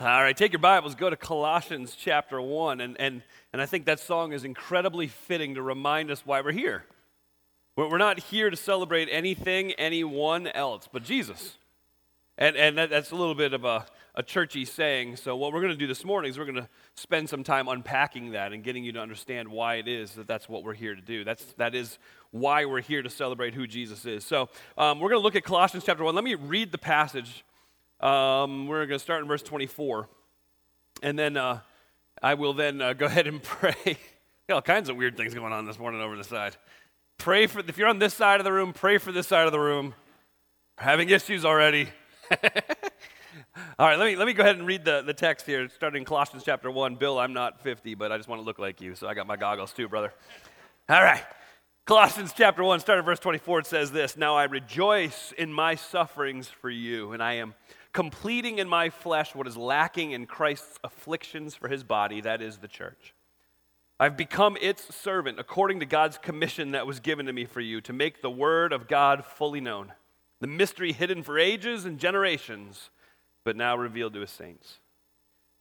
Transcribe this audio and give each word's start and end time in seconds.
All 0.00 0.06
right, 0.06 0.36
take 0.36 0.50
your 0.50 0.58
Bibles, 0.58 0.96
go 0.96 1.08
to 1.08 1.14
Colossians 1.14 1.94
chapter 1.96 2.42
1. 2.42 2.80
And, 2.80 3.00
and, 3.00 3.22
and 3.52 3.62
I 3.62 3.66
think 3.66 3.84
that 3.84 4.00
song 4.00 4.32
is 4.32 4.42
incredibly 4.42 5.06
fitting 5.06 5.54
to 5.54 5.62
remind 5.62 6.10
us 6.10 6.26
why 6.26 6.40
we're 6.40 6.50
here. 6.50 6.84
We're, 7.76 7.96
not 7.96 8.18
here 8.18 8.50
to 8.50 8.56
celebrate 8.56 9.08
anything, 9.08 9.70
anyone 9.72 10.48
else 10.48 10.88
but 10.92 11.04
Jesus. 11.04 11.58
And, 12.36 12.56
and 12.56 12.76
that, 12.76 12.90
that's 12.90 13.12
a 13.12 13.14
little 13.14 13.36
bit 13.36 13.52
of 13.52 13.64
a, 13.64 13.86
a 14.16 14.24
churchy 14.24 14.64
saying. 14.64 15.14
So, 15.14 15.36
what 15.36 15.52
we're 15.52 15.60
going 15.60 15.72
to 15.72 15.78
do 15.78 15.86
this 15.86 16.04
morning 16.04 16.28
is 16.32 16.38
we're 16.38 16.44
going 16.44 16.56
to 16.56 16.68
spend 16.96 17.28
some 17.28 17.44
time 17.44 17.68
unpacking 17.68 18.32
that 18.32 18.52
and 18.52 18.64
getting 18.64 18.82
you 18.82 18.90
to 18.92 19.00
understand 19.00 19.46
why 19.46 19.76
it 19.76 19.86
is 19.86 20.14
that 20.14 20.26
that's 20.26 20.48
what 20.48 20.64
we're 20.64 20.74
here 20.74 20.96
to 20.96 21.02
do. 21.02 21.22
That's, 21.22 21.44
that 21.56 21.76
is 21.76 21.98
why 22.32 22.64
we're 22.64 22.80
here 22.80 23.02
to 23.02 23.10
celebrate 23.10 23.54
who 23.54 23.68
Jesus 23.68 24.04
is. 24.06 24.24
So, 24.24 24.48
um, 24.76 24.98
we're 24.98 25.10
going 25.10 25.20
to 25.20 25.24
look 25.24 25.36
at 25.36 25.44
Colossians 25.44 25.84
chapter 25.84 26.02
1. 26.02 26.16
Let 26.16 26.24
me 26.24 26.34
read 26.34 26.72
the 26.72 26.78
passage 26.78 27.44
um, 28.04 28.66
we're 28.66 28.84
going 28.86 28.98
to 28.98 29.02
start 29.02 29.22
in 29.22 29.28
verse 29.28 29.42
24. 29.42 30.08
And 31.02 31.18
then 31.18 31.36
uh, 31.38 31.60
I 32.22 32.34
will 32.34 32.52
then 32.52 32.82
uh, 32.82 32.92
go 32.92 33.06
ahead 33.06 33.26
and 33.26 33.42
pray. 33.42 33.96
all 34.52 34.60
kinds 34.60 34.90
of 34.90 34.96
weird 34.96 35.16
things 35.16 35.34
going 35.34 35.52
on 35.54 35.64
this 35.64 35.78
morning 35.78 36.02
over 36.02 36.16
the 36.16 36.24
side. 36.24 36.56
Pray 37.16 37.46
for, 37.46 37.60
if 37.60 37.78
you're 37.78 37.88
on 37.88 37.98
this 37.98 38.12
side 38.12 38.40
of 38.40 38.44
the 38.44 38.52
room, 38.52 38.74
pray 38.74 38.98
for 38.98 39.10
this 39.10 39.26
side 39.26 39.46
of 39.46 39.52
the 39.52 39.58
room. 39.58 39.94
We're 40.78 40.84
having 40.84 41.08
issues 41.08 41.46
already. 41.46 41.88
all 43.78 43.86
right, 43.86 43.98
let 43.98 44.06
me, 44.06 44.16
let 44.16 44.26
me 44.26 44.34
go 44.34 44.42
ahead 44.42 44.56
and 44.56 44.66
read 44.66 44.84
the, 44.84 45.00
the 45.00 45.14
text 45.14 45.46
here, 45.46 45.68
starting 45.70 46.02
in 46.02 46.04
Colossians 46.04 46.42
chapter 46.44 46.70
1. 46.70 46.96
Bill, 46.96 47.18
I'm 47.18 47.32
not 47.32 47.62
50, 47.62 47.94
but 47.94 48.12
I 48.12 48.18
just 48.18 48.28
want 48.28 48.42
to 48.42 48.44
look 48.44 48.58
like 48.58 48.82
you, 48.82 48.94
so 48.94 49.08
I 49.08 49.14
got 49.14 49.26
my 49.26 49.36
goggles 49.36 49.72
too, 49.72 49.88
brother. 49.88 50.12
All 50.90 51.02
right. 51.02 51.22
Colossians 51.86 52.32
chapter 52.36 52.64
1, 52.64 52.80
starting 52.80 53.04
verse 53.04 53.20
24, 53.20 53.60
it 53.60 53.66
says 53.66 53.92
this 53.92 54.16
Now 54.16 54.36
I 54.36 54.44
rejoice 54.44 55.32
in 55.38 55.52
my 55.52 55.74
sufferings 55.74 56.48
for 56.48 56.70
you, 56.70 57.12
and 57.12 57.22
I 57.22 57.34
am 57.34 57.54
completing 57.94 58.58
in 58.58 58.68
my 58.68 58.90
flesh 58.90 59.34
what 59.34 59.46
is 59.46 59.56
lacking 59.56 60.10
in 60.10 60.26
Christ's 60.26 60.78
afflictions 60.84 61.54
for 61.54 61.68
his 61.68 61.82
body, 61.82 62.20
that 62.20 62.42
is 62.42 62.58
the 62.58 62.68
church. 62.68 63.14
I've 63.98 64.16
become 64.16 64.58
its 64.60 64.94
servant 64.94 65.38
according 65.38 65.80
to 65.80 65.86
God's 65.86 66.18
commission 66.18 66.72
that 66.72 66.86
was 66.86 66.98
given 66.98 67.26
to 67.26 67.32
me 67.32 67.44
for 67.46 67.60
you 67.60 67.80
to 67.82 67.92
make 67.92 68.20
the 68.20 68.30
word 68.30 68.72
of 68.72 68.88
God 68.88 69.24
fully 69.24 69.60
known, 69.60 69.92
the 70.40 70.48
mystery 70.48 70.92
hidden 70.92 71.22
for 71.22 71.38
ages 71.38 71.84
and 71.84 71.98
generations, 71.98 72.90
but 73.44 73.56
now 73.56 73.76
revealed 73.76 74.12
to 74.14 74.20
his 74.20 74.30
saints. 74.30 74.80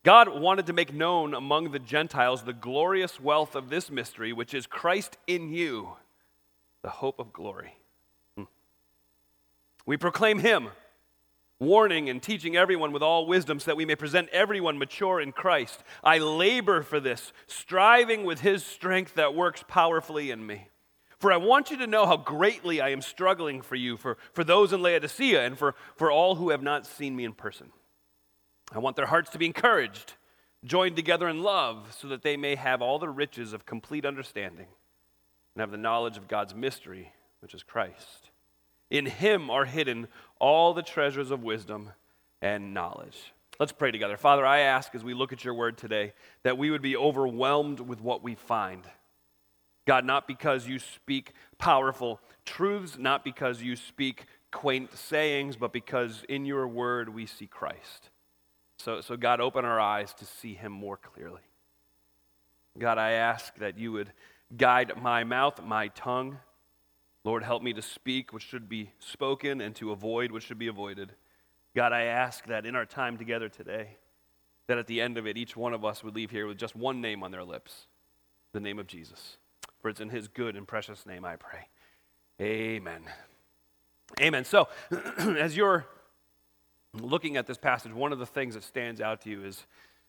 God 0.04 0.28
wanted 0.28 0.66
to 0.66 0.74
make 0.74 0.92
known 0.92 1.36
among 1.36 1.72
the 1.72 1.80
Gentiles 1.80 2.44
the 2.44 2.52
glorious 2.52 3.22
wealth 3.22 3.56
of 3.56 3.70
this 3.70 3.92
mystery, 3.92 4.34
which 4.34 4.56
is 4.56 4.66
Christ 4.66 5.18
in 5.28 5.54
you, 5.54 5.92
the 6.82 6.90
hope 6.90 7.20
of 7.20 7.32
glory. 7.32 7.78
Hmm. 8.36 8.44
We 9.86 9.96
proclaim 9.96 10.40
him 10.40 10.70
warning 11.64 12.10
and 12.10 12.22
teaching 12.22 12.56
everyone 12.56 12.92
with 12.92 13.04
all 13.04 13.26
wisdom 13.26 13.60
so 13.60 13.66
that 13.66 13.78
we 13.78 13.86
may 13.86 13.96
present 13.96 14.30
everyone 14.30 14.78
mature 14.78 15.20
in 15.20 15.32
Christ. 15.32 15.84
I 16.04 16.18
labor 16.18 16.84
for 16.84 17.00
this, 17.00 17.34
striving 17.48 18.24
with 18.26 18.42
his 18.42 18.66
strength 18.66 19.16
that 19.16 19.36
works 19.36 19.64
powerfully 19.68 20.32
in 20.32 20.46
me. 20.46 20.70
For 21.20 21.32
I 21.32 21.38
want 21.38 21.72
you 21.72 21.78
to 21.78 21.88
know 21.88 22.06
how 22.06 22.18
greatly 22.18 22.82
I 22.82 22.90
am 22.90 23.02
struggling 23.02 23.62
for 23.62 23.76
you, 23.76 23.96
for, 23.96 24.18
for 24.34 24.44
those 24.44 24.74
in 24.74 24.82
Laodicea, 24.82 25.46
and 25.46 25.58
for, 25.58 25.74
for 25.96 26.12
all 26.12 26.36
who 26.36 26.50
have 26.50 26.62
not 26.62 26.86
seen 26.86 27.16
me 27.16 27.24
in 27.24 27.32
person. 27.34 27.72
I 28.74 28.80
want 28.80 28.98
their 28.98 29.06
hearts 29.06 29.30
to 29.30 29.38
be 29.38 29.46
encouraged, 29.46 30.14
joined 30.66 30.98
together 30.98 31.30
in 31.30 31.42
love, 31.42 31.96
so 31.98 32.10
that 32.10 32.24
they 32.24 32.36
may 32.36 32.56
have 32.56 32.82
all 32.82 33.00
the 33.00 33.10
riches 33.10 33.54
of 33.54 33.66
complete 33.66 34.06
understanding 34.06 34.68
and 35.56 35.62
have 35.62 35.72
the 35.72 35.78
knowledge 35.78 36.18
of 36.18 36.28
God's 36.28 36.54
mystery, 36.54 37.14
which 37.40 37.54
is 37.54 37.64
Christ. 37.64 38.32
In 38.94 39.08
him 39.08 39.50
are 39.50 39.66
hidden 39.66 40.08
all 40.40 40.76
the 40.76 40.84
treasures 40.84 41.32
of 41.32 41.44
wisdom 41.44 41.90
and 42.44 42.76
knowledge. 42.76 43.34
Let's 43.60 43.72
pray 43.72 43.90
together. 43.90 44.18
Father, 44.18 44.46
I 44.46 44.60
ask 44.60 44.94
as 44.94 45.04
we 45.04 45.16
look 45.16 45.34
at 45.34 45.44
your 45.44 45.56
word 45.56 45.80
today 45.80 46.14
that 46.44 46.60
we 46.60 46.70
would 46.70 46.84
be 46.84 46.96
overwhelmed 46.96 47.80
with 47.80 48.00
what 48.00 48.22
we 48.24 48.36
find. 48.36 48.84
God, 49.88 50.06
not 50.06 50.28
because 50.28 50.68
you 50.68 50.78
speak 50.78 51.34
powerful 51.58 52.22
truths, 52.46 52.98
not 53.00 53.24
because 53.24 53.64
you 53.64 53.76
speak 53.76 54.26
quaint 54.52 54.96
sayings, 54.96 55.58
but 55.58 55.74
because 55.74 56.24
in 56.30 56.46
your 56.46 56.68
word 56.68 57.10
we 57.10 57.26
see 57.26 57.48
Christ. 57.48 58.12
So, 58.78 59.02
so 59.02 59.18
God, 59.18 59.42
open 59.42 59.66
our 59.66 59.80
eyes 59.80 60.14
to 60.16 60.26
see 60.26 60.54
him 60.54 60.72
more 60.72 60.98
clearly. 60.98 61.42
God, 62.78 63.00
I 63.00 63.14
ask 63.14 63.56
that 63.56 63.80
you 63.80 63.92
would 63.92 64.12
guide 64.56 64.94
my 65.02 65.24
mouth, 65.24 65.64
my 65.64 65.88
tongue, 65.90 66.38
Lord, 67.24 67.44
help 67.44 67.64
me 67.64 67.74
to 67.74 67.82
speak 67.82 68.34
what 68.34 68.42
should 68.42 68.68
be 68.68 68.92
spoken 69.00 69.62
and 69.62 69.76
to 69.76 69.92
avoid 69.92 70.32
what 70.32 70.44
should 70.44 70.60
be 70.60 70.68
avoided. 70.68 71.14
God, 71.76 71.94
I 71.94 72.04
ask 72.04 72.46
that 72.48 72.66
in 72.66 72.76
our 72.76 72.86
time 72.86 73.18
together 73.18 73.50
today, 73.50 73.98
that 74.68 74.78
at 74.78 74.88
the 74.88 75.02
end 75.02 75.18
of 75.18 75.26
it, 75.26 75.38
each 75.38 75.56
one 75.56 75.74
of 75.74 75.86
us 75.86 76.04
would 76.04 76.16
leave 76.16 76.32
here 76.32 76.48
with 76.48 76.58
just 76.58 76.76
one 76.76 77.02
name 77.02 77.24
on 77.24 77.32
their 77.32 77.44
lips 77.44 77.88
the 78.54 78.60
name 78.60 78.80
of 78.80 78.88
Jesus. 78.88 79.38
For 79.82 79.90
it's 79.90 80.00
in 80.00 80.10
his 80.10 80.28
good 80.28 80.56
and 80.56 80.68
precious 80.68 81.06
name 81.06 81.26
I 81.26 81.36
pray. 81.36 81.68
Amen. 82.40 83.02
Amen. 84.22 84.46
So, 84.46 84.68
as 85.18 85.58
you're 85.58 85.86
looking 86.94 87.36
at 87.36 87.48
this 87.48 87.58
passage, 87.58 87.92
one 87.92 88.14
of 88.14 88.20
the 88.20 88.26
things 88.26 88.54
that 88.54 88.64
stands 88.64 89.02
out 89.02 89.22
to 89.22 89.30
you 89.30 89.44
is, 89.44 89.66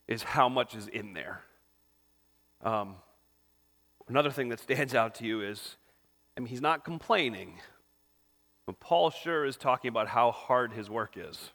is 0.07 0.23
how 0.23 0.49
much 0.49 0.75
is 0.75 0.89
in 0.89 1.15
there. 1.15 1.41
Um, 2.63 2.97
another 4.09 4.31
thing 4.31 4.51
that 4.51 4.61
stands 4.61 4.95
out 4.95 5.15
to 5.17 5.25
you 5.25 5.41
is 5.41 5.77
I 6.37 6.41
mean, 6.41 6.49
he's 6.49 6.61
not 6.61 6.85
complaining. 6.85 7.61
But 8.67 8.81
Paul 8.81 9.11
sure 9.11 9.45
is 9.45 9.57
talking 9.57 9.89
about 9.89 10.09
how 10.09 10.33
hard 10.33 10.73
his 10.73 10.89
work 10.89 11.17
is. 11.17 11.51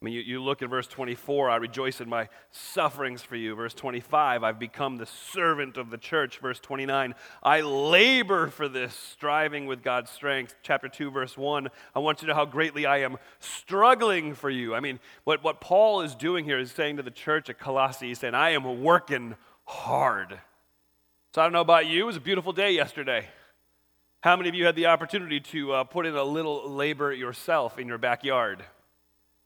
I 0.00 0.04
mean, 0.04 0.14
you, 0.14 0.20
you 0.20 0.40
look 0.40 0.62
at 0.62 0.70
verse 0.70 0.86
24, 0.86 1.50
I 1.50 1.56
rejoice 1.56 2.00
in 2.00 2.08
my 2.08 2.28
sufferings 2.52 3.22
for 3.22 3.34
you. 3.34 3.56
Verse 3.56 3.74
25, 3.74 4.44
I've 4.44 4.58
become 4.60 4.96
the 4.96 5.06
servant 5.06 5.76
of 5.76 5.90
the 5.90 5.98
church. 5.98 6.38
Verse 6.38 6.60
29, 6.60 7.16
I 7.42 7.62
labor 7.62 8.46
for 8.46 8.68
this, 8.68 8.94
striving 8.94 9.66
with 9.66 9.82
God's 9.82 10.12
strength. 10.12 10.54
Chapter 10.62 10.88
2, 10.88 11.10
verse 11.10 11.36
1, 11.36 11.66
I 11.96 11.98
want 11.98 12.22
you 12.22 12.26
to 12.26 12.32
know 12.32 12.36
how 12.36 12.44
greatly 12.44 12.86
I 12.86 12.98
am 12.98 13.16
struggling 13.40 14.34
for 14.34 14.50
you. 14.50 14.72
I 14.72 14.78
mean, 14.78 15.00
what, 15.24 15.42
what 15.42 15.60
Paul 15.60 16.02
is 16.02 16.14
doing 16.14 16.44
here 16.44 16.60
is 16.60 16.70
saying 16.70 16.98
to 16.98 17.02
the 17.02 17.10
church 17.10 17.50
at 17.50 17.58
Colossae, 17.58 18.06
he's 18.06 18.20
saying, 18.20 18.36
I 18.36 18.50
am 18.50 18.84
working 18.84 19.34
hard. 19.64 20.38
So 21.34 21.42
I 21.42 21.44
don't 21.44 21.52
know 21.52 21.60
about 21.60 21.88
you, 21.88 22.04
it 22.04 22.06
was 22.06 22.16
a 22.16 22.20
beautiful 22.20 22.52
day 22.52 22.70
yesterday. 22.70 23.26
How 24.20 24.36
many 24.36 24.48
of 24.48 24.56
you 24.56 24.66
had 24.66 24.74
the 24.74 24.86
opportunity 24.86 25.38
to 25.38 25.72
uh, 25.72 25.84
put 25.84 26.04
in 26.04 26.16
a 26.16 26.24
little 26.24 26.68
labor 26.68 27.12
yourself 27.12 27.78
in 27.78 27.86
your 27.86 27.98
backyard? 27.98 28.64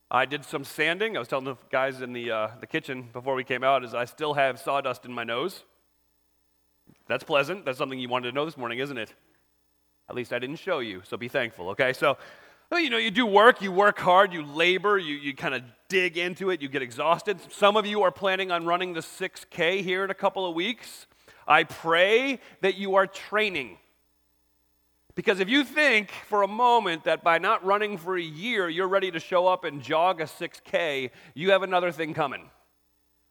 I 0.09 0.25
did 0.25 0.43
some 0.43 0.63
sanding. 0.63 1.15
I 1.15 1.19
was 1.19 1.27
telling 1.27 1.45
the 1.45 1.57
guys 1.69 2.01
in 2.01 2.11
the, 2.11 2.31
uh, 2.31 2.47
the 2.59 2.65
kitchen 2.65 3.07
before 3.13 3.35
we 3.35 3.43
came 3.43 3.63
out 3.63 3.83
is 3.83 3.93
I 3.93 4.05
still 4.05 4.33
have 4.33 4.59
sawdust 4.59 5.05
in 5.05 5.13
my 5.13 5.23
nose. 5.23 5.63
That's 7.07 7.23
pleasant. 7.23 7.65
That's 7.65 7.77
something 7.77 7.99
you 7.99 8.09
wanted 8.09 8.31
to 8.31 8.35
know 8.35 8.45
this 8.45 8.57
morning, 8.57 8.79
isn't 8.79 8.97
it? 8.97 9.13
At 10.09 10.15
least 10.15 10.33
I 10.33 10.39
didn't 10.39 10.55
show 10.55 10.79
you, 10.79 11.03
so 11.05 11.17
be 11.17 11.27
thankful, 11.27 11.69
okay? 11.69 11.93
So, 11.93 12.17
well, 12.71 12.79
you 12.79 12.89
know, 12.89 12.97
you 12.97 13.11
do 13.11 13.27
work, 13.27 13.61
you 13.61 13.71
work 13.71 13.99
hard, 13.99 14.33
you 14.33 14.43
labor, 14.43 14.97
you, 14.97 15.13
you 15.17 15.35
kind 15.35 15.53
of 15.53 15.61
dig 15.87 16.17
into 16.17 16.49
it, 16.49 16.63
you 16.63 16.67
get 16.67 16.81
exhausted. 16.81 17.37
Some 17.51 17.77
of 17.77 17.85
you 17.85 18.01
are 18.01 18.11
planning 18.11 18.49
on 18.49 18.65
running 18.65 18.93
the 18.93 19.01
6K 19.01 19.83
here 19.83 20.03
in 20.03 20.09
a 20.09 20.15
couple 20.15 20.47
of 20.49 20.55
weeks. 20.55 21.05
I 21.47 21.63
pray 21.63 22.39
that 22.61 22.73
you 22.73 22.95
are 22.95 23.05
training 23.05 23.77
because 25.15 25.39
if 25.39 25.47
you 25.47 25.63
think 25.63 26.11
for 26.27 26.41
a 26.41 26.47
moment 26.47 27.03
that 27.03 27.23
by 27.23 27.37
not 27.37 27.63
running 27.63 27.97
for 27.97 28.17
a 28.17 28.21
year, 28.21 28.67
you're 28.67 28.87
ready 28.87 29.11
to 29.11 29.19
show 29.19 29.45
up 29.47 29.63
and 29.63 29.81
jog 29.81 30.21
a 30.21 30.25
6K, 30.25 31.11
you 31.35 31.51
have 31.51 31.61
another 31.61 31.91
thing 31.91 32.13
coming. 32.13 32.49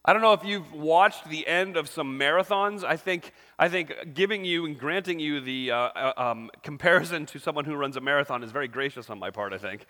I 0.05 0.11
don't 0.11 0.21
know 0.21 0.33
if 0.33 0.43
you've 0.43 0.73
watched 0.73 1.29
the 1.29 1.47
end 1.47 1.77
of 1.77 1.87
some 1.87 2.19
marathons. 2.19 2.83
I 2.83 2.97
think, 2.97 3.31
I 3.57 3.69
think 3.69 3.93
giving 4.13 4.43
you 4.43 4.65
and 4.65 4.77
granting 4.77 5.17
you 5.17 5.39
the 5.39 5.71
uh, 5.71 5.77
uh 5.77 6.13
um, 6.17 6.51
comparison 6.61 7.25
to 7.27 7.39
someone 7.39 7.63
who 7.63 7.75
runs 7.75 7.95
a 7.95 8.01
marathon 8.01 8.43
is 8.43 8.51
very 8.51 8.67
gracious 8.67 9.09
on 9.09 9.17
my 9.17 9.29
part, 9.29 9.53
I 9.53 9.57
think. 9.57 9.85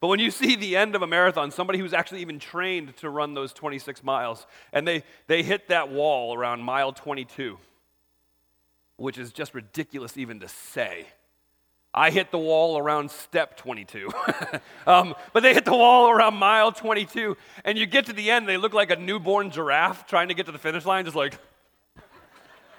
But 0.00 0.08
when 0.08 0.18
you 0.18 0.30
see 0.30 0.56
the 0.56 0.76
end 0.76 0.94
of 0.94 1.02
a 1.02 1.06
marathon, 1.06 1.50
somebody 1.50 1.78
who's 1.78 1.92
actually 1.92 2.22
even 2.22 2.38
trained 2.38 2.96
to 2.98 3.10
run 3.10 3.34
those 3.34 3.52
26 3.52 4.02
miles, 4.02 4.46
and 4.72 4.88
they, 4.88 5.04
they 5.26 5.42
hit 5.42 5.68
that 5.68 5.90
wall 5.90 6.34
around 6.34 6.62
mile 6.62 6.94
22, 6.94 7.58
which 8.96 9.18
is 9.18 9.30
just 9.30 9.54
ridiculous 9.54 10.16
even 10.16 10.40
to 10.40 10.48
say. 10.48 11.06
I 11.92 12.10
hit 12.10 12.30
the 12.30 12.38
wall 12.38 12.78
around 12.78 13.10
step 13.10 13.56
22. 13.56 14.10
um, 14.86 15.14
but 15.32 15.42
they 15.42 15.54
hit 15.54 15.64
the 15.64 15.72
wall 15.72 16.08
around 16.08 16.34
mile 16.34 16.70
22. 16.70 17.36
And 17.64 17.76
you 17.76 17.86
get 17.86 18.06
to 18.06 18.12
the 18.12 18.30
end, 18.30 18.48
they 18.48 18.56
look 18.56 18.72
like 18.72 18.90
a 18.90 18.96
newborn 18.96 19.50
giraffe 19.50 20.06
trying 20.06 20.28
to 20.28 20.34
get 20.34 20.46
to 20.46 20.52
the 20.52 20.58
finish 20.58 20.84
line, 20.84 21.04
just 21.04 21.16
like, 21.16 21.36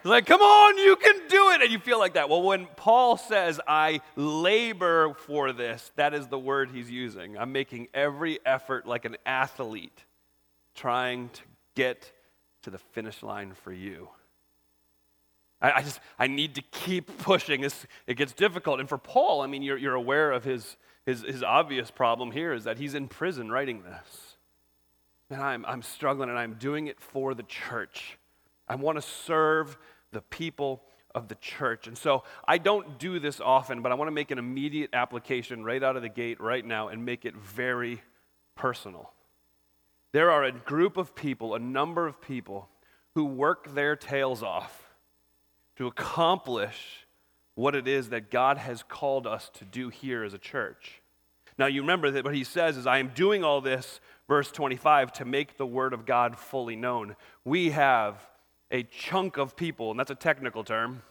like, 0.03 0.25
come 0.25 0.41
on, 0.41 0.77
you 0.77 0.95
can 0.95 1.27
do 1.27 1.49
it. 1.51 1.61
And 1.61 1.71
you 1.71 1.79
feel 1.79 1.99
like 1.99 2.13
that. 2.13 2.29
Well, 2.29 2.41
when 2.41 2.67
Paul 2.77 3.17
says, 3.17 3.59
I 3.67 4.01
labor 4.15 5.13
for 5.13 5.51
this, 5.51 5.91
that 5.95 6.13
is 6.13 6.27
the 6.27 6.39
word 6.39 6.71
he's 6.71 6.89
using. 6.89 7.37
I'm 7.37 7.51
making 7.51 7.89
every 7.93 8.39
effort 8.45 8.87
like 8.87 9.05
an 9.05 9.17
athlete 9.25 10.05
trying 10.73 11.29
to 11.29 11.41
get 11.75 12.11
to 12.63 12.69
the 12.69 12.77
finish 12.77 13.21
line 13.21 13.53
for 13.53 13.73
you. 13.73 14.09
I, 15.61 15.71
I 15.73 15.81
just, 15.81 15.99
I 16.17 16.27
need 16.27 16.55
to 16.55 16.61
keep 16.61 17.17
pushing. 17.19 17.63
It's, 17.63 17.85
it 18.07 18.15
gets 18.15 18.33
difficult. 18.33 18.79
And 18.79 18.89
for 18.89 18.97
Paul, 18.97 19.41
I 19.41 19.47
mean, 19.47 19.61
you're, 19.61 19.77
you're 19.77 19.95
aware 19.95 20.31
of 20.31 20.43
his, 20.43 20.77
his, 21.05 21.21
his 21.21 21.43
obvious 21.43 21.91
problem 21.91 22.31
here 22.31 22.53
is 22.53 22.63
that 22.63 22.77
he's 22.77 22.95
in 22.95 23.07
prison 23.07 23.51
writing 23.51 23.83
this. 23.83 24.37
And 25.29 25.41
I'm, 25.41 25.65
I'm 25.65 25.81
struggling 25.81 26.29
and 26.29 26.37
I'm 26.37 26.55
doing 26.55 26.87
it 26.87 26.99
for 26.99 27.33
the 27.33 27.43
church. 27.43 28.17
I 28.67 28.75
want 28.75 28.97
to 28.97 29.01
serve 29.01 29.77
the 30.11 30.21
people 30.21 30.81
of 31.15 31.27
the 31.27 31.35
church. 31.35 31.87
And 31.87 31.97
so 31.97 32.23
I 32.47 32.57
don't 32.57 32.99
do 32.99 33.19
this 33.19 33.39
often, 33.39 33.81
but 33.81 33.91
I 33.91 33.95
want 33.95 34.07
to 34.07 34.13
make 34.13 34.31
an 34.31 34.37
immediate 34.37 34.91
application 34.93 35.63
right 35.63 35.81
out 35.81 35.95
of 35.95 36.01
the 36.01 36.09
gate 36.09 36.39
right 36.39 36.65
now 36.65 36.87
and 36.87 37.05
make 37.05 37.25
it 37.25 37.35
very 37.35 38.01
personal. 38.55 39.11
There 40.13 40.31
are 40.31 40.43
a 40.43 40.51
group 40.51 40.97
of 40.97 41.15
people, 41.15 41.55
a 41.55 41.59
number 41.59 42.07
of 42.07 42.21
people, 42.21 42.69
who 43.15 43.25
work 43.25 43.73
their 43.73 43.95
tails 43.95 44.43
off 44.43 44.90
to 45.81 45.87
accomplish 45.87 47.07
what 47.55 47.73
it 47.73 47.87
is 47.87 48.09
that 48.09 48.29
God 48.29 48.59
has 48.59 48.83
called 48.83 49.25
us 49.25 49.49
to 49.55 49.65
do 49.65 49.89
here 49.89 50.23
as 50.23 50.31
a 50.31 50.37
church. 50.37 51.01
Now, 51.57 51.65
you 51.65 51.81
remember 51.81 52.11
that 52.11 52.23
what 52.23 52.35
he 52.35 52.43
says 52.43 52.77
is, 52.77 52.85
I 52.85 52.99
am 52.99 53.07
doing 53.15 53.43
all 53.43 53.61
this, 53.61 53.99
verse 54.27 54.51
25, 54.51 55.11
to 55.13 55.25
make 55.25 55.57
the 55.57 55.65
word 55.65 55.93
of 55.93 56.05
God 56.05 56.37
fully 56.37 56.75
known. 56.75 57.15
We 57.43 57.71
have 57.71 58.21
a 58.69 58.83
chunk 58.83 59.37
of 59.37 59.55
people, 59.55 59.89
and 59.89 59.99
that's 59.99 60.11
a 60.11 60.15
technical 60.15 60.63
term, 60.63 61.01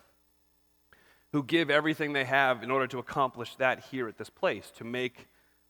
who 1.33 1.43
give 1.43 1.69
everything 1.69 2.13
they 2.13 2.25
have 2.25 2.63
in 2.63 2.71
order 2.71 2.87
to 2.87 3.01
accomplish 3.01 3.57
that 3.57 3.87
here 3.91 4.07
at 4.07 4.19
this 4.19 4.31
place, 4.31 4.71
to 4.77 4.85
make 4.85 5.27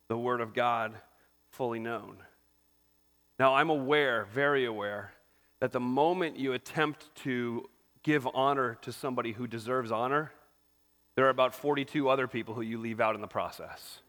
the 0.08 0.18
word 0.18 0.42
of 0.42 0.52
God 0.52 0.92
fully 1.48 1.78
known. 1.78 2.18
Now, 3.38 3.54
I'm 3.54 3.70
aware, 3.70 4.26
very 4.34 4.66
aware, 4.66 5.14
that 5.60 5.72
the 5.72 5.80
moment 5.80 6.36
you 6.36 6.52
attempt 6.52 7.14
to 7.22 7.69
give 8.02 8.26
honor 8.34 8.78
to 8.82 8.92
somebody 8.92 9.32
who 9.32 9.46
deserves 9.46 9.92
honor, 9.92 10.32
there 11.16 11.26
are 11.26 11.30
about 11.30 11.54
42 11.54 12.08
other 12.08 12.26
people 12.26 12.54
who 12.54 12.62
you 12.62 12.78
leave 12.78 13.00
out 13.00 13.14
in 13.14 13.20
the 13.20 13.26
process. 13.26 14.00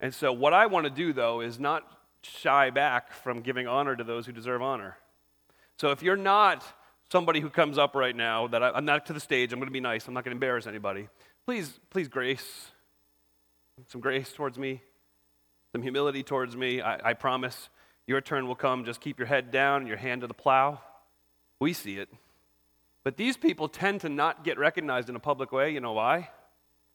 And 0.00 0.14
so, 0.14 0.32
what 0.32 0.52
I 0.52 0.66
want 0.66 0.84
to 0.84 0.90
do, 0.90 1.12
though, 1.12 1.40
is 1.40 1.58
not 1.58 1.84
shy 2.22 2.70
back 2.70 3.12
from 3.12 3.40
giving 3.40 3.66
honor 3.66 3.96
to 3.96 4.04
those 4.04 4.26
who 4.26 4.32
deserve 4.32 4.60
honor. 4.60 4.96
So, 5.78 5.90
if 5.90 6.02
you're 6.02 6.16
not 6.16 6.64
somebody 7.10 7.40
who 7.40 7.48
comes 7.48 7.78
up 7.78 7.94
right 7.94 8.14
now, 8.14 8.48
that 8.48 8.62
I, 8.62 8.76
am 8.76 8.84
not 8.84 9.06
to 9.06 9.12
the 9.12 9.20
stage, 9.20 9.52
I'm 9.52 9.58
going 9.58 9.68
to 9.68 9.72
be 9.72 9.80
nice, 9.80 10.06
I'm 10.06 10.14
not 10.14 10.24
going 10.24 10.32
to 10.32 10.36
embarrass 10.36 10.66
anybody, 10.66 11.08
please, 11.46 11.80
please, 11.90 12.08
grace, 12.08 12.66
some 13.88 14.00
grace 14.00 14.32
towards 14.32 14.58
me, 14.58 14.82
some 15.72 15.82
humility 15.82 16.22
towards 16.22 16.56
me. 16.56 16.82
I, 16.82 17.10
I 17.10 17.14
promise 17.14 17.70
your 18.06 18.20
turn 18.20 18.46
will 18.46 18.54
come. 18.54 18.84
Just 18.84 19.00
keep 19.00 19.18
your 19.18 19.26
head 19.26 19.50
down, 19.50 19.82
and 19.82 19.88
your 19.88 19.96
hand 19.96 20.20
to 20.20 20.26
the 20.26 20.34
plow. 20.34 20.80
We 21.60 21.72
see 21.72 21.98
it. 21.98 22.08
But 23.06 23.16
these 23.16 23.36
people 23.36 23.68
tend 23.68 24.00
to 24.00 24.08
not 24.08 24.42
get 24.42 24.58
recognized 24.58 25.08
in 25.08 25.14
a 25.14 25.20
public 25.20 25.52
way. 25.52 25.70
You 25.70 25.78
know 25.78 25.92
why? 25.92 26.28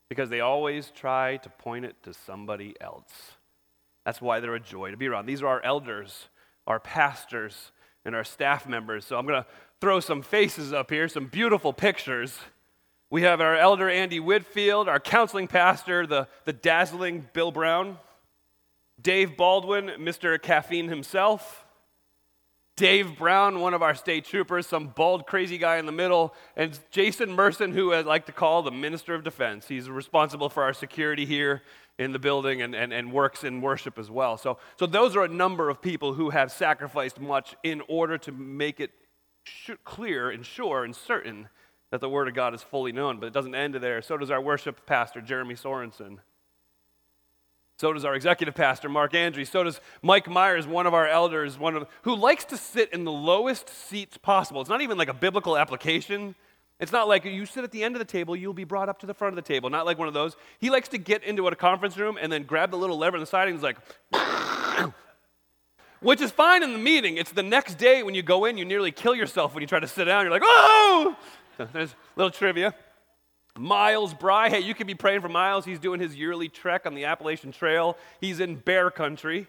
Because 0.10 0.30
they 0.30 0.42
always 0.42 0.92
try 0.94 1.38
to 1.38 1.50
point 1.50 1.86
it 1.86 1.96
to 2.04 2.14
somebody 2.14 2.76
else. 2.82 3.10
That's 4.04 4.20
why 4.20 4.42
they're 4.42 4.56
a 4.56 4.60
joy 4.60 4.92
to 4.92 4.98
be 4.98 5.08
around. 5.08 5.26
These 5.26 5.42
are 5.42 5.48
our 5.48 5.64
elders, 5.64 6.28
our 6.68 6.82
pastors, 6.82 7.72
and 8.04 8.14
our 8.14 8.26
staff 8.26 8.68
members. 8.68 9.06
So 9.06 9.18
I'm 9.18 9.26
going 9.26 9.42
to 9.42 9.48
throw 9.80 10.02
some 10.02 10.22
faces 10.22 10.74
up 10.74 10.90
here, 10.90 11.08
some 11.08 11.28
beautiful 11.28 11.72
pictures. 11.72 12.38
We 13.10 13.22
have 13.22 13.40
our 13.40 13.56
elder 13.56 13.90
Andy 13.90 14.20
Whitfield, 14.20 14.90
our 14.90 15.00
counseling 15.00 15.48
pastor, 15.48 16.06
the, 16.06 16.28
the 16.44 16.52
dazzling 16.52 17.30
Bill 17.32 17.54
Brown, 17.54 17.98
Dave 19.02 19.38
Baldwin, 19.38 19.86
Mr. 19.98 20.42
Caffeine 20.42 20.90
himself, 20.90 21.66
Dave 22.82 23.16
Brown, 23.16 23.60
one 23.60 23.76
of 23.76 23.84
our 23.84 23.94
state 23.94 24.26
troopers, 24.26 24.66
some 24.66 24.88
bald, 24.88 25.28
crazy 25.28 25.60
guy 25.60 25.78
in 25.78 25.86
the 25.86 25.92
middle, 25.92 26.34
and 26.56 26.80
Jason 26.90 27.32
Merson, 27.32 27.74
who 27.74 27.94
I 27.94 28.02
like 28.02 28.26
to 28.26 28.32
call 28.32 28.64
the 28.64 28.72
Minister 28.72 29.14
of 29.14 29.24
Defense. 29.24 29.68
He's 29.68 29.88
responsible 29.88 30.50
for 30.50 30.64
our 30.64 30.74
security 30.74 31.28
here 31.28 31.62
in 32.00 32.12
the 32.12 32.18
building 32.18 32.64
and, 32.64 32.74
and, 32.74 32.92
and 32.92 33.14
works 33.14 33.44
in 33.44 33.62
worship 33.62 34.00
as 34.00 34.10
well. 34.10 34.36
So, 34.36 34.58
so 34.80 34.88
those 34.88 35.16
are 35.16 35.24
a 35.24 35.28
number 35.28 35.70
of 35.70 35.80
people 35.80 36.16
who 36.16 36.32
have 36.32 36.52
sacrificed 36.52 37.20
much 37.20 37.56
in 37.62 37.84
order 37.88 38.18
to 38.18 38.32
make 38.32 38.80
it 38.80 38.90
clear 39.84 40.32
and 40.32 40.44
sure 40.44 40.84
and 40.84 40.96
certain 40.96 41.50
that 41.92 42.02
the 42.02 42.10
Word 42.10 42.30
of 42.30 42.34
God 42.34 42.56
is 42.56 42.64
fully 42.64 42.92
known. 42.92 43.20
But 43.20 43.28
it 43.28 43.34
doesn't 43.34 43.54
end 43.54 43.76
there. 43.76 44.02
So 44.02 44.18
does 44.18 44.32
our 44.32 44.42
worship 44.42 44.88
pastor, 44.88 45.22
Jeremy 45.22 45.54
Sorensen. 45.54 46.18
So 47.82 47.92
does 47.94 48.06
our 48.06 48.14
executive 48.14 48.54
pastor, 48.54 48.90
Mark 48.90 49.16
Andrews. 49.16 49.50
So 49.50 49.64
does 49.64 49.82
Mike 50.04 50.30
Myers, 50.30 50.68
one 50.68 50.86
of 50.86 50.94
our 50.94 51.08
elders, 51.08 51.58
one 51.58 51.76
of, 51.76 51.88
who 52.04 52.16
likes 52.16 52.46
to 52.46 52.58
sit 52.58 52.94
in 52.94 53.06
the 53.06 53.12
lowest 53.12 53.70
seats 53.70 54.20
possible. 54.20 54.62
It's 54.62 54.70
not 54.70 54.82
even 54.82 55.00
like 55.00 55.08
a 55.08 55.16
biblical 55.16 55.58
application. 55.58 56.36
It's 56.80 56.92
not 56.92 57.08
like 57.08 57.26
you 57.26 57.44
sit 57.48 57.64
at 57.64 57.72
the 57.72 57.84
end 57.84 57.96
of 57.96 58.00
the 58.00 58.06
table, 58.06 58.36
you'll 58.36 58.54
be 58.54 58.66
brought 58.66 58.88
up 58.88 59.00
to 59.00 59.08
the 59.08 59.16
front 59.16 59.32
of 59.32 59.36
the 59.36 59.52
table. 59.52 59.72
Not 59.72 59.88
like 59.88 59.98
one 59.98 60.08
of 60.08 60.14
those. 60.14 60.36
He 60.60 60.70
likes 60.70 60.90
to 60.90 61.00
get 61.00 61.24
into 61.24 61.48
a 61.48 61.56
conference 61.56 61.98
room 61.98 62.20
and 62.22 62.32
then 62.32 62.44
grab 62.44 62.70
the 62.70 62.78
little 62.78 63.00
lever 63.00 63.18
on 63.18 63.20
the 63.20 63.26
side 63.26 63.48
and 63.48 63.58
he's 63.58 63.64
like, 63.64 63.78
which 66.02 66.22
is 66.22 66.30
fine 66.30 66.62
in 66.62 66.74
the 66.74 66.78
meeting. 66.78 67.18
It's 67.18 67.32
the 67.32 67.42
next 67.42 67.80
day 67.80 68.04
when 68.04 68.14
you 68.14 68.22
go 68.22 68.46
in, 68.46 68.60
you 68.60 68.66
nearly 68.66 68.92
kill 68.92 69.16
yourself 69.16 69.56
when 69.56 69.64
you 69.64 69.68
try 69.68 69.80
to 69.80 69.88
sit 69.88 70.06
down. 70.06 70.24
You're 70.24 70.32
like, 70.32 70.44
oh! 70.46 71.18
So 71.58 71.68
there's 71.74 71.94
a 71.94 71.96
little 72.16 72.30
trivia. 72.30 72.76
Miles 73.58 74.14
Bry, 74.14 74.50
hey, 74.50 74.62
you 74.62 74.74
could 74.74 74.88
be 74.88 74.96
praying 74.96 75.22
for 75.22 75.30
Miles. 75.30 75.66
He's 75.66 75.80
doing 75.80 76.00
his 76.00 76.16
yearly 76.16 76.48
trek 76.48 76.86
on 76.86 76.96
the 76.96 77.06
Appalachian 77.06 77.52
Trail. 77.52 77.98
He's 78.20 78.40
in 78.40 78.56
bear 78.56 78.90
country. 78.90 79.48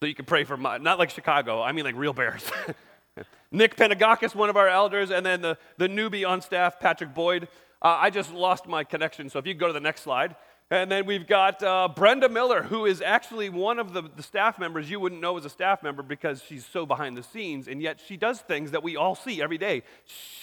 So 0.00 0.06
you 0.06 0.14
can 0.14 0.24
pray 0.24 0.44
for 0.44 0.56
Miles. 0.56 0.82
Not 0.82 0.98
like 0.98 1.10
Chicago, 1.10 1.62
I 1.62 1.72
mean 1.72 1.84
like 1.84 1.96
real 1.96 2.12
bears. 2.12 2.48
Nick 3.52 3.76
Penagakis, 3.76 4.34
one 4.34 4.48
of 4.48 4.56
our 4.56 4.68
elders, 4.68 5.10
and 5.10 5.26
then 5.26 5.40
the, 5.40 5.58
the 5.76 5.88
newbie 5.88 6.26
on 6.26 6.40
staff, 6.40 6.78
Patrick 6.78 7.14
Boyd. 7.14 7.48
Uh, 7.82 7.98
I 8.00 8.10
just 8.10 8.32
lost 8.32 8.66
my 8.66 8.84
connection, 8.84 9.28
so 9.28 9.38
if 9.38 9.46
you 9.46 9.54
go 9.54 9.66
to 9.66 9.72
the 9.72 9.80
next 9.80 10.02
slide. 10.02 10.36
And 10.72 10.88
then 10.88 11.04
we've 11.04 11.26
got 11.26 11.60
uh, 11.64 11.88
Brenda 11.88 12.28
Miller, 12.28 12.62
who 12.62 12.86
is 12.86 13.02
actually 13.02 13.50
one 13.50 13.80
of 13.80 13.92
the, 13.92 14.02
the 14.02 14.22
staff 14.22 14.56
members 14.56 14.88
you 14.88 15.00
wouldn't 15.00 15.20
know 15.20 15.36
as 15.36 15.44
a 15.44 15.50
staff 15.50 15.82
member 15.82 16.04
because 16.04 16.44
she's 16.44 16.64
so 16.64 16.86
behind 16.86 17.16
the 17.16 17.24
scenes, 17.24 17.66
and 17.66 17.82
yet 17.82 18.00
she 18.06 18.16
does 18.16 18.40
things 18.40 18.70
that 18.70 18.84
we 18.84 18.94
all 18.94 19.16
see 19.16 19.42
every 19.42 19.58
day. 19.58 19.82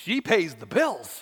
She 0.03 0.19
pays 0.19 0.55
the 0.55 0.65
bills. 0.65 1.21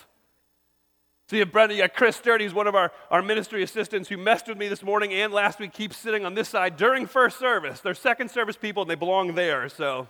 So 1.28 1.38
you 1.38 1.40
have 1.40 1.52
Brenda, 1.52 1.76
got 1.76 1.96
Chris 1.96 2.16
Sturdy, 2.18 2.44
who's 2.44 2.54
one 2.54 2.68
of 2.68 2.76
our, 2.76 2.92
our 3.10 3.24
ministry 3.24 3.64
assistants 3.64 4.10
who 4.10 4.18
messed 4.18 4.48
with 4.48 4.60
me 4.60 4.68
this 4.68 4.84
morning 4.84 5.12
and 5.12 5.34
last 5.34 5.60
week, 5.60 5.74
keeps 5.74 5.98
sitting 5.98 6.24
on 6.24 6.36
this 6.36 6.50
side 6.50 6.78
during 6.78 7.08
first 7.08 7.40
service. 7.40 7.80
They're 7.80 7.96
second 7.96 8.30
service 8.30 8.56
people 8.56 8.84
and 8.84 8.90
they 8.92 8.96
belong 8.96 9.34
there, 9.34 9.68
so. 9.70 10.08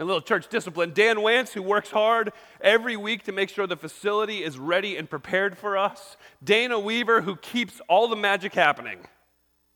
A 0.00 0.04
little 0.04 0.22
church 0.22 0.48
discipline. 0.48 0.92
Dan 0.94 1.18
Wance, 1.18 1.52
who 1.52 1.62
works 1.62 1.90
hard 1.90 2.32
every 2.62 2.96
week 2.96 3.24
to 3.24 3.32
make 3.32 3.50
sure 3.50 3.66
the 3.66 3.76
facility 3.76 4.42
is 4.42 4.58
ready 4.58 4.96
and 4.96 5.08
prepared 5.08 5.58
for 5.58 5.76
us. 5.76 6.16
Dana 6.42 6.80
Weaver, 6.80 7.20
who 7.20 7.36
keeps 7.36 7.82
all 7.86 8.08
the 8.08 8.16
magic 8.16 8.54
happening. 8.54 9.00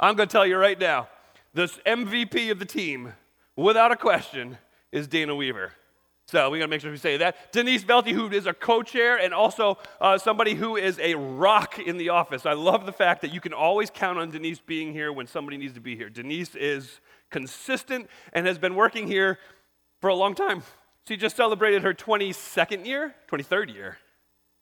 I'm 0.01 0.17
going 0.17 0.29
to 0.29 0.33
tell 0.33 0.47
you 0.47 0.57
right 0.57 0.81
now, 0.81 1.09
this 1.53 1.79
MVP 1.87 2.51
of 2.51 2.59
the 2.59 2.65
team, 2.65 3.13
without 3.55 3.93
a 3.93 3.97
question, 3.97 4.57
is 4.91 5.07
Dana 5.07 5.35
Weaver. 5.35 5.73
So 6.27 6.49
we 6.49 6.59
got 6.59 6.65
to 6.65 6.71
make 6.71 6.81
sure 6.81 6.91
we 6.91 6.97
say 6.97 7.19
that. 7.19 7.53
Denise 7.53 7.85
Velty, 7.85 8.13
who 8.13 8.31
is 8.31 8.47
a 8.47 8.55
co-chair 8.55 9.17
and 9.19 9.35
also 9.35 9.77
uh, 10.01 10.17
somebody 10.17 10.55
who 10.55 10.77
is 10.77 10.99
a 10.99 11.15
rock 11.15 11.79
in 11.79 11.99
the 11.99 12.09
office. 12.09 12.47
I 12.47 12.55
love 12.55 12.87
the 12.87 12.93
fact 12.93 13.21
that 13.23 13.33
you 13.33 13.41
can 13.41 13.53
always 13.53 13.91
count 13.91 14.19
on 14.19 14.31
Denise 14.31 14.59
being 14.59 14.93
here 14.93 15.13
when 15.13 15.27
somebody 15.27 15.59
needs 15.59 15.75
to 15.75 15.81
be 15.81 15.97
here. 15.97 16.09
Denise 16.09 16.55
is 16.55 17.01
consistent 17.31 18.09
and 18.33 18.47
has 18.47 18.59
been 18.59 18.75
working 18.75 19.07
here 19.07 19.39
for 20.01 20.09
a 20.09 20.15
long 20.15 20.35
time. 20.35 20.63
She 21.07 21.17
just 21.19 21.37
celebrated 21.37 21.83
her 21.83 21.93
22nd 21.93 22.87
year, 22.87 23.15
23rd 23.31 23.75
year, 23.75 23.99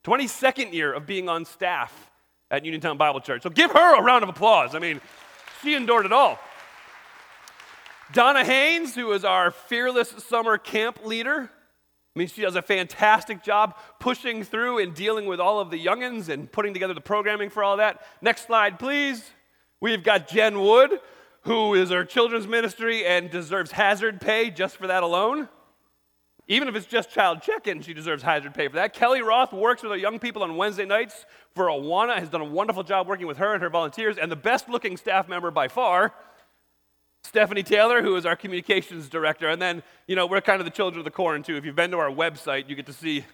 22nd 0.03 0.73
year 0.73 0.91
of 0.91 1.05
being 1.05 1.29
on 1.29 1.45
staff 1.45 2.11
at 2.51 2.65
Uniontown 2.65 2.97
Bible 2.97 3.21
Church. 3.21 3.43
So 3.43 3.49
give 3.49 3.71
her 3.71 3.99
a 3.99 4.03
round 4.03 4.23
of 4.23 4.29
applause. 4.29 4.75
I 4.75 4.79
mean, 4.79 4.99
she 5.61 5.75
endured 5.75 6.05
it 6.05 6.11
all. 6.11 6.39
Donna 8.13 8.45
Haynes, 8.45 8.93
who 8.93 9.11
is 9.11 9.25
our 9.25 9.49
fearless 9.49 10.09
summer 10.09 10.59
camp 10.59 11.03
leader. 11.03 11.49
I 12.15 12.19
mean, 12.19 12.27
she 12.27 12.43
does 12.43 12.55
a 12.55 12.61
fantastic 12.61 13.41
job 13.41 13.75
pushing 13.99 14.43
through 14.43 14.77
and 14.77 14.93
dealing 14.93 15.25
with 15.25 15.39
all 15.39 15.59
of 15.59 15.71
the 15.71 15.83
youngins 15.83 16.29
and 16.29 16.49
putting 16.51 16.73
together 16.73 16.93
the 16.93 17.01
programming 17.01 17.49
for 17.49 17.63
all 17.63 17.77
that. 17.77 18.05
Next 18.21 18.45
slide, 18.45 18.77
please. 18.77 19.31
We've 19.81 20.03
got 20.03 20.27
Jen 20.27 20.61
Wood, 20.61 20.99
who 21.41 21.73
is 21.73 21.91
our 21.91 22.05
children's 22.05 22.47
ministry 22.47 23.03
and 23.03 23.31
deserves 23.31 23.71
hazard 23.71 24.21
pay 24.21 24.51
just 24.51 24.77
for 24.77 24.85
that 24.85 25.01
alone. 25.01 25.49
Even 26.47 26.67
if 26.67 26.75
it's 26.75 26.85
just 26.85 27.09
child 27.09 27.41
check-in, 27.41 27.81
she 27.81 27.95
deserves 27.95 28.21
hazard 28.21 28.53
pay 28.53 28.67
for 28.67 28.75
that. 28.75 28.93
Kelly 28.93 29.23
Roth 29.23 29.53
works 29.53 29.81
with 29.81 29.91
our 29.91 29.97
young 29.97 30.19
people 30.19 30.43
on 30.43 30.55
Wednesday 30.55 30.85
nights 30.85 31.25
for 31.55 31.65
Awana, 31.65 32.19
has 32.19 32.29
done 32.29 32.41
a 32.41 32.45
wonderful 32.45 32.83
job 32.83 33.07
working 33.07 33.25
with 33.25 33.37
her 33.37 33.55
and 33.55 33.63
her 33.63 33.71
volunteers, 33.71 34.19
and 34.19 34.31
the 34.31 34.35
best-looking 34.35 34.97
staff 34.97 35.27
member 35.27 35.49
by 35.49 35.67
far 35.67 36.13
Stephanie 37.25 37.63
Taylor, 37.63 38.03
who 38.03 38.15
is 38.15 38.25
our 38.25 38.35
communications 38.35 39.09
director. 39.09 39.49
And 39.49 39.61
then, 39.61 39.81
you 40.07 40.15
know, 40.15 40.27
we're 40.27 40.41
kind 40.41 40.59
of 40.61 40.65
the 40.65 40.71
children 40.71 40.99
of 40.99 41.05
the 41.05 41.11
corn, 41.11 41.41
too. 41.41 41.55
If 41.55 41.65
you've 41.65 41.75
been 41.75 41.91
to 41.91 41.97
our 41.97 42.11
website, 42.11 42.69
you 42.69 42.75
get 42.75 42.85
to 42.85 42.93
see 42.93 43.25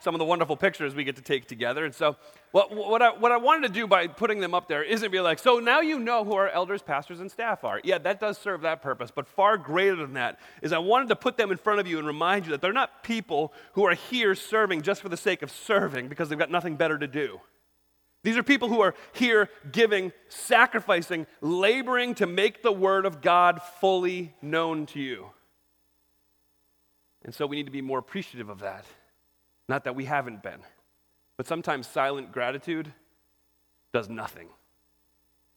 some 0.00 0.14
of 0.14 0.20
the 0.20 0.24
wonderful 0.24 0.56
pictures 0.56 0.94
we 0.94 1.02
get 1.02 1.16
to 1.16 1.22
take 1.22 1.48
together. 1.48 1.84
And 1.84 1.92
so, 1.92 2.16
what, 2.52 2.72
what, 2.72 3.02
I, 3.02 3.10
what 3.10 3.32
I 3.32 3.36
wanted 3.36 3.66
to 3.66 3.74
do 3.74 3.86
by 3.88 4.06
putting 4.06 4.38
them 4.38 4.54
up 4.54 4.68
there 4.68 4.84
isn't 4.84 5.10
be 5.10 5.18
like, 5.20 5.40
so 5.40 5.58
now 5.58 5.80
you 5.80 5.98
know 5.98 6.24
who 6.24 6.34
our 6.34 6.48
elders, 6.48 6.82
pastors, 6.82 7.18
and 7.18 7.30
staff 7.30 7.64
are. 7.64 7.80
Yeah, 7.82 7.98
that 7.98 8.20
does 8.20 8.38
serve 8.38 8.60
that 8.60 8.80
purpose. 8.80 9.10
But 9.12 9.26
far 9.26 9.58
greater 9.58 9.96
than 9.96 10.12
that 10.14 10.38
is 10.62 10.72
I 10.72 10.78
wanted 10.78 11.08
to 11.08 11.16
put 11.16 11.36
them 11.36 11.50
in 11.50 11.56
front 11.56 11.80
of 11.80 11.86
you 11.88 11.98
and 11.98 12.06
remind 12.06 12.44
you 12.44 12.52
that 12.52 12.60
they're 12.60 12.72
not 12.72 13.02
people 13.02 13.52
who 13.72 13.84
are 13.86 13.94
here 13.94 14.36
serving 14.36 14.82
just 14.82 15.02
for 15.02 15.08
the 15.08 15.16
sake 15.16 15.42
of 15.42 15.50
serving 15.50 16.08
because 16.08 16.28
they've 16.28 16.38
got 16.38 16.50
nothing 16.50 16.76
better 16.76 16.96
to 16.96 17.08
do. 17.08 17.40
These 18.28 18.36
are 18.36 18.42
people 18.42 18.68
who 18.68 18.82
are 18.82 18.94
here 19.12 19.48
giving, 19.72 20.12
sacrificing, 20.28 21.26
laboring 21.40 22.14
to 22.16 22.26
make 22.26 22.62
the 22.62 22.70
Word 22.70 23.06
of 23.06 23.22
God 23.22 23.62
fully 23.80 24.34
known 24.42 24.84
to 24.88 25.00
you. 25.00 25.30
And 27.24 27.34
so 27.34 27.46
we 27.46 27.56
need 27.56 27.64
to 27.64 27.72
be 27.72 27.80
more 27.80 27.98
appreciative 27.98 28.50
of 28.50 28.58
that. 28.58 28.84
Not 29.66 29.84
that 29.84 29.96
we 29.96 30.04
haven't 30.04 30.42
been, 30.42 30.60
but 31.38 31.46
sometimes 31.46 31.86
silent 31.86 32.30
gratitude 32.30 32.92
does 33.94 34.10
nothing. 34.10 34.48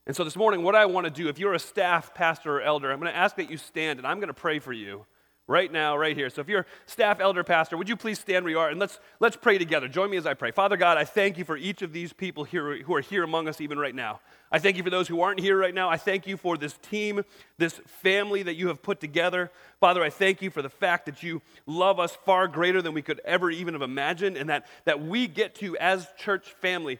And 0.07 0.15
so 0.15 0.23
this 0.23 0.37
morning, 0.37 0.63
what 0.63 0.73
I 0.73 0.85
want 0.85 1.03
to 1.03 1.11
do, 1.11 1.27
if 1.27 1.39
you're 1.39 1.53
a 1.53 1.59
staff, 1.59 2.13
pastor, 2.13 2.59
or 2.59 2.61
elder, 2.61 2.89
I'm 2.89 3.01
going 3.01 3.11
to 3.11 3.19
ask 3.19 3.35
that 3.35 3.51
you 3.51 3.57
stand 3.57 3.99
and 3.99 4.07
I'm 4.07 4.19
going 4.19 4.29
to 4.29 4.33
pray 4.33 4.59
for 4.59 4.71
you 4.71 5.05
right 5.51 5.71
now, 5.71 5.97
right 5.97 6.15
here. 6.15 6.29
So 6.29 6.41
if 6.41 6.47
you're 6.47 6.65
staff, 6.85 7.19
elder, 7.19 7.43
pastor, 7.43 7.77
would 7.77 7.89
you 7.89 7.97
please 7.97 8.17
stand 8.17 8.45
where 8.45 8.51
you 8.51 8.59
are 8.59 8.69
and 8.69 8.79
let's, 8.79 8.99
let's 9.19 9.35
pray 9.35 9.57
together. 9.57 9.87
Join 9.87 10.09
me 10.09 10.17
as 10.17 10.25
I 10.25 10.33
pray. 10.33 10.51
Father 10.51 10.77
God, 10.77 10.97
I 10.97 11.03
thank 11.03 11.37
you 11.37 11.45
for 11.45 11.57
each 11.57 11.81
of 11.81 11.93
these 11.93 12.13
people 12.13 12.45
here 12.45 12.81
who 12.81 12.95
are 12.95 13.01
here 13.01 13.23
among 13.23 13.47
us 13.47 13.61
even 13.61 13.77
right 13.77 13.93
now. 13.93 14.21
I 14.51 14.59
thank 14.59 14.77
you 14.77 14.83
for 14.83 14.89
those 14.89 15.07
who 15.07 15.21
aren't 15.21 15.39
here 15.39 15.57
right 15.57 15.73
now. 15.73 15.89
I 15.89 15.97
thank 15.97 16.27
you 16.27 16.35
for 16.35 16.57
this 16.57 16.73
team, 16.81 17.23
this 17.57 17.79
family 17.85 18.43
that 18.43 18.55
you 18.55 18.67
have 18.69 18.81
put 18.81 18.99
together. 18.99 19.51
Father, 19.79 20.03
I 20.03 20.09
thank 20.09 20.41
you 20.41 20.49
for 20.49 20.61
the 20.61 20.69
fact 20.69 21.05
that 21.05 21.23
you 21.23 21.41
love 21.65 21.99
us 21.99 22.17
far 22.25 22.47
greater 22.47 22.81
than 22.81 22.93
we 22.93 23.01
could 23.01 23.21
ever 23.23 23.49
even 23.49 23.73
have 23.73 23.81
imagined 23.81 24.37
and 24.37 24.49
that, 24.49 24.65
that 24.85 25.01
we 25.01 25.27
get 25.27 25.55
to, 25.55 25.77
as 25.77 26.07
church 26.17 26.53
family, 26.61 26.99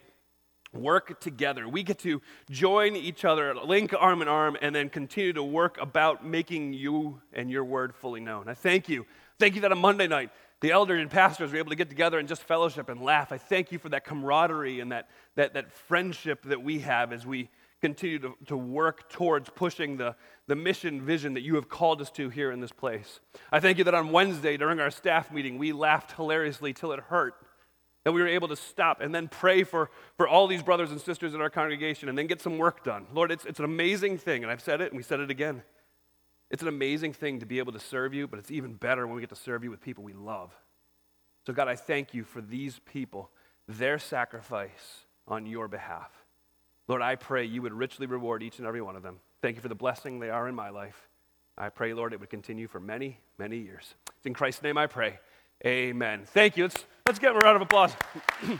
work 0.72 1.20
together. 1.20 1.68
We 1.68 1.82
get 1.82 1.98
to 2.00 2.22
join 2.50 2.96
each 2.96 3.24
other, 3.24 3.54
link 3.54 3.94
arm 3.98 4.22
in 4.22 4.28
arm, 4.28 4.56
and 4.60 4.74
then 4.74 4.88
continue 4.88 5.32
to 5.34 5.42
work 5.42 5.78
about 5.80 6.24
making 6.24 6.72
you 6.72 7.20
and 7.32 7.50
your 7.50 7.64
word 7.64 7.94
fully 7.94 8.20
known. 8.20 8.48
I 8.48 8.54
thank 8.54 8.88
you. 8.88 9.06
Thank 9.38 9.54
you 9.54 9.60
that 9.62 9.72
on 9.72 9.78
Monday 9.78 10.06
night, 10.06 10.30
the 10.60 10.70
elders 10.70 11.00
and 11.00 11.10
pastors 11.10 11.50
were 11.50 11.58
able 11.58 11.70
to 11.70 11.76
get 11.76 11.88
together 11.88 12.18
and 12.18 12.28
just 12.28 12.42
fellowship 12.42 12.88
and 12.88 13.02
laugh. 13.02 13.32
I 13.32 13.38
thank 13.38 13.72
you 13.72 13.78
for 13.78 13.88
that 13.90 14.04
camaraderie 14.04 14.80
and 14.80 14.92
that, 14.92 15.08
that, 15.34 15.54
that 15.54 15.72
friendship 15.72 16.44
that 16.44 16.62
we 16.62 16.78
have 16.80 17.12
as 17.12 17.26
we 17.26 17.50
continue 17.80 18.20
to, 18.20 18.36
to 18.46 18.56
work 18.56 19.10
towards 19.10 19.50
pushing 19.50 19.96
the, 19.96 20.14
the 20.46 20.54
mission 20.54 21.02
vision 21.02 21.34
that 21.34 21.40
you 21.40 21.56
have 21.56 21.68
called 21.68 22.00
us 22.00 22.12
to 22.12 22.28
here 22.28 22.52
in 22.52 22.60
this 22.60 22.70
place. 22.70 23.18
I 23.50 23.58
thank 23.58 23.76
you 23.76 23.84
that 23.84 23.94
on 23.94 24.12
Wednesday 24.12 24.56
during 24.56 24.78
our 24.78 24.92
staff 24.92 25.32
meeting, 25.32 25.58
we 25.58 25.72
laughed 25.72 26.12
hilariously 26.12 26.72
till 26.72 26.92
it 26.92 27.00
hurt 27.00 27.34
that 28.04 28.12
we 28.12 28.20
were 28.20 28.28
able 28.28 28.48
to 28.48 28.56
stop 28.56 29.00
and 29.00 29.14
then 29.14 29.28
pray 29.28 29.62
for, 29.64 29.90
for 30.16 30.26
all 30.26 30.46
these 30.46 30.62
brothers 30.62 30.90
and 30.90 31.00
sisters 31.00 31.34
in 31.34 31.40
our 31.40 31.50
congregation 31.50 32.08
and 32.08 32.18
then 32.18 32.26
get 32.26 32.40
some 32.40 32.58
work 32.58 32.82
done. 32.82 33.06
Lord, 33.14 33.30
it's, 33.30 33.44
it's 33.44 33.58
an 33.58 33.64
amazing 33.64 34.18
thing, 34.18 34.42
and 34.42 34.50
I've 34.50 34.60
said 34.62 34.80
it 34.80 34.90
and 34.90 34.96
we 34.96 35.02
said 35.02 35.20
it 35.20 35.30
again. 35.30 35.62
It's 36.50 36.62
an 36.62 36.68
amazing 36.68 37.14
thing 37.14 37.40
to 37.40 37.46
be 37.46 37.58
able 37.58 37.72
to 37.72 37.80
serve 37.80 38.12
you, 38.12 38.26
but 38.26 38.38
it's 38.38 38.50
even 38.50 38.74
better 38.74 39.06
when 39.06 39.16
we 39.16 39.22
get 39.22 39.30
to 39.30 39.36
serve 39.36 39.64
you 39.64 39.70
with 39.70 39.80
people 39.80 40.04
we 40.04 40.12
love. 40.12 40.52
So, 41.46 41.52
God, 41.52 41.66
I 41.66 41.76
thank 41.76 42.12
you 42.12 42.24
for 42.24 42.40
these 42.40 42.80
people, 42.84 43.30
their 43.66 43.98
sacrifice 43.98 45.06
on 45.26 45.46
your 45.46 45.66
behalf. 45.66 46.10
Lord, 46.88 47.02
I 47.02 47.14
pray 47.14 47.44
you 47.44 47.62
would 47.62 47.72
richly 47.72 48.06
reward 48.06 48.42
each 48.42 48.58
and 48.58 48.66
every 48.66 48.82
one 48.82 48.96
of 48.96 49.02
them. 49.02 49.20
Thank 49.40 49.56
you 49.56 49.62
for 49.62 49.68
the 49.68 49.74
blessing 49.74 50.18
they 50.18 50.30
are 50.30 50.46
in 50.46 50.54
my 50.54 50.68
life. 50.68 51.08
I 51.56 51.68
pray, 51.68 51.94
Lord, 51.94 52.12
it 52.12 52.20
would 52.20 52.30
continue 52.30 52.66
for 52.66 52.80
many, 52.80 53.18
many 53.38 53.58
years. 53.58 53.94
It's 54.16 54.26
in 54.26 54.34
Christ's 54.34 54.62
name 54.62 54.78
I 54.78 54.86
pray. 54.86 55.18
Amen. 55.64 56.22
Thank 56.26 56.56
you. 56.56 56.64
Let's, 56.64 56.84
let's 57.06 57.18
give 57.18 57.30
him 57.30 57.36
a 57.36 57.40
round 57.40 57.56
of 57.56 57.62
applause. 57.62 57.92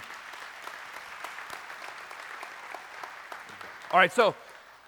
All 3.91 3.99
right, 3.99 4.13
so 4.13 4.35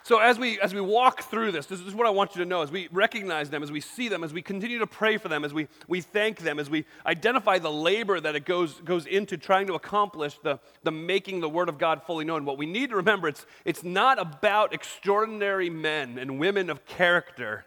so 0.07 0.19
as 0.19 0.39
we 0.39 0.61
as 0.61 0.75
we 0.75 0.83
walk 0.83 1.23
through 1.23 1.53
this, 1.53 1.65
this 1.65 1.81
is 1.81 1.95
what 1.95 2.07
I 2.07 2.11
want 2.11 2.37
you 2.37 2.43
to 2.43 2.49
know 2.49 2.61
as 2.61 2.71
we 2.71 2.89
recognize 2.93 3.49
them, 3.49 3.63
as 3.63 3.73
we 3.73 3.81
see 3.81 4.09
them, 4.09 4.23
as 4.23 4.35
we 4.35 4.43
continue 4.43 4.79
to 4.79 4.87
pray 4.87 5.17
for 5.17 5.29
them, 5.29 5.47
as 5.47 5.55
we, 5.55 5.67
we 5.89 6.03
thank 6.03 6.41
them, 6.41 6.59
as 6.59 6.69
we 6.69 6.85
identify 7.07 7.59
the 7.59 7.71
labor 7.71 8.21
that 8.21 8.37
it 8.37 8.45
goes 8.45 8.81
goes 8.83 9.07
into 9.07 9.39
trying 9.39 9.67
to 9.67 9.75
accomplish 9.75 10.39
the, 10.43 10.61
the 10.83 10.91
making 10.91 11.41
the 11.41 11.49
word 11.49 11.71
of 11.71 11.79
God 11.79 12.03
fully 12.03 12.27
known. 12.27 12.45
What 12.45 12.59
we 12.59 12.67
need 12.67 12.91
to 12.91 12.97
remember, 12.97 13.29
it's 13.29 13.47
it's 13.65 13.83
not 13.83 14.21
about 14.21 14.75
extraordinary 14.75 15.71
men 15.71 16.19
and 16.19 16.39
women 16.39 16.69
of 16.69 16.85
character. 16.85 17.65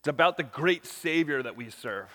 It's 0.00 0.08
about 0.08 0.36
the 0.36 0.42
great 0.42 0.84
Savior 0.84 1.42
that 1.42 1.56
we 1.56 1.70
serve. 1.70 2.10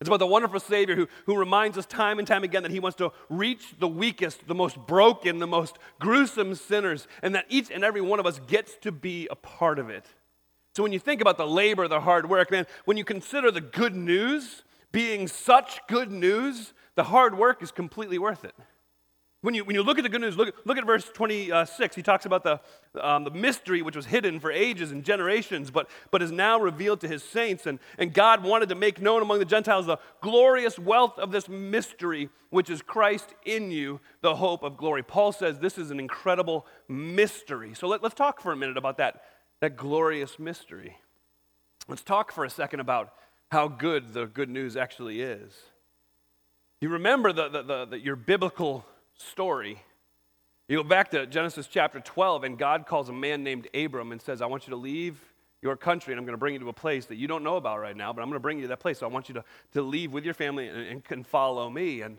It's 0.00 0.08
about 0.08 0.20
the 0.20 0.26
wonderful 0.26 0.60
Savior 0.60 0.94
who, 0.94 1.08
who 1.26 1.36
reminds 1.36 1.76
us 1.76 1.84
time 1.84 2.20
and 2.20 2.28
time 2.28 2.44
again 2.44 2.62
that 2.62 2.70
He 2.70 2.78
wants 2.78 2.96
to 2.98 3.10
reach 3.28 3.74
the 3.80 3.88
weakest, 3.88 4.46
the 4.46 4.54
most 4.54 4.76
broken, 4.86 5.38
the 5.38 5.46
most 5.46 5.78
gruesome 5.98 6.54
sinners, 6.54 7.08
and 7.20 7.34
that 7.34 7.46
each 7.48 7.70
and 7.70 7.82
every 7.82 8.00
one 8.00 8.20
of 8.20 8.26
us 8.26 8.38
gets 8.46 8.76
to 8.82 8.92
be 8.92 9.26
a 9.28 9.34
part 9.34 9.80
of 9.80 9.90
it. 9.90 10.06
So 10.76 10.84
when 10.84 10.92
you 10.92 11.00
think 11.00 11.20
about 11.20 11.36
the 11.36 11.46
labor, 11.46 11.88
the 11.88 12.00
hard 12.00 12.30
work, 12.30 12.52
man, 12.52 12.66
when 12.84 12.96
you 12.96 13.04
consider 13.04 13.50
the 13.50 13.60
good 13.60 13.96
news 13.96 14.62
being 14.92 15.26
such 15.26 15.80
good 15.88 16.12
news, 16.12 16.72
the 16.94 17.04
hard 17.04 17.36
work 17.36 17.60
is 17.60 17.72
completely 17.72 18.18
worth 18.18 18.44
it. 18.44 18.54
When 19.40 19.54
you, 19.54 19.64
when 19.64 19.76
you 19.76 19.84
look 19.84 19.98
at 19.98 20.02
the 20.02 20.08
good 20.08 20.20
news, 20.20 20.36
look, 20.36 20.52
look 20.64 20.78
at 20.78 20.84
verse 20.84 21.04
26. 21.04 21.94
He 21.94 22.02
talks 22.02 22.26
about 22.26 22.42
the, 22.42 22.60
um, 23.00 23.22
the 23.22 23.30
mystery 23.30 23.82
which 23.82 23.94
was 23.94 24.06
hidden 24.06 24.40
for 24.40 24.50
ages 24.50 24.90
and 24.90 25.04
generations, 25.04 25.70
but, 25.70 25.88
but 26.10 26.22
is 26.22 26.32
now 26.32 26.58
revealed 26.58 27.00
to 27.02 27.08
his 27.08 27.22
saints. 27.22 27.64
And, 27.64 27.78
and 27.98 28.12
God 28.12 28.42
wanted 28.42 28.68
to 28.70 28.74
make 28.74 29.00
known 29.00 29.22
among 29.22 29.38
the 29.38 29.44
Gentiles 29.44 29.86
the 29.86 29.98
glorious 30.20 30.76
wealth 30.76 31.20
of 31.20 31.30
this 31.30 31.48
mystery, 31.48 32.30
which 32.50 32.68
is 32.68 32.82
Christ 32.82 33.32
in 33.44 33.70
you, 33.70 34.00
the 34.22 34.34
hope 34.34 34.64
of 34.64 34.76
glory. 34.76 35.04
Paul 35.04 35.30
says 35.30 35.60
this 35.60 35.78
is 35.78 35.92
an 35.92 36.00
incredible 36.00 36.66
mystery. 36.88 37.74
So 37.74 37.86
let, 37.86 38.02
let's 38.02 38.16
talk 38.16 38.40
for 38.40 38.50
a 38.50 38.56
minute 38.56 38.76
about 38.76 38.98
that, 38.98 39.22
that 39.60 39.76
glorious 39.76 40.40
mystery. 40.40 40.96
Let's 41.86 42.02
talk 42.02 42.32
for 42.32 42.44
a 42.44 42.50
second 42.50 42.80
about 42.80 43.12
how 43.52 43.68
good 43.68 44.14
the 44.14 44.26
good 44.26 44.50
news 44.50 44.76
actually 44.76 45.20
is. 45.22 45.52
You 46.80 46.88
remember 46.88 47.32
the, 47.32 47.48
the, 47.48 47.62
the, 47.62 47.84
the 47.86 47.98
your 48.00 48.16
biblical 48.16 48.84
story. 49.18 49.82
You 50.68 50.78
go 50.78 50.82
back 50.82 51.10
to 51.10 51.26
Genesis 51.26 51.66
chapter 51.66 52.00
12, 52.00 52.44
and 52.44 52.58
God 52.58 52.86
calls 52.86 53.08
a 53.08 53.12
man 53.12 53.42
named 53.42 53.68
Abram 53.74 54.12
and 54.12 54.20
says, 54.20 54.42
I 54.42 54.46
want 54.46 54.66
you 54.66 54.70
to 54.70 54.76
leave 54.76 55.20
your 55.60 55.76
country, 55.76 56.12
and 56.12 56.18
I'm 56.18 56.24
going 56.24 56.34
to 56.34 56.38
bring 56.38 56.54
you 56.54 56.60
to 56.60 56.68
a 56.68 56.72
place 56.72 57.06
that 57.06 57.16
you 57.16 57.26
don't 57.26 57.42
know 57.42 57.56
about 57.56 57.80
right 57.80 57.96
now, 57.96 58.12
but 58.12 58.22
I'm 58.22 58.28
going 58.28 58.36
to 58.36 58.40
bring 58.40 58.58
you 58.58 58.62
to 58.62 58.68
that 58.68 58.80
place. 58.80 58.98
So 58.98 59.06
I 59.06 59.10
want 59.10 59.28
you 59.28 59.34
to, 59.34 59.44
to 59.72 59.82
leave 59.82 60.12
with 60.12 60.24
your 60.24 60.34
family 60.34 60.68
and, 60.68 60.78
and 60.78 61.04
can 61.04 61.24
follow 61.24 61.68
me. 61.68 62.02
And, 62.02 62.18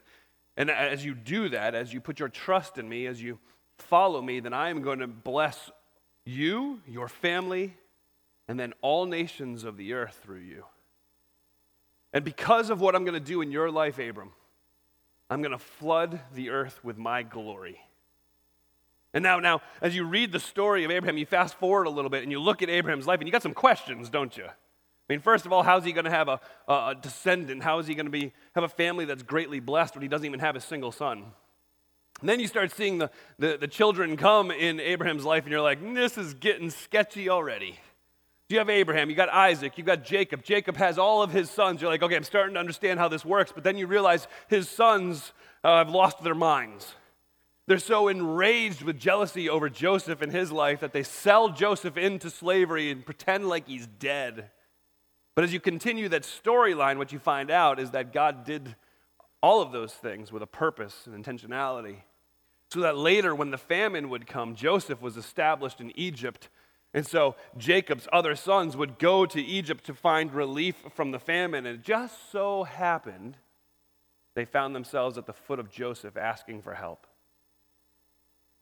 and 0.57 0.69
as 0.69 1.05
you 1.05 1.13
do 1.13 1.49
that, 1.49 1.73
as 1.73 1.93
you 1.93 2.01
put 2.01 2.19
your 2.19 2.29
trust 2.29 2.77
in 2.77 2.89
me, 2.89 3.05
as 3.05 3.21
you 3.21 3.39
follow 3.77 4.21
me, 4.21 4.39
then 4.39 4.53
I 4.53 4.69
am 4.69 4.81
going 4.81 4.99
to 4.99 5.07
bless 5.07 5.71
you, 6.25 6.81
your 6.85 7.07
family, 7.07 7.77
and 8.47 8.59
then 8.59 8.73
all 8.81 9.05
nations 9.05 9.63
of 9.63 9.77
the 9.77 9.93
earth 9.93 10.19
through 10.23 10.39
you. 10.39 10.65
And 12.11 12.25
because 12.25 12.69
of 12.69 12.81
what 12.81 12.95
I'm 12.95 13.03
going 13.03 13.13
to 13.13 13.19
do 13.19 13.41
in 13.41 13.51
your 13.51 13.69
life, 13.69 13.99
Abram, 13.99 14.31
I'm 15.29 15.41
going 15.41 15.51
to 15.51 15.59
flood 15.59 16.19
the 16.33 16.49
earth 16.49 16.79
with 16.83 16.97
my 16.97 17.23
glory. 17.23 17.79
And 19.13 19.23
now, 19.23 19.39
now, 19.39 19.61
as 19.81 19.95
you 19.95 20.03
read 20.03 20.31
the 20.31 20.39
story 20.39 20.83
of 20.83 20.91
Abraham, 20.91 21.17
you 21.17 21.25
fast 21.25 21.55
forward 21.55 21.87
a 21.87 21.89
little 21.89 22.09
bit 22.09 22.23
and 22.23 22.31
you 22.31 22.39
look 22.39 22.61
at 22.61 22.69
Abraham's 22.69 23.07
life, 23.07 23.19
and 23.19 23.27
you 23.27 23.31
got 23.31 23.41
some 23.41 23.53
questions, 23.53 24.09
don't 24.09 24.35
you? 24.37 24.45
I 24.45 25.13
mean, 25.13 25.19
first 25.19 25.47
of 25.47 25.53
all, 25.53 25.63
how's 25.63 25.83
he 25.83 25.91
going 25.91 26.05
to 26.05 26.11
have 26.11 26.27
a, 26.27 26.39
a 26.67 26.95
descendant? 26.99 27.63
How 27.63 27.79
is 27.79 27.87
he 27.87 27.95
going 27.95 28.05
to 28.05 28.11
be, 28.11 28.31
have 28.53 28.63
a 28.63 28.69
family 28.69 29.05
that's 29.05 29.23
greatly 29.23 29.59
blessed 29.59 29.95
when 29.95 30.03
he 30.03 30.07
doesn't 30.07 30.25
even 30.25 30.39
have 30.39 30.55
a 30.55 30.61
single 30.61 30.91
son? 30.91 31.25
And 32.19 32.29
then 32.29 32.39
you 32.39 32.47
start 32.47 32.71
seeing 32.71 32.99
the, 32.99 33.09
the, 33.39 33.57
the 33.57 33.67
children 33.67 34.17
come 34.17 34.51
in 34.51 34.79
Abraham's 34.79 35.25
life, 35.25 35.43
and 35.43 35.51
you're 35.51 35.61
like, 35.61 35.81
this 35.95 36.17
is 36.17 36.35
getting 36.35 36.69
sketchy 36.69 37.29
already. 37.29 37.79
You 38.49 38.57
have 38.57 38.69
Abraham, 38.69 39.11
you 39.11 39.15
got 39.15 39.29
Isaac, 39.29 39.77
you 39.77 39.83
got 39.83 40.03
Jacob. 40.03 40.43
Jacob 40.43 40.75
has 40.77 40.97
all 40.97 41.21
of 41.21 41.31
his 41.31 41.51
sons. 41.51 41.81
You're 41.81 41.91
like, 41.91 42.01
okay, 42.01 42.15
I'm 42.15 42.23
starting 42.23 42.55
to 42.55 42.59
understand 42.59 42.99
how 42.99 43.07
this 43.07 43.23
works. 43.23 43.51
But 43.53 43.63
then 43.63 43.77
you 43.77 43.85
realize 43.85 44.27
his 44.47 44.67
sons 44.67 45.33
uh, 45.63 45.77
have 45.77 45.89
lost 45.89 46.23
their 46.23 46.33
minds. 46.33 46.95
They're 47.67 47.77
so 47.77 48.07
enraged 48.07 48.81
with 48.81 48.99
jealousy 48.99 49.47
over 49.47 49.69
Joseph 49.69 50.23
and 50.23 50.31
his 50.31 50.51
life 50.51 50.79
that 50.79 50.93
they 50.93 51.03
sell 51.03 51.49
Joseph 51.49 51.95
into 51.95 52.31
slavery 52.31 52.89
and 52.89 53.05
pretend 53.05 53.47
like 53.47 53.67
he's 53.67 53.85
dead. 53.85 54.49
But 55.35 55.43
as 55.43 55.53
you 55.53 55.59
continue 55.59 56.09
that 56.09 56.23
storyline, 56.23 56.97
what 56.97 57.11
you 57.13 57.19
find 57.19 57.51
out 57.51 57.79
is 57.79 57.91
that 57.91 58.11
God 58.11 58.45
did 58.45 58.75
all 59.43 59.61
of 59.61 59.71
those 59.71 59.93
things 59.93 60.31
with 60.31 60.41
a 60.41 60.47
purpose 60.47 61.05
and 61.05 61.23
intentionality. 61.23 61.97
So 62.71 62.79
that 62.79 62.97
later, 62.97 63.35
when 63.35 63.51
the 63.51 63.59
famine 63.59 64.09
would 64.09 64.25
come, 64.25 64.55
Joseph 64.55 65.03
was 65.03 65.17
established 65.17 65.79
in 65.79 65.91
Egypt 65.95 66.49
and 66.93 67.05
so 67.05 67.35
Jacob's 67.57 68.07
other 68.11 68.35
sons 68.35 68.75
would 68.75 68.97
go 68.97 69.25
to 69.25 69.41
Egypt 69.41 69.85
to 69.85 69.93
find 69.93 70.33
relief 70.33 70.75
from 70.95 71.11
the 71.11 71.19
famine. 71.19 71.65
And 71.65 71.79
it 71.79 71.83
just 71.83 72.31
so 72.31 72.63
happened 72.63 73.37
they 74.35 74.45
found 74.45 74.75
themselves 74.75 75.17
at 75.17 75.25
the 75.25 75.33
foot 75.33 75.59
of 75.59 75.69
Joseph 75.69 76.17
asking 76.17 76.61
for 76.61 76.73
help. 76.73 77.05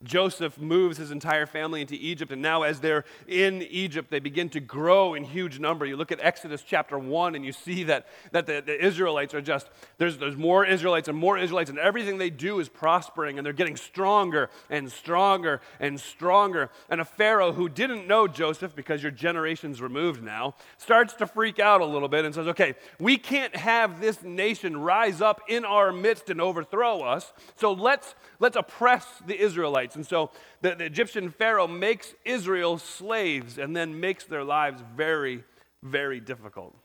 Joseph 0.04 0.60
moves 0.60 1.00
his 1.00 1.10
entire 1.10 1.48
family 1.48 1.82
into 1.82 1.96
Egypt, 1.96 2.32
and 2.32 2.40
now, 2.40 2.62
as 2.62 2.82
they're 2.82 3.04
in 3.28 3.64
Egypt, 3.64 4.12
they 4.12 4.20
begin 4.20 4.48
to 4.50 4.60
grow 4.60 5.16
in 5.16 5.24
huge 5.24 5.60
number. 5.60 5.88
You 5.88 5.98
look 5.98 6.12
at 6.12 6.20
Exodus 6.22 6.62
chapter 6.62 7.00
1, 7.00 7.34
and 7.34 7.44
you 7.44 7.52
see 7.52 7.84
that, 7.86 8.06
that 8.32 8.46
the, 8.46 8.62
the 8.64 8.86
Israelites 8.86 9.34
are 9.34 9.42
just, 9.42 9.72
there's, 9.98 10.20
there's 10.20 10.36
more 10.36 10.64
Israelites 10.64 11.08
and 11.08 11.18
more 11.18 11.36
Israelites, 11.36 11.72
and 11.72 11.80
everything 11.80 12.20
they 12.20 12.30
do 12.30 12.60
is 12.60 12.70
prospering, 12.70 13.40
and 13.40 13.46
they're 13.46 13.54
getting 13.54 13.76
stronger 13.76 14.52
and 14.70 14.92
stronger 14.92 15.62
and 15.80 16.00
stronger. 16.00 16.70
And 16.92 17.02
a 17.02 17.06
Pharaoh 17.06 17.54
who 17.54 17.68
didn't 17.68 18.06
know 18.06 18.28
Joseph, 18.28 18.76
because 18.76 19.02
your 19.02 19.12
generation's 19.12 19.82
removed 19.82 20.22
now, 20.22 20.54
starts 20.78 21.16
to 21.16 21.26
freak 21.26 21.58
out 21.60 21.82
a 21.82 21.86
little 21.86 22.08
bit 22.08 22.24
and 22.24 22.36
says, 22.36 22.48
Okay, 22.48 22.76
we 23.00 23.18
can't 23.18 23.56
have 23.56 24.00
this 24.00 24.22
nation 24.22 24.78
rise 24.78 25.22
up 25.22 25.42
in 25.48 25.66
our 25.66 25.92
midst 25.92 26.30
and 26.30 26.40
overthrow 26.40 27.02
us, 27.02 27.34
so 27.56 27.72
let's, 27.72 28.14
let's 28.40 28.56
oppress 28.56 29.08
the 29.26 29.36
Israelites 29.42 29.87
Israelites. 29.88 29.96
And 29.96 30.06
so 30.06 30.32
the, 30.62 30.76
the 30.76 30.86
Egyptian 30.86 31.30
Pharaoh 31.30 31.68
makes 31.68 32.14
Israel 32.26 32.78
slaves 32.78 33.58
and 33.58 33.76
then 33.76 34.00
makes 34.00 34.26
their 34.26 34.44
lives 34.44 34.84
very, 34.96 35.44
very 35.84 36.20
difficult. 36.20 36.76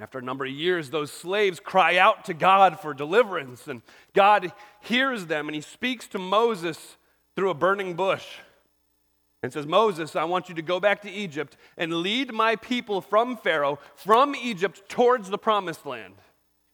After 0.00 0.18
a 0.18 0.22
number 0.22 0.44
of 0.44 0.50
years, 0.50 0.90
those 0.90 1.12
slaves 1.12 1.60
cry 1.60 1.98
out 1.98 2.24
to 2.24 2.34
God 2.34 2.80
for 2.80 2.94
deliverance, 2.94 3.68
and 3.68 3.80
God 4.12 4.52
hears 4.80 5.26
them 5.26 5.46
and 5.48 5.54
he 5.54 5.60
speaks 5.60 6.08
to 6.08 6.18
Moses 6.18 6.96
through 7.36 7.50
a 7.50 7.54
burning 7.54 7.94
bush 7.94 8.38
and 9.42 9.52
says, 9.52 9.66
Moses, 9.66 10.16
I 10.16 10.24
want 10.24 10.48
you 10.48 10.54
to 10.56 10.62
go 10.62 10.80
back 10.80 11.02
to 11.02 11.10
Egypt 11.10 11.56
and 11.76 11.92
lead 11.98 12.32
my 12.32 12.56
people 12.56 13.00
from 13.00 13.36
Pharaoh, 13.36 13.78
from 13.94 14.34
Egypt, 14.34 14.88
towards 14.88 15.30
the 15.30 15.38
promised 15.38 15.84
land. 15.84 16.14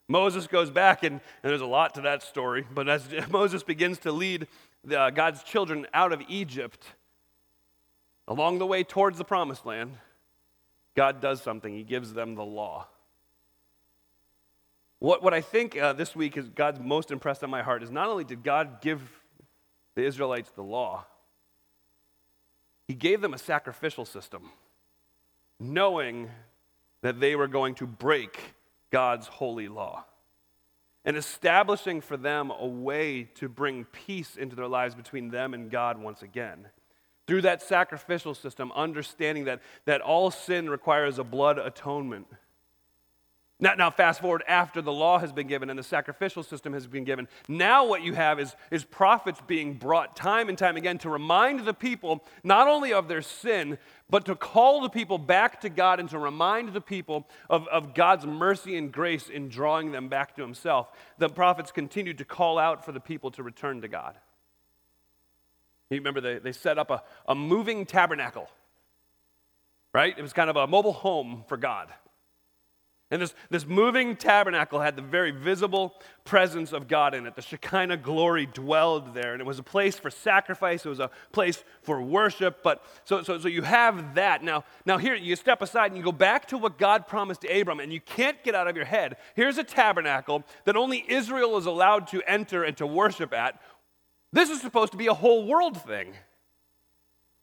Moses 0.07 0.47
goes 0.47 0.69
back, 0.69 1.03
and, 1.03 1.13
and 1.13 1.49
there's 1.49 1.61
a 1.61 1.65
lot 1.65 1.95
to 1.95 2.01
that 2.01 2.21
story, 2.23 2.65
but 2.73 2.89
as 2.89 3.07
Moses 3.29 3.63
begins 3.63 3.97
to 3.99 4.11
lead 4.11 4.47
the, 4.83 4.99
uh, 4.99 5.09
God's 5.09 5.43
children 5.43 5.87
out 5.93 6.11
of 6.11 6.21
Egypt, 6.27 6.85
along 8.27 8.59
the 8.59 8.65
way 8.65 8.83
towards 8.83 9.17
the 9.17 9.23
promised 9.23 9.65
land, 9.65 9.97
God 10.95 11.21
does 11.21 11.41
something. 11.41 11.73
He 11.73 11.83
gives 11.83 12.13
them 12.13 12.35
the 12.35 12.43
law. 12.43 12.87
What, 14.99 15.23
what 15.23 15.33
I 15.33 15.41
think 15.41 15.77
uh, 15.77 15.93
this 15.93 16.15
week 16.15 16.37
is 16.37 16.49
God's 16.49 16.79
most 16.79 17.11
impressed 17.11 17.43
on 17.43 17.49
my 17.49 17.61
heart 17.61 17.81
is 17.81 17.89
not 17.89 18.09
only 18.09 18.23
did 18.23 18.43
God 18.43 18.81
give 18.81 19.01
the 19.95 20.03
Israelites 20.03 20.51
the 20.51 20.63
law, 20.63 21.05
He 22.87 22.93
gave 22.93 23.21
them 23.21 23.33
a 23.33 23.37
sacrificial 23.37 24.05
system, 24.05 24.51
knowing 25.59 26.29
that 27.01 27.19
they 27.19 27.35
were 27.35 27.47
going 27.47 27.75
to 27.75 27.87
break 27.87 28.39
God's 28.91 29.27
holy 29.27 29.67
law 29.67 30.05
and 31.03 31.17
establishing 31.17 32.01
for 32.01 32.17
them 32.17 32.51
a 32.51 32.65
way 32.65 33.23
to 33.35 33.49
bring 33.49 33.85
peace 33.85 34.35
into 34.35 34.55
their 34.55 34.67
lives 34.67 34.95
between 34.95 35.29
them 35.29 35.53
and 35.53 35.71
God 35.71 35.97
once 35.97 36.21
again. 36.21 36.67
Through 37.27 37.41
that 37.43 37.61
sacrificial 37.61 38.33
system, 38.33 38.71
understanding 38.75 39.45
that, 39.45 39.61
that 39.85 40.01
all 40.01 40.31
sin 40.31 40.69
requires 40.69 41.17
a 41.17 41.23
blood 41.23 41.57
atonement 41.57 42.27
now, 43.63 43.75
now, 43.75 43.91
fast 43.91 44.21
forward 44.21 44.43
after 44.47 44.81
the 44.81 44.91
law 44.91 45.19
has 45.19 45.31
been 45.31 45.45
given 45.45 45.69
and 45.69 45.77
the 45.77 45.83
sacrificial 45.83 46.41
system 46.41 46.73
has 46.73 46.87
been 46.87 47.03
given. 47.03 47.27
Now, 47.47 47.85
what 47.85 48.01
you 48.01 48.15
have 48.15 48.39
is, 48.39 48.55
is 48.71 48.83
prophets 48.83 49.39
being 49.45 49.75
brought 49.75 50.15
time 50.15 50.49
and 50.49 50.57
time 50.57 50.77
again 50.77 50.97
to 50.99 51.11
remind 51.11 51.63
the 51.63 51.73
people 51.75 52.23
not 52.43 52.67
only 52.67 52.91
of 52.91 53.07
their 53.07 53.21
sin, 53.21 53.77
but 54.09 54.25
to 54.25 54.35
call 54.35 54.81
the 54.81 54.89
people 54.89 55.19
back 55.19 55.61
to 55.61 55.69
God 55.69 55.99
and 55.99 56.09
to 56.09 56.17
remind 56.17 56.73
the 56.73 56.81
people 56.81 57.27
of, 57.51 57.67
of 57.67 57.93
God's 57.93 58.25
mercy 58.25 58.75
and 58.77 58.91
grace 58.91 59.29
in 59.29 59.47
drawing 59.47 59.91
them 59.91 60.09
back 60.09 60.35
to 60.37 60.41
Himself. 60.41 60.89
The 61.19 61.29
prophets 61.29 61.71
continued 61.71 62.17
to 62.17 62.25
call 62.25 62.57
out 62.57 62.83
for 62.83 62.91
the 62.91 62.99
people 62.99 63.29
to 63.29 63.43
return 63.43 63.81
to 63.81 63.87
God. 63.87 64.15
You 65.91 65.97
remember 65.97 66.19
they, 66.19 66.39
they 66.39 66.51
set 66.51 66.79
up 66.79 66.89
a, 66.89 67.03
a 67.27 67.35
moving 67.35 67.85
tabernacle, 67.85 68.49
right? 69.93 70.17
It 70.17 70.21
was 70.23 70.33
kind 70.33 70.49
of 70.49 70.55
a 70.55 70.65
mobile 70.65 70.93
home 70.93 71.43
for 71.47 71.57
God. 71.57 71.89
And 73.11 73.21
this, 73.21 73.35
this 73.49 73.65
moving 73.65 74.15
tabernacle 74.15 74.79
had 74.79 74.95
the 74.95 75.01
very 75.01 75.31
visible 75.31 75.93
presence 76.23 76.71
of 76.71 76.87
God 76.87 77.13
in 77.13 77.27
it. 77.27 77.35
The 77.35 77.41
Shekinah 77.41 77.97
glory 77.97 78.45
dwelled 78.45 79.13
there. 79.13 79.33
And 79.33 79.41
it 79.41 79.45
was 79.45 79.59
a 79.59 79.63
place 79.63 79.99
for 79.99 80.09
sacrifice, 80.09 80.85
it 80.85 80.89
was 80.89 81.01
a 81.01 81.11
place 81.33 81.63
for 81.81 82.01
worship. 82.01 82.63
But 82.63 82.85
so, 83.03 83.21
so, 83.21 83.37
so 83.37 83.49
you 83.49 83.63
have 83.63 84.15
that. 84.15 84.45
Now, 84.45 84.63
now, 84.85 84.97
here 84.97 85.13
you 85.13 85.35
step 85.35 85.61
aside 85.61 85.87
and 85.87 85.97
you 85.97 86.03
go 86.03 86.13
back 86.13 86.47
to 86.47 86.57
what 86.57 86.77
God 86.77 87.05
promised 87.05 87.43
Abram, 87.43 87.81
and 87.81 87.91
you 87.91 87.99
can't 87.99 88.41
get 88.43 88.55
out 88.55 88.69
of 88.69 88.77
your 88.77 88.85
head. 88.85 89.17
Here's 89.35 89.57
a 89.57 89.63
tabernacle 89.63 90.45
that 90.63 90.77
only 90.77 91.03
Israel 91.05 91.57
is 91.57 91.65
allowed 91.65 92.07
to 92.07 92.21
enter 92.25 92.63
and 92.63 92.77
to 92.77 92.87
worship 92.87 93.33
at. 93.33 93.61
This 94.31 94.49
is 94.49 94.61
supposed 94.61 94.93
to 94.93 94.97
be 94.97 95.07
a 95.07 95.13
whole 95.13 95.45
world 95.45 95.81
thing. 95.81 96.13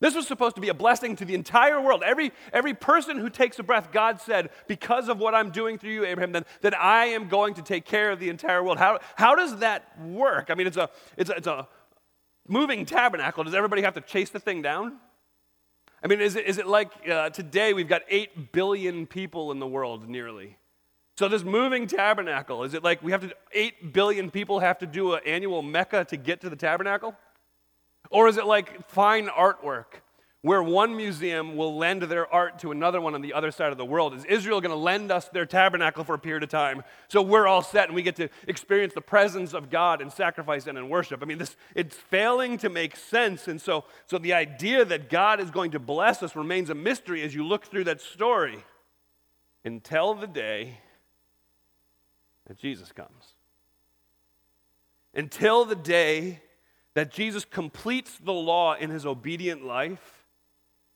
This 0.01 0.15
was 0.15 0.29
supposed 0.29 0.55
to 0.55 0.61
be 0.61 0.69
a 0.69 0.75
blessing 0.75 1.17
to 1.17 1.25
the 1.25 1.35
entire 1.35 1.81
world. 1.81 2.03
Every, 2.05 2.33
every 2.53 2.73
person 2.73 3.19
who 3.19 3.29
takes 3.29 3.59
a 3.59 3.65
breath, 3.65 3.91
God 3.91 4.21
said, 4.21 4.51
because 4.69 5.09
of 5.09 5.19
what 5.19 5.35
I'm 5.35 5.51
doing 5.51 5.77
through 5.77 5.91
you, 5.91 6.05
Abraham, 6.05 6.31
then, 6.31 6.45
that 6.61 6.79
I 6.79 7.07
am 7.07 7.29
going 7.29 7.55
to 7.55 7.63
take 7.63 7.85
care 7.85 8.13
of 8.13 8.21
the 8.21 8.29
entire 8.29 8.63
world. 8.63 8.79
How, 8.79 9.01
how 9.17 9.35
does 9.35 9.59
that 9.59 10.01
work? 10.01 10.51
I 10.51 10.55
mean, 10.55 10.69
it's 10.69 10.77
a, 10.77 10.89
it's, 11.17 11.31
a, 11.31 11.35
it's 11.35 11.47
a 11.49 11.67
moving 12.47 12.87
tabernacle. 12.87 13.43
Does 13.43 13.55
everybody 13.55 13.83
have 13.83 13.95
to 13.95 14.01
chase 14.01 14.31
the 14.31 14.39
thing 14.39 14.63
down? 14.63 14.99
I 16.03 16.07
mean, 16.07 16.21
is 16.21 16.37
it, 16.37 16.47
is 16.47 16.59
it 16.59 16.69
like 16.69 16.93
uh, 17.11 17.31
today 17.31 17.73
we've 17.73 17.89
got 17.89 18.03
8 18.09 18.53
billion 18.53 19.05
people 19.05 19.51
in 19.51 19.59
the 19.59 19.67
world 19.67 20.09
nearly? 20.09 20.59
So 21.17 21.27
this 21.27 21.43
moving 21.43 21.89
tabernacle, 21.89 22.63
is 22.63 22.75
it 22.75 22.85
like 22.85 23.03
we 23.03 23.11
have 23.11 23.23
to, 23.23 23.35
8 23.53 23.93
billion 23.93 24.31
people 24.31 24.61
have 24.61 24.79
to 24.79 24.87
do 24.87 25.15
an 25.15 25.23
annual 25.27 25.63
Mecca 25.63 26.05
to 26.05 26.17
get 26.17 26.41
to 26.43 26.51
the 26.51 26.55
tabernacle? 26.55 27.17
Or 28.11 28.29
is 28.29 28.37
it 28.37 28.47
like 28.47 28.89
fine 28.91 29.27
artwork 29.29 30.03
where 30.43 30.63
one 30.63 30.97
museum 30.97 31.57
will 31.57 31.77
lend 31.77 32.03
their 32.03 32.33
art 32.33 32.61
to 32.61 32.71
another 32.71 33.01
one 33.01 33.15
on 33.15 33.23
the 33.23 33.35
other 33.35 33.51
side 33.51 33.73
of 33.73 33.79
the 33.79 33.85
world? 33.85 34.15
Is 34.15 34.25
Israel 34.25 34.61
going 34.61 34.71
to 34.71 34.77
lend 34.77 35.11
us 35.11 35.29
their 35.29 35.45
tabernacle 35.45 36.05
for 36.05 36.15
a 36.15 36.19
period 36.19 36.43
of 36.43 36.49
time 36.49 36.85
so 37.09 37.21
we're 37.21 37.47
all 37.47 37.63
set 37.63 37.87
and 37.87 37.95
we 37.95 38.03
get 38.03 38.17
to 38.17 38.29
experience 38.47 38.95
the 38.95 39.01
presence 39.01 39.53
of 39.53 39.69
God 39.69 40.01
and 40.01 40.13
sacrifice 40.13 40.67
and 40.67 40.79
in 40.79 40.89
worship? 40.89 41.23
I 41.23 41.27
mean, 41.27 41.39
this 41.39 41.57
it's 41.75 41.97
failing 41.97 42.57
to 42.59 42.69
make 42.69 42.97
sense. 42.97 43.49
And 43.49 43.61
so, 43.61 43.85
so 44.07 44.19
the 44.19 44.33
idea 44.33 44.85
that 44.85 45.11
God 45.11 45.41
is 45.41 45.51
going 45.51 45.73
to 45.73 45.79
bless 45.79 46.23
us 46.23 46.37
remains 46.37 46.71
a 46.71 46.75
mystery 46.75 47.23
as 47.23 47.35
you 47.35 47.45
look 47.45 47.67
through 47.67 47.85
that 47.85 48.01
story 48.01 48.65
until 49.65 50.15
the 50.15 50.27
day 50.27 50.79
that 52.47 52.59
Jesus 52.59 52.93
comes. 52.93 53.35
Until 55.15 55.65
the 55.65 55.77
day 55.77 56.41
that 56.99 57.13
Jesus 57.13 57.45
completes 57.45 58.19
the 58.19 58.33
law 58.33 58.75
in 58.75 58.91
his 58.91 59.07
obedient 59.07 59.65
life 59.65 60.25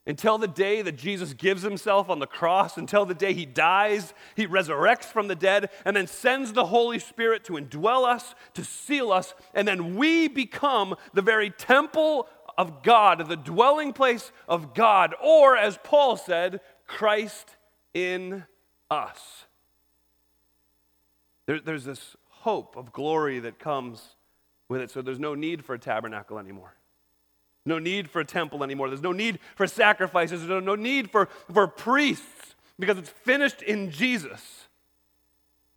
until 0.04 0.36
the 0.36 0.48
day 0.48 0.82
that 0.82 0.96
Jesus 0.96 1.32
gives 1.32 1.62
himself 1.62 2.10
on 2.10 2.18
the 2.18 2.26
cross, 2.26 2.76
until 2.76 3.06
the 3.06 3.14
day 3.14 3.32
he 3.32 3.46
dies, 3.46 4.12
he 4.34 4.44
resurrects 4.44 5.04
from 5.04 5.28
the 5.28 5.36
dead, 5.36 5.70
and 5.84 5.94
then 5.94 6.08
sends 6.08 6.54
the 6.54 6.66
Holy 6.66 6.98
Spirit 6.98 7.44
to 7.44 7.52
indwell 7.52 8.04
us, 8.04 8.34
to 8.54 8.64
seal 8.64 9.12
us, 9.12 9.32
and 9.54 9.68
then 9.68 9.94
we 9.94 10.26
become 10.26 10.96
the 11.14 11.22
very 11.22 11.50
temple 11.50 12.26
of 12.58 12.82
God, 12.82 13.28
the 13.28 13.36
dwelling 13.36 13.92
place 13.92 14.32
of 14.48 14.74
God, 14.74 15.14
or 15.22 15.56
as 15.56 15.78
Paul 15.84 16.16
said, 16.16 16.60
Christ 16.88 17.54
in 17.94 18.42
us. 18.90 19.44
There, 21.46 21.60
there's 21.60 21.84
this 21.84 22.16
hope 22.28 22.74
of 22.74 22.92
glory 22.92 23.38
that 23.38 23.60
comes 23.60 24.16
with 24.72 24.80
it. 24.80 24.90
So 24.90 25.02
there's 25.02 25.20
no 25.20 25.34
need 25.34 25.64
for 25.64 25.74
a 25.74 25.78
tabernacle 25.78 26.38
anymore. 26.38 26.74
No 27.64 27.78
need 27.78 28.10
for 28.10 28.20
a 28.20 28.24
temple 28.24 28.64
anymore. 28.64 28.88
There's 28.88 29.02
no 29.02 29.12
need 29.12 29.38
for 29.54 29.68
sacrifices. 29.68 30.46
There's 30.46 30.64
no 30.64 30.74
need 30.74 31.10
for, 31.10 31.28
for 31.52 31.68
priests 31.68 32.56
because 32.78 32.98
it's 32.98 33.10
finished 33.10 33.62
in 33.62 33.90
Jesus. 33.90 34.66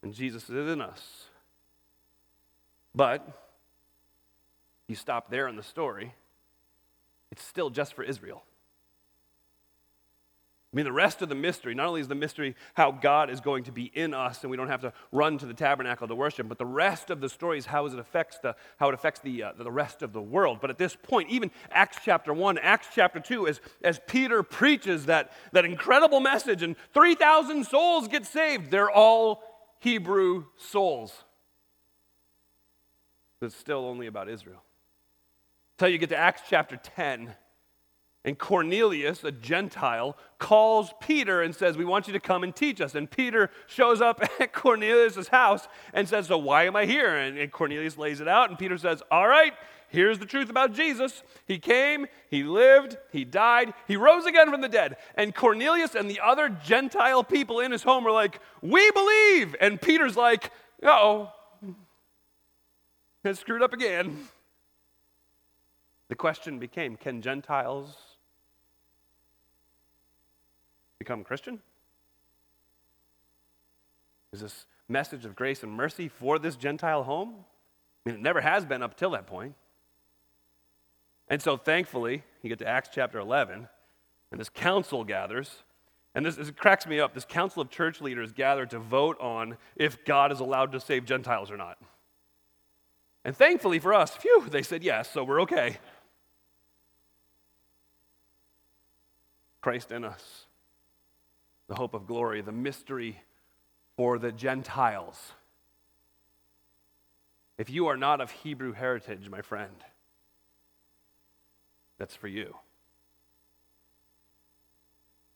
And 0.02 0.14
Jesus 0.14 0.50
is 0.50 0.72
in 0.72 0.82
us. 0.82 1.26
But 2.96 3.28
you 4.88 4.96
stop 4.96 5.30
there 5.30 5.48
in 5.48 5.58
the 5.58 5.64
story, 5.64 6.14
it's 7.32 7.44
still 7.44 7.70
just 7.70 7.94
for 7.94 8.04
Israel. 8.04 8.44
I 10.76 10.78
mean, 10.78 10.84
the 10.84 10.92
rest 10.92 11.22
of 11.22 11.30
the 11.30 11.36
mystery, 11.36 11.74
not 11.74 11.88
only 11.88 12.02
is 12.02 12.10
the 12.10 12.16
mystery 12.16 12.54
how 12.74 12.92
God 12.92 13.30
is 13.30 13.40
going 13.40 13.64
to 13.64 13.72
be 13.72 13.86
in 13.94 14.14
us 14.14 14.42
and 14.42 14.52
we 14.52 14.58
don't 14.58 14.68
have 14.68 14.82
to 14.82 14.92
run 15.14 15.38
to 15.38 15.46
the 15.46 15.54
tabernacle 15.54 16.06
to 16.06 16.16
worship, 16.16 16.50
but 16.50 16.58
the 16.58 16.66
rest 16.66 17.10
of 17.10 17.22
the 17.22 17.30
story 17.30 17.58
is 17.58 17.66
how 17.66 17.86
it 17.86 17.98
affects 17.98 18.40
the, 18.40 18.58
how 18.76 18.90
it 18.90 18.94
affects 18.94 19.22
the, 19.22 19.42
uh, 19.42 19.54
the 19.58 19.72
rest 19.72 20.02
of 20.02 20.12
the 20.12 20.22
world. 20.22 20.58
But 20.60 20.70
at 20.70 20.78
this 20.78 20.94
point, 20.94 21.30
even 21.30 21.50
Acts 21.72 22.00
chapter 22.04 22.34
1, 22.34 22.58
Acts 22.58 22.88
chapter 22.94 23.22
2, 23.22 23.48
as, 23.48 23.62
as 23.86 24.02
Peter 24.06 24.44
preaches 24.44 25.06
that, 25.06 25.32
that 25.54 25.64
incredible 25.64 26.20
message 26.20 26.62
and 26.62 26.76
3,000 26.94 27.64
souls 27.64 28.10
get 28.10 28.26
saved, 28.26 28.70
they're 28.70 28.92
all 28.92 29.44
Hebrew 29.80 30.44
souls. 30.58 31.24
It's 33.42 33.56
still 33.56 33.86
only 33.86 34.08
about 34.08 34.28
Israel. 34.28 34.62
Until 35.78 35.88
you 35.88 36.00
get 36.00 36.10
to 36.10 36.18
Acts 36.18 36.42
chapter 36.50 36.76
10 36.76 37.34
and 38.26 38.40
Cornelius, 38.40 39.24
a 39.24 39.32
Gentile, 39.32 40.18
calls 40.40 40.92
Peter 41.00 41.44
and 41.44 41.56
says, 41.56 41.78
We 41.78 41.86
want 41.86 42.08
you 42.08 42.14
to 42.14 42.20
come 42.20 42.44
and 42.44 42.54
teach 42.54 42.82
us. 42.82 42.96
And 42.96 43.10
Peter 43.10 43.52
shows 43.68 44.02
up 44.02 44.20
at 44.40 44.52
Cornelius' 44.52 45.28
house 45.28 45.68
and 45.94 46.10
says, 46.10 46.26
So 46.26 46.38
why 46.40 46.64
am 46.64 46.76
I 46.76 46.88
here? 46.88 47.16
And, 47.16 47.52
Cornelius 47.52 48.00
lays 48.00 48.20
it 48.20 48.28
out, 48.28 48.50
and 48.50 48.58
Peter 48.58 48.80
says, 48.80 49.04
All 49.12 49.28
right, 49.28 49.54
here's 49.90 50.18
the 50.18 50.26
truth 50.26 50.50
about 50.50 50.74
Jesus. 50.74 51.22
He 51.46 51.60
came, 51.60 52.08
he 52.32 52.42
lived, 52.42 52.98
he 53.12 53.26
died, 53.26 53.76
he 53.88 53.96
rose 53.96 54.26
again 54.26 54.50
from 54.50 54.62
the 54.62 54.70
dead. 54.70 54.98
And 55.14 55.36
Cornelius 55.36 55.94
and 55.94 56.10
the 56.10 56.20
other 56.20 56.50
Gentile 56.50 57.24
people 57.24 57.60
in 57.60 57.72
his 57.72 57.84
home 57.84 58.04
were 58.04 58.12
like, 58.12 58.42
We 58.64 58.90
believe. 58.90 59.56
And 59.62 59.80
Peter's 59.80 60.18
like, 60.18 60.52
oh, 60.82 61.32
it's 63.24 63.40
screwed 63.40 63.62
up 63.62 63.74
again. 63.74 64.28
The 66.08 66.16
question 66.16 66.58
became 66.58 66.96
can 66.96 67.22
Gentiles 67.22 68.15
become 71.06 71.24
Christian? 71.24 71.60
Is 74.34 74.42
this 74.42 74.66
message 74.90 75.24
of 75.24 75.36
grace 75.36 75.62
and 75.62 75.72
mercy 75.72 76.08
for 76.10 76.40
this 76.40 76.56
Gentile 76.56 77.04
home? 77.04 77.36
I 78.06 78.10
mean, 78.10 78.16
it 78.16 78.22
never 78.22 78.42
has 78.42 78.66
been 78.66 78.82
up 78.82 78.98
till 78.98 79.12
that 79.12 79.28
point. 79.28 79.54
And 81.28 81.42
so 81.42 81.58
thankfully, 81.58 82.24
you 82.42 82.50
get 82.50 82.58
to 82.60 82.68
Acts 82.68 82.90
chapter 82.92 83.20
11, 83.20 83.68
and 84.32 84.40
this 84.40 84.50
council 84.50 85.04
gathers. 85.04 85.64
And 86.16 86.26
this, 86.26 86.38
this 86.38 86.50
cracks 86.52 86.88
me 86.88 87.00
up. 87.00 87.14
This 87.14 87.26
council 87.26 87.62
of 87.62 87.70
church 87.70 88.02
leaders 88.02 88.32
gathered 88.32 88.72
to 88.72 88.80
vote 88.80 89.18
on 89.20 89.58
if 89.76 90.04
God 90.06 90.32
is 90.32 90.40
allowed 90.40 90.72
to 90.72 90.80
save 90.80 91.06
Gentiles 91.06 91.52
or 91.52 91.58
not. 91.58 91.78
And 93.24 93.36
thankfully 93.36 93.78
for 93.78 93.94
us, 93.94 94.16
phew, 94.16 94.46
they 94.50 94.64
said 94.64 94.84
yes, 94.84 95.12
so 95.12 95.24
we're 95.24 95.42
okay. 95.42 95.78
Christ 99.62 99.92
in 99.92 100.04
us, 100.04 100.46
the 101.68 101.76
hope 101.76 101.94
of 101.94 102.06
glory, 102.08 102.42
the 102.42 102.52
mystery 102.52 103.20
for 103.98 104.18
the 104.18 104.32
Gentiles. 104.32 105.34
If 107.58 107.70
you 107.70 107.88
are 107.88 107.98
not 107.98 108.22
of 108.22 108.32
Hebrew 108.32 108.74
heritage, 108.74 109.30
my 109.30 109.42
friend, 109.42 109.76
that's 111.98 112.16
for 112.16 112.28
you. 112.28 112.56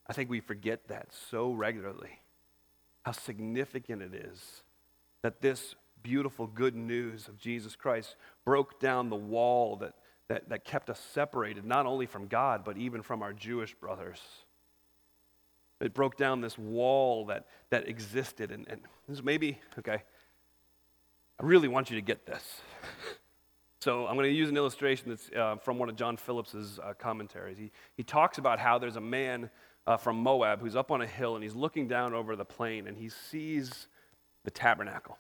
I 0.08 0.14
think 0.14 0.30
we 0.30 0.40
forget 0.40 0.88
that 0.88 1.10
so 1.30 1.52
regularly, 1.52 2.20
how 3.04 3.12
significant 3.12 4.02
it 4.02 4.14
is 4.14 4.64
that 5.22 5.42
this 5.42 5.76
beautiful 6.02 6.48
good 6.48 6.76
news 6.76 7.28
of 7.28 7.38
Jesus 7.38 7.76
Christ 7.76 8.16
broke 8.46 8.80
down 8.80 9.10
the 9.10 9.16
wall 9.16 9.76
that, 9.78 9.94
that, 10.28 10.50
that 10.50 10.64
kept 10.64 10.90
us 10.90 11.00
separated, 11.14 11.66
not 11.66 11.86
only 11.86 12.06
from 12.06 12.28
God, 12.28 12.64
but 12.64 12.78
even 12.78 13.02
from 13.02 13.22
our 13.22 13.34
Jewish 13.34 13.74
brothers. 13.76 14.20
It 15.80 15.94
broke 15.94 16.18
down 16.18 16.42
this 16.42 16.58
wall 16.58 17.26
that, 17.28 17.48
that 17.70 17.88
existed. 17.88 18.52
And, 18.52 18.68
and 18.68 18.82
this 19.08 19.24
maybe, 19.24 19.60
okay, 19.80 20.04
I 21.40 21.46
really 21.46 21.68
want 21.68 21.90
you 21.90 21.96
to 21.96 22.02
get 22.02 22.26
this. 22.26 22.62
so 23.80 24.06
I'm 24.06 24.16
going 24.16 24.28
to 24.28 24.36
use 24.36 24.50
an 24.50 24.58
illustration 24.58 25.10
that's 25.10 25.30
uh, 25.32 25.56
from 25.56 25.80
one 25.80 25.90
of 25.90 25.96
John 25.96 26.18
Phillips's 26.18 26.80
uh, 26.84 26.94
commentaries. 27.00 27.58
He, 27.58 27.72
he 27.96 28.04
talks 28.04 28.38
about 28.38 28.60
how 28.60 28.78
there's 28.78 28.98
a 28.98 29.02
man 29.02 29.50
uh, 29.88 29.96
from 29.96 30.18
Moab 30.18 30.60
who's 30.60 30.76
up 30.76 30.92
on 30.92 31.02
a 31.02 31.08
hill 31.08 31.36
and 31.36 31.44
he's 31.44 31.56
looking 31.56 31.88
down 31.88 32.14
over 32.14 32.36
the 32.36 32.46
plain 32.46 32.86
and 32.88 32.98
he 32.98 33.08
sees 33.08 33.88
the 34.44 34.52
tabernacle. 34.52 35.18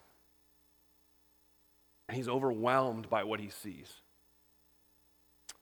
And 2.09 2.17
he's 2.17 2.27
overwhelmed 2.27 3.09
by 3.09 3.23
what 3.23 3.39
he 3.39 3.49
sees. 3.49 3.93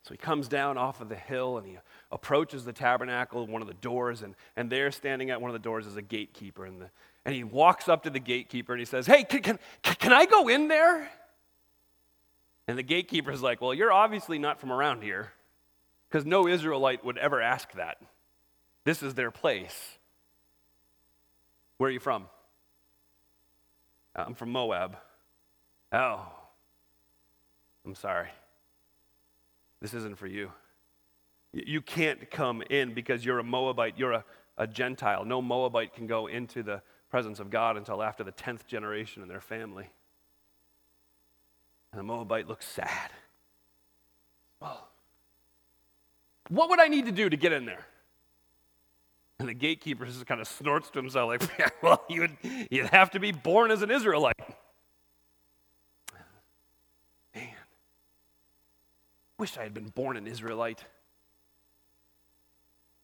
So 0.08 0.14
he 0.14 0.16
comes 0.18 0.48
down 0.48 0.78
off 0.78 1.02
of 1.02 1.10
the 1.10 1.16
hill 1.16 1.58
and 1.58 1.66
he 1.66 1.76
approaches 2.10 2.64
the 2.64 2.72
tabernacle, 2.72 3.46
one 3.46 3.60
of 3.60 3.68
the 3.68 3.74
doors, 3.74 4.22
and, 4.22 4.34
and 4.56 4.72
there 4.72 4.90
standing 4.90 5.28
at 5.28 5.38
one 5.38 5.50
of 5.50 5.52
the 5.52 5.58
doors 5.58 5.86
is 5.86 5.96
a 5.96 6.02
gatekeeper. 6.02 6.64
And, 6.64 6.80
the, 6.80 6.90
and 7.26 7.34
he 7.34 7.44
walks 7.44 7.90
up 7.90 8.04
to 8.04 8.10
the 8.10 8.18
gatekeeper 8.18 8.72
and 8.72 8.80
he 8.80 8.86
says, 8.86 9.06
Hey, 9.06 9.22
can, 9.22 9.42
can, 9.42 9.58
can 9.82 10.14
I 10.14 10.24
go 10.24 10.48
in 10.48 10.68
there? 10.68 11.10
And 12.66 12.78
the 12.78 12.82
gatekeeper 12.82 13.30
is 13.30 13.42
like, 13.42 13.60
Well, 13.60 13.74
you're 13.74 13.92
obviously 13.92 14.38
not 14.38 14.60
from 14.60 14.72
around 14.72 15.02
here 15.02 15.30
because 16.08 16.24
no 16.24 16.48
Israelite 16.48 17.04
would 17.04 17.18
ever 17.18 17.42
ask 17.42 17.70
that. 17.72 18.00
This 18.84 19.02
is 19.02 19.12
their 19.12 19.30
place. 19.30 19.98
Where 21.76 21.90
are 21.90 21.92
you 21.92 22.00
from? 22.00 22.28
Uh, 24.16 24.24
I'm 24.26 24.34
from 24.34 24.52
Moab. 24.52 24.96
Oh, 25.92 26.26
I'm 27.84 27.94
sorry. 27.94 28.30
This 29.80 29.94
isn't 29.94 30.18
for 30.18 30.26
you. 30.26 30.50
You 31.52 31.80
can't 31.80 32.30
come 32.30 32.62
in 32.68 32.94
because 32.94 33.24
you're 33.24 33.38
a 33.38 33.44
Moabite, 33.44 33.94
you're 33.96 34.12
a, 34.12 34.24
a 34.56 34.66
Gentile. 34.66 35.24
No 35.24 35.40
Moabite 35.40 35.94
can 35.94 36.06
go 36.06 36.26
into 36.26 36.62
the 36.62 36.82
presence 37.10 37.40
of 37.40 37.50
God 37.50 37.76
until 37.76 38.02
after 38.02 38.22
the 38.22 38.32
10th 38.32 38.66
generation 38.66 39.22
in 39.22 39.28
their 39.28 39.40
family. 39.40 39.88
And 41.92 41.98
the 41.98 42.02
Moabite 42.02 42.48
looks 42.48 42.66
sad. 42.66 43.10
Well, 44.60 44.88
what 46.48 46.68
would 46.70 46.80
I 46.80 46.88
need 46.88 47.06
to 47.06 47.12
do 47.12 47.28
to 47.28 47.36
get 47.36 47.52
in 47.52 47.64
there? 47.64 47.86
And 49.38 49.48
the 49.48 49.54
gatekeeper 49.54 50.04
just 50.04 50.26
kind 50.26 50.40
of 50.40 50.48
snorts 50.48 50.90
to 50.90 50.98
himself, 50.98 51.28
like, 51.28 51.72
well, 51.82 52.02
you'd, 52.08 52.36
you'd 52.70 52.88
have 52.88 53.12
to 53.12 53.20
be 53.20 53.30
born 53.30 53.70
as 53.70 53.82
an 53.82 53.90
Israelite. 53.90 54.34
Wish 59.38 59.56
I 59.56 59.62
had 59.62 59.74
been 59.74 59.88
born 59.88 60.16
an 60.16 60.26
Israelite. 60.26 60.84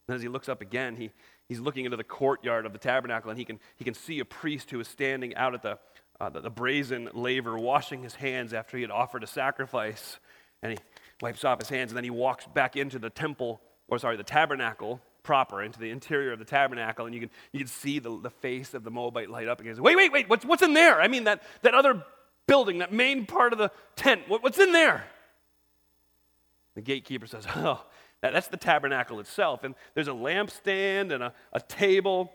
And 0.09 0.14
as 0.14 0.23
he 0.23 0.29
looks 0.29 0.49
up 0.49 0.61
again, 0.61 0.97
he, 0.97 1.11
he's 1.49 1.61
looking 1.61 1.85
into 1.85 1.97
the 1.97 2.05
courtyard 2.05 2.66
of 2.66 2.73
the 2.73 2.79
tabernacle, 2.79 3.31
and 3.31 3.38
he 3.38 3.44
can, 3.44 3.59
he 3.77 3.85
can 3.85 3.94
see 3.94 4.20
a 4.20 4.25
priest 4.25 4.70
who 4.70 4.81
is 4.81 4.88
standing 4.88 5.35
out 5.37 5.55
at 5.55 5.62
the, 5.62 5.79
uh, 6.20 6.29
the, 6.29 6.40
the 6.40 6.51
brazen 6.51 7.09
laver, 7.14 7.57
washing 7.57 8.03
his 8.03 8.16
hands 8.16 8.53
after 8.53 8.77
he 8.77 8.83
had 8.83 8.90
offered 8.90 9.23
a 9.23 9.27
sacrifice. 9.27 10.18
And 10.62 10.73
he 10.73 10.79
wipes 11.23 11.44
off 11.44 11.59
his 11.59 11.68
hands, 11.68 11.90
and 11.90 11.97
then 11.97 12.05
he 12.05 12.11
walks 12.11 12.47
back 12.47 12.77
into 12.77 12.99
the 12.99 13.11
temple, 13.11 13.61
or 13.88 13.99
sorry, 13.99 14.16
the 14.16 14.23
tabernacle 14.23 15.01
proper, 15.23 15.62
into 15.62 15.79
the 15.79 15.90
interior 15.90 16.33
of 16.33 16.38
the 16.38 16.44
tabernacle, 16.44 17.07
and 17.07 17.14
you 17.14 17.20
can, 17.20 17.31
you 17.53 17.61
can 17.61 17.68
see 17.68 17.99
the, 17.99 18.20
the 18.20 18.31
face 18.31 18.75
of 18.75 18.85
the 18.85 18.90
Moabite 18.90 19.31
light 19.31 19.49
up 19.49 19.59
and 19.59 19.66
he 19.66 19.73
goes, 19.73 19.81
Wait, 19.81 19.97
wait, 19.97 20.12
wait, 20.12 20.29
what's, 20.29 20.44
what's 20.44 20.62
in 20.62 20.75
there? 20.75 21.01
I 21.01 21.09
mean, 21.09 21.25
that, 21.25 21.42
that 21.62 21.75
other 21.75 22.05
building, 22.47 22.79
that 22.79 22.92
main 22.92 23.25
part 23.25 23.53
of 23.53 23.59
the 23.59 23.70
tent, 23.97 24.23
what, 24.29 24.42
what's 24.42 24.59
in 24.59 24.73
there? 24.73 25.07
The 26.74 26.82
gatekeeper 26.82 27.26
says, 27.26 27.46
Oh, 27.56 27.84
that's 28.20 28.48
the 28.48 28.56
tabernacle 28.56 29.20
itself. 29.20 29.64
And 29.64 29.74
there's 29.94 30.08
a 30.08 30.12
lampstand 30.12 31.12
and 31.12 31.22
a, 31.22 31.34
a 31.52 31.60
table, 31.60 32.32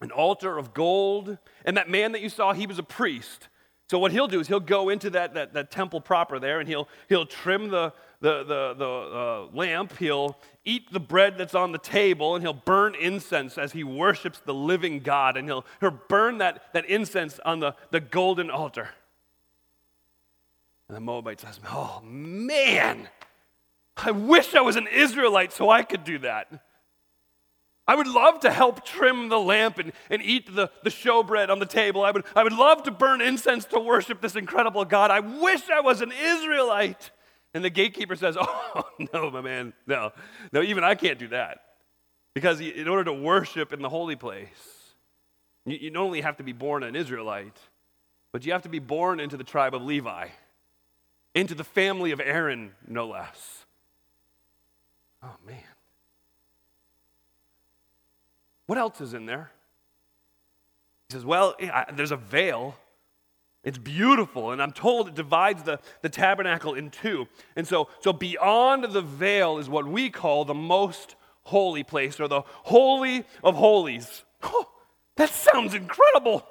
an 0.00 0.10
altar 0.10 0.58
of 0.58 0.74
gold. 0.74 1.38
And 1.64 1.76
that 1.76 1.88
man 1.88 2.12
that 2.12 2.20
you 2.20 2.28
saw, 2.28 2.52
he 2.52 2.66
was 2.66 2.78
a 2.78 2.82
priest. 2.82 3.48
So 3.88 3.98
what 3.98 4.12
he'll 4.12 4.28
do 4.28 4.38
is 4.38 4.46
he'll 4.46 4.60
go 4.60 4.88
into 4.88 5.10
that, 5.10 5.34
that, 5.34 5.52
that 5.54 5.70
temple 5.72 6.00
proper 6.00 6.38
there 6.38 6.60
and 6.60 6.68
he'll, 6.68 6.88
he'll 7.08 7.26
trim 7.26 7.70
the, 7.70 7.92
the, 8.20 8.44
the, 8.44 8.74
the 8.74 8.86
uh, 8.86 9.46
lamp. 9.52 9.98
He'll 9.98 10.38
eat 10.64 10.92
the 10.92 11.00
bread 11.00 11.36
that's 11.36 11.56
on 11.56 11.72
the 11.72 11.78
table 11.78 12.36
and 12.36 12.44
he'll 12.44 12.52
burn 12.52 12.94
incense 12.94 13.58
as 13.58 13.72
he 13.72 13.82
worships 13.82 14.40
the 14.44 14.54
living 14.54 15.00
God. 15.00 15.36
And 15.36 15.48
he'll, 15.48 15.64
he'll 15.80 15.98
burn 16.08 16.38
that, 16.38 16.72
that 16.72 16.84
incense 16.86 17.40
on 17.44 17.58
the, 17.58 17.74
the 17.90 17.98
golden 17.98 18.48
altar. 18.48 18.90
And 20.86 20.96
the 20.96 21.00
Moabite 21.00 21.40
says, 21.40 21.58
Oh, 21.68 22.00
man. 22.04 23.08
I 23.96 24.10
wish 24.12 24.54
I 24.54 24.60
was 24.60 24.76
an 24.76 24.86
Israelite 24.86 25.52
so 25.52 25.70
I 25.70 25.82
could 25.82 26.04
do 26.04 26.18
that. 26.20 26.48
I 27.86 27.96
would 27.96 28.06
love 28.06 28.40
to 28.40 28.52
help 28.52 28.84
trim 28.84 29.28
the 29.28 29.40
lamp 29.40 29.78
and, 29.78 29.92
and 30.10 30.22
eat 30.22 30.54
the, 30.54 30.70
the 30.84 30.90
showbread 30.90 31.50
on 31.50 31.58
the 31.58 31.66
table. 31.66 32.04
I 32.04 32.12
would, 32.12 32.24
I 32.36 32.44
would 32.44 32.52
love 32.52 32.84
to 32.84 32.92
burn 32.92 33.20
incense 33.20 33.64
to 33.66 33.80
worship 33.80 34.20
this 34.20 34.36
incredible 34.36 34.84
God. 34.84 35.10
I 35.10 35.18
wish 35.18 35.68
I 35.68 35.80
was 35.80 36.00
an 36.00 36.12
Israelite. 36.12 37.10
And 37.52 37.64
the 37.64 37.70
gatekeeper 37.70 38.14
says, 38.14 38.36
Oh, 38.40 38.84
no, 39.12 39.30
my 39.30 39.40
man, 39.40 39.72
no. 39.88 40.12
No, 40.52 40.62
even 40.62 40.84
I 40.84 40.94
can't 40.94 41.18
do 41.18 41.28
that. 41.28 41.62
Because 42.32 42.60
in 42.60 42.86
order 42.86 43.04
to 43.04 43.12
worship 43.12 43.72
in 43.72 43.82
the 43.82 43.88
holy 43.88 44.14
place, 44.14 44.94
you, 45.66 45.76
you 45.76 45.90
not 45.90 46.02
only 46.02 46.20
have 46.20 46.36
to 46.36 46.44
be 46.44 46.52
born 46.52 46.84
an 46.84 46.94
Israelite, 46.94 47.58
but 48.32 48.46
you 48.46 48.52
have 48.52 48.62
to 48.62 48.68
be 48.68 48.78
born 48.78 49.18
into 49.18 49.36
the 49.36 49.42
tribe 49.42 49.74
of 49.74 49.82
Levi, 49.82 50.28
into 51.34 51.56
the 51.56 51.64
family 51.64 52.12
of 52.12 52.20
Aaron, 52.20 52.72
no 52.86 53.08
less. 53.08 53.66
Oh, 55.22 55.36
man. 55.46 55.56
What 58.66 58.78
else 58.78 59.00
is 59.00 59.14
in 59.14 59.26
there? 59.26 59.50
He 61.08 61.14
says, 61.14 61.24
Well, 61.24 61.56
there's 61.92 62.12
a 62.12 62.16
veil. 62.16 62.76
It's 63.62 63.76
beautiful, 63.76 64.52
and 64.52 64.62
I'm 64.62 64.72
told 64.72 65.08
it 65.08 65.14
divides 65.14 65.64
the, 65.64 65.80
the 66.00 66.08
tabernacle 66.08 66.72
in 66.72 66.88
two. 66.88 67.28
And 67.56 67.66
so, 67.66 67.88
so 68.00 68.12
beyond 68.12 68.84
the 68.84 69.02
veil 69.02 69.58
is 69.58 69.68
what 69.68 69.86
we 69.86 70.08
call 70.08 70.46
the 70.46 70.54
most 70.54 71.16
holy 71.42 71.82
place, 71.82 72.18
or 72.20 72.28
the 72.28 72.42
Holy 72.46 73.24
of 73.44 73.56
Holies. 73.56 74.24
Oh, 74.42 74.70
that 75.16 75.28
sounds 75.28 75.74
incredible. 75.74 76.46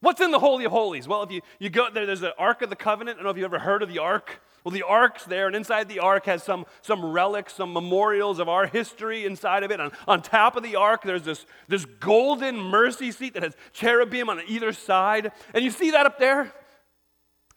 What's 0.00 0.20
in 0.20 0.30
the 0.30 0.38
Holy 0.38 0.64
of 0.64 0.72
Holies? 0.72 1.08
Well, 1.08 1.22
if 1.22 1.30
you, 1.30 1.40
you 1.58 1.70
go 1.70 1.88
there, 1.90 2.04
there's 2.04 2.20
the 2.20 2.36
Ark 2.36 2.60
of 2.60 2.68
the 2.68 2.76
Covenant. 2.76 3.16
I 3.16 3.18
don't 3.18 3.24
know 3.24 3.30
if 3.30 3.36
you've 3.36 3.44
ever 3.44 3.60
heard 3.60 3.82
of 3.82 3.88
the 3.88 4.00
Ark. 4.00 4.42
Well, 4.64 4.72
the 4.72 4.84
ark's 4.84 5.24
there, 5.24 5.48
and 5.48 5.56
inside 5.56 5.88
the 5.88 5.98
ark 5.98 6.26
has 6.26 6.44
some, 6.44 6.66
some 6.82 7.04
relics, 7.04 7.54
some 7.54 7.72
memorials 7.72 8.38
of 8.38 8.48
our 8.48 8.66
history 8.66 9.24
inside 9.24 9.64
of 9.64 9.72
it. 9.72 9.80
On, 9.80 9.90
on 10.06 10.22
top 10.22 10.54
of 10.54 10.62
the 10.62 10.76
ark, 10.76 11.02
there's 11.02 11.24
this, 11.24 11.46
this 11.66 11.84
golden 11.84 12.56
mercy 12.56 13.10
seat 13.10 13.34
that 13.34 13.42
has 13.42 13.56
cherubim 13.72 14.28
on 14.30 14.40
either 14.46 14.72
side. 14.72 15.32
And 15.52 15.64
you 15.64 15.70
see 15.70 15.90
that 15.90 16.06
up 16.06 16.20
there? 16.20 16.52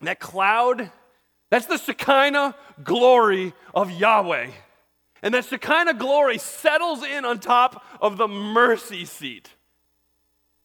That 0.01 0.19
cloud? 0.19 0.91
That's 1.51 1.67
the 1.67 1.77
Shekinah 1.77 2.55
glory 2.83 3.53
of 3.75 3.91
Yahweh. 3.91 4.47
And 5.21 5.33
that 5.35 5.45
Shekinah 5.45 5.95
glory 5.95 6.39
settles 6.39 7.03
in 7.03 7.23
on 7.23 7.39
top 7.39 7.85
of 8.01 8.17
the 8.17 8.27
mercy 8.27 9.05
seat. 9.05 9.51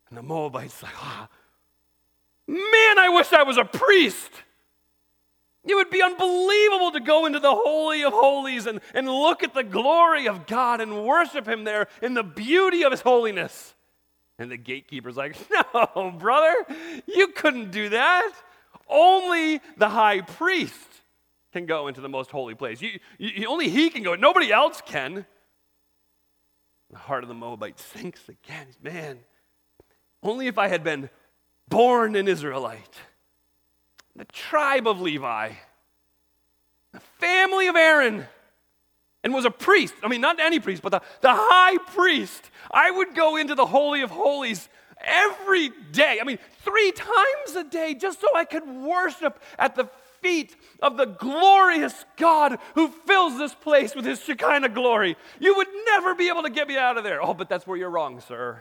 And 0.09 0.17
the 0.17 0.23
Moabite's 0.23 0.83
like, 0.83 0.93
ah, 0.97 1.29
man, 2.49 2.99
I 2.99 3.11
wish 3.15 3.33
I 3.33 3.43
was 3.43 3.59
a 3.59 3.65
priest. 3.65 4.31
It 5.71 5.77
would 5.77 5.91
be 5.91 6.03
unbelievable 6.03 6.91
to 6.91 7.01
go 7.01 7.27
into 7.27 7.39
the 7.39 7.55
Holy 7.55 8.03
of 8.03 8.13
Holies 8.13 8.67
and, 8.67 8.81
and 8.93 9.09
look 9.09 9.45
at 9.45 9.55
the 9.55 9.63
glory 9.63 10.27
of 10.27 10.47
God 10.47 10.81
and 10.81 11.05
worship 11.05 11.47
Him 11.47 11.63
there 11.63 11.87
in 12.03 12.15
the 12.15 12.25
beauty 12.25 12.83
of 12.83 12.91
His 12.91 13.03
holiness. 13.03 13.77
And 14.37 14.51
the 14.51 14.57
gatekeeper's 14.57 15.17
like, 15.17 15.37
No, 15.75 16.13
brother, 16.19 16.55
you 17.07 17.29
couldn't 17.29 17.71
do 17.71 17.91
that. 17.91 18.33
Only 18.89 19.61
the 19.77 19.89
high 19.89 20.23
priest 20.23 20.75
can 21.53 21.67
go 21.67 21.87
into 21.87 22.01
the 22.01 22.09
most 22.09 22.33
holy 22.33 22.57
place. 22.57 22.83
You, 22.83 22.99
you, 23.19 23.47
only 23.47 23.69
he 23.69 23.91
can 23.91 24.03
go. 24.03 24.17
Nobody 24.17 24.53
else 24.53 24.83
can. 24.85 25.25
The 26.91 26.99
heart 26.99 27.23
of 27.23 27.29
the 27.29 27.35
Moabite 27.35 27.79
sinks 27.79 28.29
again. 28.29 28.67
Man, 28.83 29.21
only 30.21 30.49
if 30.49 30.59
I 30.59 30.67
had 30.67 30.83
been 30.83 31.11
born 31.69 32.17
an 32.17 32.27
Israelite, 32.27 32.97
the 34.21 34.27
tribe 34.27 34.87
of 34.87 35.01
Levi, 35.01 35.53
the 36.93 37.01
family 37.19 37.69
of 37.69 37.75
Aaron, 37.75 38.27
and 39.25 39.33
was 39.33 39.47
a 39.47 39.51
priest. 39.51 39.95
I 40.03 40.09
mean, 40.09 40.21
not 40.21 40.39
any 40.39 40.61
priest, 40.61 40.83
but 40.83 40.91
the, 40.91 41.01
the 41.23 41.33
high 41.33 41.79
priest. 41.95 42.51
I 42.71 42.91
would 42.91 43.15
go 43.15 43.39
into 43.39 43.55
the 43.55 43.65
Holy 43.65 44.03
of 44.03 44.11
Holies 44.11 44.69
every 45.01 45.71
day. 45.93 46.19
I 46.21 46.25
mean, 46.25 46.39
three 46.59 46.93
times 46.93 47.57
a 47.57 47.65
day, 47.65 47.95
just 47.95 48.21
so 48.21 48.27
I 48.37 48.45
could 48.45 48.69
worship 48.69 49.41
at 49.59 49.75
the 49.75 49.89
feet 50.21 50.55
of 50.83 50.99
the 50.99 51.07
glorious 51.07 52.05
God 52.19 52.59
who 52.75 52.89
fills 52.89 53.39
this 53.39 53.55
place 53.55 53.95
with 53.95 54.05
his 54.05 54.23
Shekinah 54.23 54.69
glory. 54.69 55.17
You 55.39 55.57
would 55.57 55.69
never 55.87 56.15
be 56.15 56.29
able 56.29 56.43
to 56.43 56.51
get 56.51 56.69
me 56.69 56.77
out 56.77 56.99
of 56.99 57.05
there. 57.05 57.23
Oh, 57.23 57.33
but 57.33 57.49
that's 57.49 57.67
where 57.67 57.79
you're 57.79 57.89
wrong, 57.89 58.21
sir. 58.21 58.61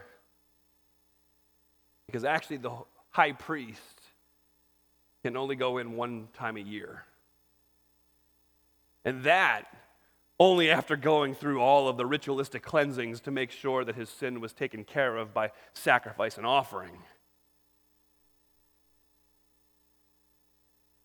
Because 2.06 2.24
actually, 2.24 2.56
the 2.56 2.72
high 3.10 3.32
priest 3.32 3.99
can 5.22 5.36
only 5.36 5.56
go 5.56 5.78
in 5.78 5.96
one 5.96 6.28
time 6.32 6.56
a 6.56 6.60
year. 6.60 7.04
And 9.04 9.24
that 9.24 9.66
only 10.38 10.70
after 10.70 10.96
going 10.96 11.34
through 11.34 11.60
all 11.60 11.86
of 11.86 11.98
the 11.98 12.06
ritualistic 12.06 12.62
cleansings 12.62 13.20
to 13.20 13.30
make 13.30 13.50
sure 13.50 13.84
that 13.84 13.94
his 13.94 14.08
sin 14.08 14.40
was 14.40 14.54
taken 14.54 14.84
care 14.84 15.16
of 15.16 15.34
by 15.34 15.50
sacrifice 15.74 16.38
and 16.38 16.46
offering. 16.46 16.96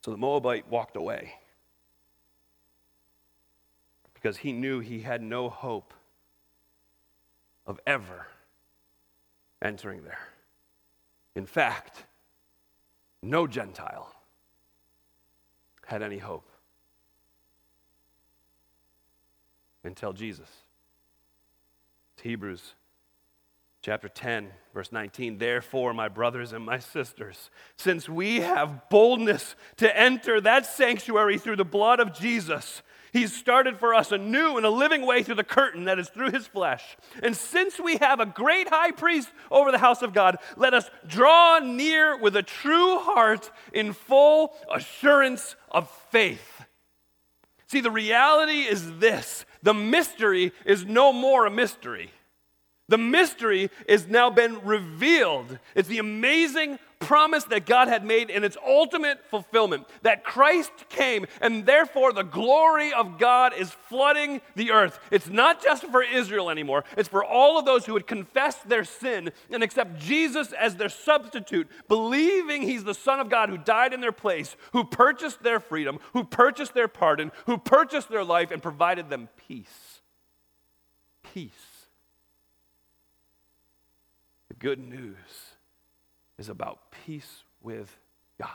So 0.03 0.11
the 0.11 0.17
Moabite 0.17 0.69
walked 0.69 0.95
away 0.95 1.33
because 4.13 4.37
he 4.37 4.53
knew 4.53 4.79
he 4.79 5.01
had 5.01 5.21
no 5.21 5.49
hope 5.49 5.93
of 7.67 7.79
ever 7.85 8.27
entering 9.61 10.03
there. 10.03 10.29
In 11.35 11.45
fact, 11.45 12.05
no 13.25 13.47
Gentile 13.47 14.13
had 15.85 16.01
any 16.01 16.17
hope 16.17 16.49
until 19.83 20.13
Jesus. 20.13 20.49
It's 22.15 22.23
Hebrews 22.23 22.75
Chapter 23.85 24.09
10, 24.09 24.49
verse 24.73 24.91
19. 24.91 25.37
Therefore, 25.37 25.93
my 25.93 26.07
brothers 26.07 26.53
and 26.53 26.65
my 26.65 26.79
sisters, 26.79 27.51
since 27.77 28.09
we 28.09 28.39
have 28.39 28.89
boldness 28.89 29.55
to 29.77 29.95
enter 29.95 30.41
that 30.41 30.65
sanctuary 30.65 31.37
through 31.37 31.57
the 31.57 31.65
blood 31.65 31.99
of 31.99 32.11
Jesus, 32.11 32.81
He's 33.15 33.33
started 33.33 33.79
for 33.79 33.93
us 33.93 34.11
a 34.11 34.17
new 34.17 34.57
and 34.57 34.65
a 34.65 34.69
living 34.69 35.05
way 35.05 35.23
through 35.23 35.35
the 35.35 35.43
curtain 35.45 35.85
that 35.85 35.97
is 35.97 36.09
through 36.09 36.31
His 36.31 36.47
flesh. 36.47 36.97
And 37.23 37.33
since 37.33 37.79
we 37.79 37.95
have 37.95 38.19
a 38.19 38.25
great 38.25 38.67
high 38.67 38.91
priest 38.91 39.29
over 39.49 39.71
the 39.71 39.77
house 39.77 40.01
of 40.01 40.11
God, 40.11 40.37
let 40.57 40.73
us 40.73 40.89
draw 41.07 41.59
near 41.59 42.19
with 42.19 42.35
a 42.35 42.43
true 42.43 42.99
heart 42.99 43.49
in 43.71 43.93
full 43.93 44.51
assurance 44.69 45.55
of 45.71 45.89
faith. 46.11 46.65
See, 47.67 47.79
the 47.79 47.89
reality 47.89 48.63
is 48.63 48.99
this 48.99 49.45
the 49.63 49.73
mystery 49.73 50.51
is 50.65 50.83
no 50.83 51.13
more 51.13 51.45
a 51.45 51.49
mystery. 51.49 52.11
The 52.89 52.97
mystery 52.97 53.71
is 53.87 54.07
now 54.07 54.29
been 54.29 54.59
revealed. 54.65 55.57
It's 55.73 55.87
the 55.87 55.99
amazing 55.99 56.79
promise 57.05 57.43
that 57.45 57.65
God 57.65 57.87
had 57.87 58.03
made 58.03 58.29
in 58.29 58.43
its 58.43 58.57
ultimate 58.65 59.23
fulfillment 59.29 59.87
that 60.01 60.23
Christ 60.23 60.71
came, 60.89 61.27
and 61.39 61.65
therefore 61.65 62.11
the 62.11 62.23
glory 62.23 62.91
of 62.93 63.19
God 63.19 63.53
is 63.55 63.69
flooding 63.87 64.41
the 64.55 64.71
earth. 64.71 64.99
It's 65.11 65.29
not 65.29 65.63
just 65.63 65.85
for 65.85 66.01
Israel 66.01 66.49
anymore, 66.49 66.83
it's 66.97 67.09
for 67.09 67.23
all 67.23 67.59
of 67.59 67.65
those 67.65 67.85
who 67.85 67.93
would 67.93 68.07
confess 68.07 68.55
their 68.57 68.83
sin 68.83 69.31
and 69.51 69.61
accept 69.61 69.99
Jesus 69.99 70.51
as 70.53 70.75
their 70.75 70.89
substitute, 70.89 71.69
believing 71.87 72.63
He's 72.63 72.83
the 72.83 72.93
Son 72.93 73.19
of 73.19 73.29
God 73.29 73.49
who 73.49 73.57
died 73.57 73.93
in 73.93 74.01
their 74.01 74.11
place, 74.11 74.55
who 74.73 74.83
purchased 74.83 75.43
their 75.43 75.59
freedom, 75.59 75.99
who 76.13 76.23
purchased 76.23 76.73
their 76.73 76.87
pardon, 76.87 77.31
who 77.45 77.57
purchased 77.57 78.09
their 78.09 78.23
life, 78.23 78.51
and 78.51 78.63
provided 78.63 79.09
them 79.09 79.29
peace. 79.47 80.01
Peace. 81.21 81.51
The 84.47 84.55
good 84.55 84.79
news 84.79 85.54
is 86.37 86.49
about 86.49 86.91
peace 87.05 87.43
with 87.61 87.95
God. 88.39 88.49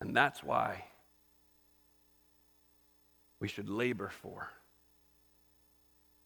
And 0.00 0.14
that's 0.14 0.42
why 0.42 0.84
we 3.40 3.48
should 3.48 3.68
labor 3.68 4.10
for 4.22 4.48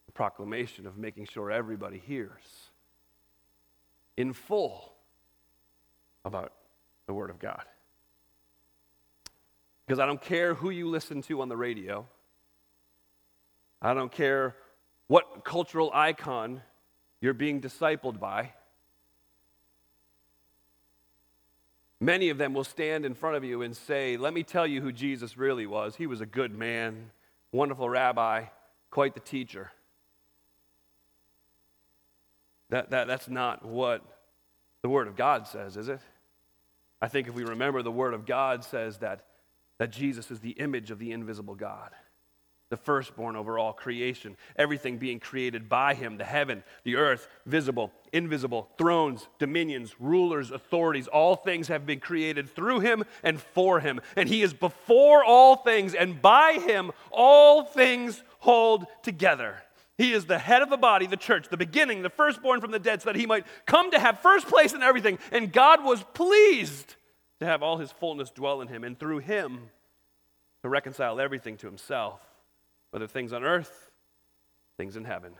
the 0.06 0.12
proclamation 0.12 0.86
of 0.86 0.96
making 0.96 1.26
sure 1.26 1.50
everybody 1.50 1.98
hears 1.98 2.70
in 4.16 4.32
full 4.32 4.92
about 6.24 6.52
the 7.06 7.14
Word 7.14 7.30
of 7.30 7.38
God. 7.38 7.62
Because 9.86 9.98
I 9.98 10.06
don't 10.06 10.20
care 10.20 10.54
who 10.54 10.70
you 10.70 10.88
listen 10.88 11.22
to 11.22 11.40
on 11.40 11.48
the 11.48 11.56
radio. 11.56 12.06
I 13.80 13.94
don't 13.94 14.12
care 14.12 14.56
what 15.06 15.44
cultural 15.44 15.90
icon 15.94 16.62
you're 17.20 17.35
being 17.35 17.61
discipled 17.61 18.20
by. 18.20 18.52
Many 22.00 22.31
of 22.31 22.38
them 22.38 22.54
will 22.54 22.64
stand 22.64 23.04
in 23.04 23.14
front 23.14 23.37
of 23.37 23.44
you 23.44 23.62
and 23.62 23.76
say, 23.76 24.16
Let 24.16 24.33
me 24.33 24.44
tell 24.44 24.66
you 24.66 24.81
who 24.81 24.92
Jesus 24.92 25.37
really 25.37 25.66
was. 25.66 25.96
He 25.96 26.07
was 26.07 26.20
a 26.20 26.26
good 26.26 26.57
man, 26.57 27.11
wonderful 27.50 27.88
rabbi, 27.88 28.44
quite 28.90 29.14
the 29.14 29.20
teacher. 29.20 29.72
That, 32.70 32.90
that, 32.90 33.09
that's 33.09 33.28
not 33.28 33.64
what 33.64 34.02
the 34.83 34.88
Word 34.88 35.09
of 35.09 35.16
God 35.16 35.46
says, 35.48 35.76
is 35.76 35.88
it? 35.88 36.00
I 37.00 37.09
think 37.09 37.26
if 37.26 37.35
we 37.35 37.44
remember, 37.44 37.83
the 37.83 37.90
Word 37.90 38.14
of 38.14 38.26
God 38.26 38.62
says 38.62 38.98
that, 38.98 39.24
that 39.78 39.90
Jesus 39.90 40.31
is 40.31 40.40
the 40.40 40.50
image 40.50 40.90
of 40.90 40.98
the 40.98 41.12
invisible 41.12 41.54
God 41.54 41.90
the 42.70 42.76
firstborn 42.76 43.35
over 43.35 43.59
all 43.59 43.72
creation, 43.72 44.37
everything 44.57 44.98
being 44.98 45.18
created 45.18 45.68
by 45.68 45.94
him 45.94 46.18
the 46.18 46.24
heaven, 46.24 46.62
the 46.85 46.96
earth, 46.96 47.28
visible, 47.46 47.92
invisible, 48.12 48.68
thrones, 48.76 49.26
dominions, 49.38 49.94
rulers, 49.98 50.50
authorities, 50.50 51.09
all 51.09 51.35
things 51.35 51.68
have 51.68 51.87
been 51.87 52.00
created 52.00 52.48
through 52.48 52.81
him 52.81 53.04
and 53.22 53.40
for 53.40 53.81
him. 53.81 54.00
And 54.16 54.28
he 54.28 54.42
is 54.42 54.52
before 54.52 55.24
all 55.24 55.57
things, 55.57 55.94
and 55.94 56.20
by 56.20 56.54
him 56.64 56.92
all 57.11 57.64
things 57.64 58.22
hold 58.40 58.87
together. 59.02 59.62
He 59.96 60.12
is 60.12 60.26
the 60.26 60.38
head 60.38 60.62
of 60.62 60.70
the 60.70 60.76
body, 60.76 61.07
the 61.07 61.16
church, 61.16 61.48
the 61.48 61.57
beginning, 61.57 62.02
the 62.02 62.11
firstborn 62.11 62.61
from 62.61 62.70
the 62.70 62.78
dead, 62.78 63.02
so 63.02 63.09
that 63.09 63.16
he 63.16 63.26
might 63.26 63.46
come 63.66 63.90
to 63.90 63.98
have 63.98 64.20
first 64.20 64.46
place 64.46 64.74
in 64.74 64.83
everything. 64.83 65.18
And 65.33 65.52
God 65.52 65.83
was 65.83 66.04
pleased 66.12 66.96
to 67.40 67.46
have 67.46 67.62
all 67.62 67.78
his 67.78 67.92
fullness 67.92 68.31
dwell 68.31 68.61
in 68.61 68.68
him, 68.68 68.85
and 68.85 68.98
through 68.98 69.20
him 69.20 69.70
to 70.62 70.68
reconcile 70.68 71.18
everything 71.18 71.57
to 71.57 71.66
himself 71.66 72.20
whether 72.90 73.07
things 73.07 73.33
on 73.33 73.44
earth, 73.44 73.90
things 74.77 74.96
in 74.96 75.05
heaven, 75.05 75.33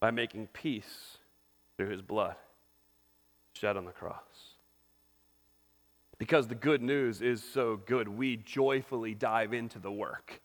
by 0.00 0.10
making 0.10 0.48
peace 0.48 1.18
through 1.76 1.90
his 1.90 2.02
blood 2.02 2.36
shed 3.54 3.76
on 3.76 3.84
the 3.84 3.92
cross. 3.92 4.52
Because 6.18 6.46
the 6.46 6.54
good 6.54 6.82
news 6.82 7.20
is 7.20 7.42
so 7.42 7.80
good, 7.84 8.08
we 8.08 8.36
joyfully 8.36 9.14
dive 9.14 9.52
into 9.52 9.78
the 9.78 9.90
work. 9.90 10.40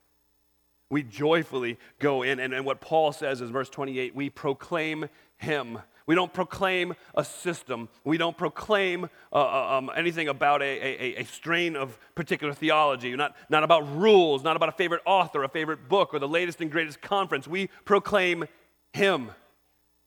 We 0.90 1.04
joyfully 1.04 1.78
go 2.00 2.24
in. 2.24 2.40
And, 2.40 2.54
and 2.54 2.66
what 2.66 2.82
Paul 2.82 3.12
says 3.12 3.42
is 3.42 3.50
verse 3.50 3.70
28 3.70 4.16
we 4.16 4.30
proclaim 4.30 5.10
him 5.38 5.80
we 6.08 6.16
don't 6.16 6.34
proclaim 6.34 6.96
a 7.16 7.24
system. 7.24 7.90
We 8.04 8.18
don't 8.18 8.38
proclaim 8.38 9.10
uh, 9.32 9.36
uh, 9.36 9.78
um, 9.78 9.92
anything 9.96 10.30
about 10.30 10.62
a, 10.62 10.66
a, 10.66 11.22
a, 11.22 11.26
strain 11.26 11.76
of 11.76 12.00
particular 12.16 12.54
theology, 12.54 13.14
not, 13.16 13.36
not 13.50 13.64
about 13.64 13.82
rules, 13.96 14.42
not 14.42 14.56
about 14.56 14.70
a 14.70 14.72
favorite 14.72 15.02
author, 15.06 15.44
a 15.44 15.50
favorite 15.50 15.90
book, 15.90 16.14
or 16.14 16.20
the 16.20 16.28
latest 16.28 16.62
and 16.62 16.72
greatest 16.72 17.02
conference. 17.02 17.46
We 17.46 17.68
proclaim 17.84 18.46
Him. 18.94 19.32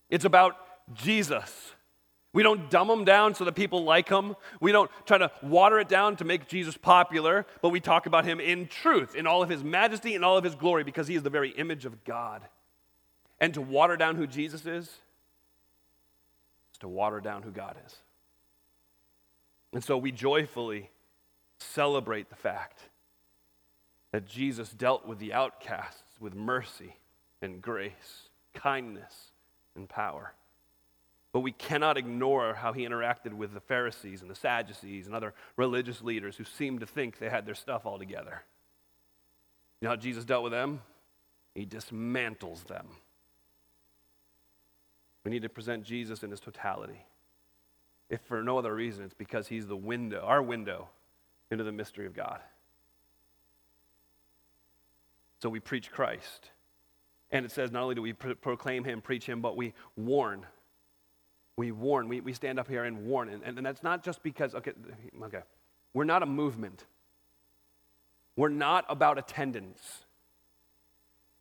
It's 0.09 0.25
about 0.25 0.57
Jesus. 0.95 1.73
We 2.33 2.43
don't 2.43 2.71
dumb 2.71 2.89
him 2.89 3.05
down 3.05 3.35
so 3.35 3.45
that 3.45 3.57
people 3.57 3.83
like 3.83 4.09
him. 4.09 4.37
We 4.61 4.71
don't 4.71 4.91
try 5.05 5.19
to 5.19 5.33
water 5.43 5.81
it 5.81 5.89
down 5.89 6.15
to 6.17 6.25
make 6.25 6.47
Jesus 6.47 6.77
popular, 6.77 7.45
but 7.61 7.71
we 7.71 7.81
talk 7.81 8.07
about 8.07 8.25
him 8.25 8.39
in 8.39 8.69
truth, 8.69 9.17
in 9.17 9.27
all 9.27 9.43
of 9.43 9.49
his 9.49 9.65
majesty 9.65 10.15
and 10.15 10.25
all 10.25 10.37
of 10.37 10.45
his 10.45 10.55
glory, 10.55 10.85
because 10.85 11.09
he 11.09 11.17
is 11.17 11.25
the 11.25 11.31
very 11.31 11.51
image 11.51 11.85
of 11.85 12.05
God. 12.05 12.43
And 13.41 13.53
to 13.55 13.61
water 13.61 13.97
down 13.97 14.15
who 14.15 14.29
Jesus 14.29 14.65
is, 14.65 14.91
to 16.81 16.89
water 16.89 17.21
down 17.21 17.43
who 17.43 17.51
God 17.51 17.77
is. 17.87 17.97
And 19.73 19.85
so 19.85 19.97
we 19.97 20.13
joyfully 20.13 20.91
celebrate 21.59 22.29
the 22.29 22.37
fact 22.37 22.81
that 24.13 24.27
Jesus 24.27 24.71
dealt 24.71 25.07
with 25.07 25.19
the 25.19 25.33
outcasts 25.33 26.03
with 26.21 26.35
mercy 26.35 26.97
and 27.41 27.63
grace, 27.63 28.29
kindness 28.55 29.31
and 29.77 29.89
power. 29.89 30.35
But 31.33 31.41
we 31.41 31.53
cannot 31.53 31.97
ignore 31.97 32.55
how 32.55 32.73
he 32.73 32.85
interacted 32.85 33.33
with 33.33 33.55
the 33.55 33.61
Pharisees 33.61 34.21
and 34.21 34.31
the 34.31 34.35
Sadducees 34.35 35.07
and 35.07 35.15
other 35.15 35.33
religious 35.57 36.03
leaders 36.03 36.37
who 36.37 36.45
seemed 36.45 36.81
to 36.81 36.87
think 36.87 37.19
they 37.19 37.31
had 37.31 37.47
their 37.47 37.55
stuff 37.55 37.87
all 37.87 37.99
together. 37.99 38.43
You 39.81 39.87
know 39.87 39.91
how 39.91 39.97
Jesus 39.97 40.25
dealt 40.25 40.43
with 40.43 40.53
them? 40.53 40.81
He 41.55 41.65
dismantles 41.65 42.65
them. 42.67 42.89
We 45.25 45.31
need 45.31 45.43
to 45.43 45.49
present 45.49 45.85
Jesus 45.85 46.23
in 46.23 46.31
his 46.31 46.41
totality. 46.41 47.05
If 48.09 48.21
for 48.23 48.43
no 48.43 48.59
other 48.59 48.75
reason, 48.75 49.05
it's 49.05 49.15
because 49.15 49.47
he's 49.47 49.67
the 49.67 49.77
window, 49.77 50.23
our 50.25 50.43
window 50.43 50.89
into 51.51 51.65
the 51.65 51.73
mystery 51.73 52.07
of 52.07 52.15
God. 52.15 52.41
So 55.43 55.49
we 55.49 55.61
preach 55.61 55.91
Christ. 55.91 56.51
And 57.31 57.45
it 57.45 57.53
says 57.53 57.71
not 57.71 57.83
only 57.83 57.95
do 57.95 58.03
we 58.03 58.13
pro- 58.13 58.35
proclaim 58.35 58.85
him, 58.85 59.01
preach 59.01 59.27
him, 59.27 59.41
but 59.41 59.57
we 59.57 59.75
warn. 59.97 60.45
We 61.57 61.71
warn. 61.71 62.09
We, 62.09 62.21
we 62.21 62.33
stand 62.33 62.59
up 62.59 62.69
here 62.69 62.85
and 62.85 63.07
warn. 63.07 63.29
And, 63.29 63.43
and, 63.45 63.57
and 63.59 63.67
that's 63.67 63.83
not 63.83 64.03
just 64.03 64.23
because, 64.23 64.55
okay, 64.55 64.73
okay, 65.23 65.41
we're 65.95 66.05
not 66.05 66.23
a 66.23 66.27
movement. 66.27 66.85
We're 68.37 68.49
not 68.49 68.85
about 68.89 69.19
attendance. 69.19 70.05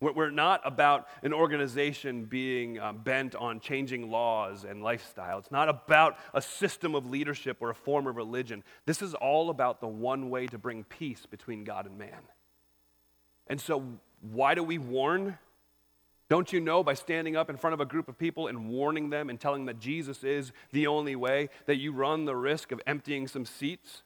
We're 0.00 0.30
not 0.30 0.62
about 0.64 1.08
an 1.22 1.34
organization 1.34 2.24
being 2.24 2.78
uh, 2.78 2.94
bent 2.94 3.34
on 3.34 3.60
changing 3.60 4.10
laws 4.10 4.64
and 4.64 4.82
lifestyle. 4.82 5.38
It's 5.38 5.50
not 5.50 5.68
about 5.68 6.16
a 6.32 6.40
system 6.40 6.94
of 6.94 7.04
leadership 7.04 7.58
or 7.60 7.68
a 7.68 7.74
form 7.74 8.06
of 8.06 8.16
religion. 8.16 8.64
This 8.86 9.02
is 9.02 9.12
all 9.12 9.50
about 9.50 9.82
the 9.82 9.88
one 9.88 10.30
way 10.30 10.46
to 10.46 10.56
bring 10.56 10.84
peace 10.84 11.26
between 11.26 11.64
God 11.64 11.84
and 11.84 11.98
man. 11.98 12.20
And 13.46 13.60
so, 13.60 13.84
why 14.22 14.54
do 14.54 14.62
we 14.62 14.78
warn? 14.78 15.36
Don't 16.30 16.50
you 16.50 16.60
know 16.60 16.82
by 16.82 16.94
standing 16.94 17.36
up 17.36 17.50
in 17.50 17.58
front 17.58 17.74
of 17.74 17.80
a 17.80 17.84
group 17.84 18.08
of 18.08 18.16
people 18.16 18.46
and 18.46 18.70
warning 18.70 19.10
them 19.10 19.28
and 19.28 19.38
telling 19.38 19.66
them 19.66 19.76
that 19.76 19.82
Jesus 19.82 20.24
is 20.24 20.52
the 20.72 20.86
only 20.86 21.16
way 21.16 21.50
that 21.66 21.76
you 21.76 21.92
run 21.92 22.24
the 22.24 22.36
risk 22.36 22.72
of 22.72 22.80
emptying 22.86 23.28
some 23.28 23.44
seats? 23.44 24.02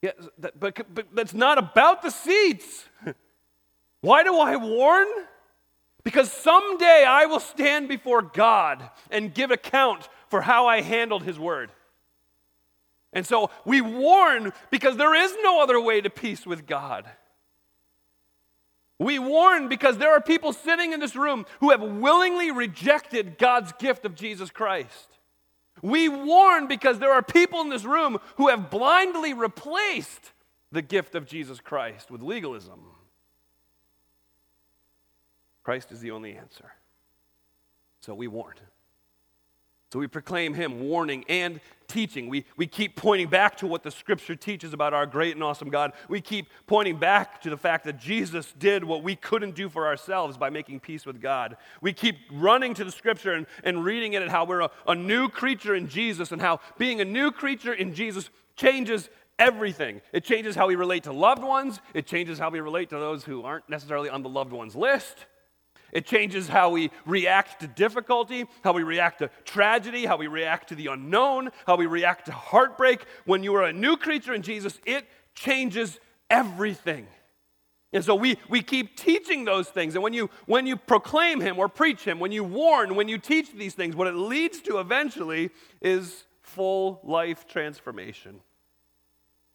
Yeah, 0.00 0.12
but, 0.38 0.94
but 0.94 1.06
that's 1.12 1.34
not 1.34 1.58
about 1.58 2.00
the 2.00 2.10
seats. 2.10 2.86
Why 4.04 4.22
do 4.22 4.38
I 4.38 4.56
warn? 4.56 5.06
Because 6.02 6.30
someday 6.30 7.06
I 7.08 7.24
will 7.24 7.40
stand 7.40 7.88
before 7.88 8.20
God 8.20 8.90
and 9.10 9.32
give 9.32 9.50
account 9.50 10.10
for 10.28 10.42
how 10.42 10.66
I 10.66 10.82
handled 10.82 11.22
His 11.22 11.38
word. 11.38 11.72
And 13.14 13.26
so 13.26 13.50
we 13.64 13.80
warn 13.80 14.52
because 14.70 14.98
there 14.98 15.14
is 15.14 15.34
no 15.42 15.62
other 15.62 15.80
way 15.80 16.02
to 16.02 16.10
peace 16.10 16.44
with 16.44 16.66
God. 16.66 17.06
We 18.98 19.18
warn 19.18 19.68
because 19.68 19.96
there 19.96 20.12
are 20.12 20.20
people 20.20 20.52
sitting 20.52 20.92
in 20.92 21.00
this 21.00 21.16
room 21.16 21.46
who 21.60 21.70
have 21.70 21.80
willingly 21.80 22.50
rejected 22.50 23.38
God's 23.38 23.72
gift 23.78 24.04
of 24.04 24.14
Jesus 24.14 24.50
Christ. 24.50 25.18
We 25.80 26.10
warn 26.10 26.66
because 26.66 26.98
there 26.98 27.12
are 27.12 27.22
people 27.22 27.62
in 27.62 27.70
this 27.70 27.84
room 27.86 28.18
who 28.36 28.48
have 28.48 28.70
blindly 28.70 29.32
replaced 29.32 30.32
the 30.72 30.82
gift 30.82 31.14
of 31.14 31.24
Jesus 31.24 31.58
Christ 31.58 32.10
with 32.10 32.20
legalism. 32.20 32.80
Christ 35.64 35.90
is 35.90 36.00
the 36.00 36.10
only 36.12 36.36
answer. 36.36 36.72
So 38.00 38.14
we 38.14 38.28
warn. 38.28 38.54
So 39.92 39.98
we 39.98 40.08
proclaim 40.08 40.54
him 40.54 40.80
warning 40.88 41.24
and 41.28 41.60
teaching. 41.86 42.28
We, 42.28 42.44
we 42.56 42.66
keep 42.66 42.96
pointing 42.96 43.28
back 43.28 43.56
to 43.58 43.66
what 43.66 43.84
the 43.84 43.92
scripture 43.92 44.34
teaches 44.34 44.72
about 44.72 44.92
our 44.92 45.06
great 45.06 45.36
and 45.36 45.42
awesome 45.42 45.70
God. 45.70 45.92
We 46.08 46.20
keep 46.20 46.48
pointing 46.66 46.98
back 46.98 47.40
to 47.42 47.50
the 47.50 47.56
fact 47.56 47.84
that 47.84 47.98
Jesus 47.98 48.52
did 48.58 48.82
what 48.82 49.04
we 49.04 49.14
couldn't 49.14 49.54
do 49.54 49.68
for 49.68 49.86
ourselves 49.86 50.36
by 50.36 50.50
making 50.50 50.80
peace 50.80 51.06
with 51.06 51.20
God. 51.20 51.56
We 51.80 51.92
keep 51.92 52.16
running 52.32 52.74
to 52.74 52.84
the 52.84 52.90
scripture 52.90 53.34
and, 53.34 53.46
and 53.62 53.84
reading 53.84 54.14
it 54.14 54.22
and 54.22 54.30
how 54.30 54.44
we're 54.44 54.62
a, 54.62 54.70
a 54.88 54.96
new 54.96 55.28
creature 55.28 55.76
in 55.76 55.88
Jesus 55.88 56.32
and 56.32 56.42
how 56.42 56.58
being 56.76 57.00
a 57.00 57.04
new 57.04 57.30
creature 57.30 57.72
in 57.72 57.94
Jesus 57.94 58.30
changes 58.56 59.08
everything. 59.38 60.00
It 60.12 60.24
changes 60.24 60.56
how 60.56 60.66
we 60.66 60.74
relate 60.74 61.04
to 61.04 61.12
loved 61.12 61.44
ones, 61.44 61.80
it 61.94 62.06
changes 62.06 62.38
how 62.38 62.50
we 62.50 62.60
relate 62.60 62.90
to 62.90 62.98
those 62.98 63.24
who 63.24 63.42
aren't 63.42 63.68
necessarily 63.68 64.08
on 64.08 64.22
the 64.22 64.28
loved 64.28 64.52
ones 64.52 64.74
list. 64.74 65.26
It 65.94 66.06
changes 66.06 66.48
how 66.48 66.70
we 66.70 66.90
react 67.06 67.60
to 67.60 67.68
difficulty, 67.68 68.46
how 68.64 68.72
we 68.72 68.82
react 68.82 69.20
to 69.20 69.30
tragedy, 69.44 70.04
how 70.04 70.16
we 70.16 70.26
react 70.26 70.68
to 70.70 70.74
the 70.74 70.88
unknown, 70.88 71.50
how 71.68 71.76
we 71.76 71.86
react 71.86 72.26
to 72.26 72.32
heartbreak. 72.32 73.04
When 73.24 73.44
you 73.44 73.54
are 73.54 73.62
a 73.62 73.72
new 73.72 73.96
creature 73.96 74.34
in 74.34 74.42
Jesus, 74.42 74.80
it 74.84 75.06
changes 75.36 76.00
everything. 76.28 77.06
And 77.92 78.04
so 78.04 78.16
we, 78.16 78.38
we 78.48 78.60
keep 78.60 78.96
teaching 78.96 79.44
those 79.44 79.68
things. 79.68 79.94
And 79.94 80.02
when 80.02 80.12
you, 80.12 80.28
when 80.46 80.66
you 80.66 80.76
proclaim 80.76 81.40
Him 81.40 81.60
or 81.60 81.68
preach 81.68 82.02
Him, 82.02 82.18
when 82.18 82.32
you 82.32 82.42
warn, 82.42 82.96
when 82.96 83.06
you 83.06 83.16
teach 83.16 83.52
these 83.52 83.74
things, 83.74 83.94
what 83.94 84.08
it 84.08 84.16
leads 84.16 84.60
to 84.62 84.80
eventually 84.80 85.50
is 85.80 86.24
full 86.42 87.00
life 87.04 87.46
transformation. 87.46 88.40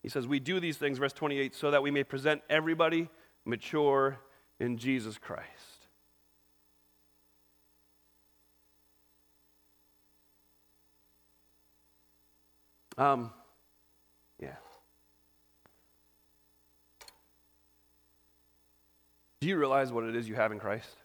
He 0.02 0.08
says, 0.08 0.26
We 0.26 0.40
do 0.40 0.62
these 0.62 0.78
things, 0.78 1.00
verse 1.00 1.12
28, 1.12 1.54
so 1.54 1.70
that 1.72 1.84
we 1.84 1.92
may 1.92 2.06
present 2.06 2.42
everybody 2.50 3.10
mature 3.44 4.20
in 4.58 4.78
Jesus 4.78 5.18
Christ. 5.18 5.79
Um, 13.00 13.32
yeah. 14.42 14.56
Do 19.40 19.48
you 19.48 19.58
realize 19.58 19.90
what 19.94 20.04
it 20.04 20.18
is 20.18 20.28
you 20.28 20.36
have 20.36 20.52
in 20.52 20.60
Christ? 20.60 20.98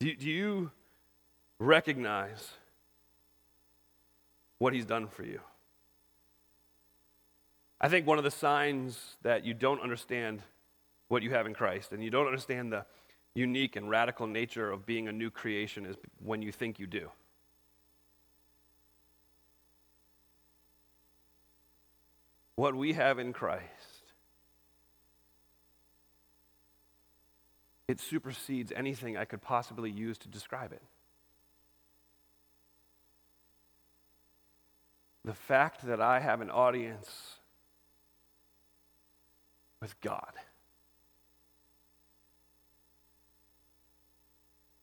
Do 0.00 0.12
do 0.16 0.28
you 0.28 0.72
recognize 1.60 2.50
what 4.58 4.72
he's 4.72 4.84
done 4.84 5.06
for 5.06 5.22
you? 5.22 5.40
I 7.80 7.88
think 7.88 8.04
one 8.04 8.18
of 8.18 8.24
the 8.24 8.32
signs 8.32 9.16
that 9.22 9.44
you 9.44 9.54
don't 9.54 9.80
understand 9.80 10.42
what 11.06 11.22
you 11.22 11.30
have 11.30 11.46
in 11.46 11.54
Christ 11.54 11.92
and 11.92 12.02
you 12.02 12.10
don't 12.10 12.26
understand 12.26 12.72
the 12.72 12.84
unique 13.36 13.76
and 13.76 13.90
radical 13.90 14.26
nature 14.26 14.70
of 14.70 14.86
being 14.86 15.08
a 15.08 15.12
new 15.12 15.30
creation 15.30 15.84
is 15.84 15.94
when 16.24 16.40
you 16.40 16.50
think 16.50 16.78
you 16.78 16.86
do. 16.86 17.10
What 22.54 22.74
we 22.74 22.94
have 22.94 23.18
in 23.18 23.34
Christ, 23.34 23.64
it 27.86 28.00
supersedes 28.00 28.72
anything 28.74 29.18
I 29.18 29.26
could 29.26 29.42
possibly 29.42 29.90
use 29.90 30.16
to 30.18 30.28
describe 30.28 30.72
it. 30.72 30.82
The 35.26 35.34
fact 35.34 35.86
that 35.86 36.00
I 36.00 36.20
have 36.20 36.40
an 36.40 36.50
audience 36.50 37.34
with 39.82 40.00
God. 40.00 40.32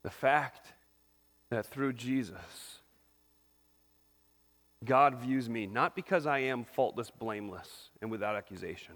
The 0.03 0.09
fact 0.09 0.73
that 1.49 1.65
through 1.65 1.93
Jesus, 1.93 2.79
God 4.83 5.15
views 5.15 5.49
me 5.49 5.65
not 5.65 5.95
because 5.95 6.27
I 6.27 6.39
am 6.39 6.65
faultless, 6.65 7.09
blameless, 7.09 7.89
and 8.01 8.11
without 8.11 8.35
accusation, 8.35 8.95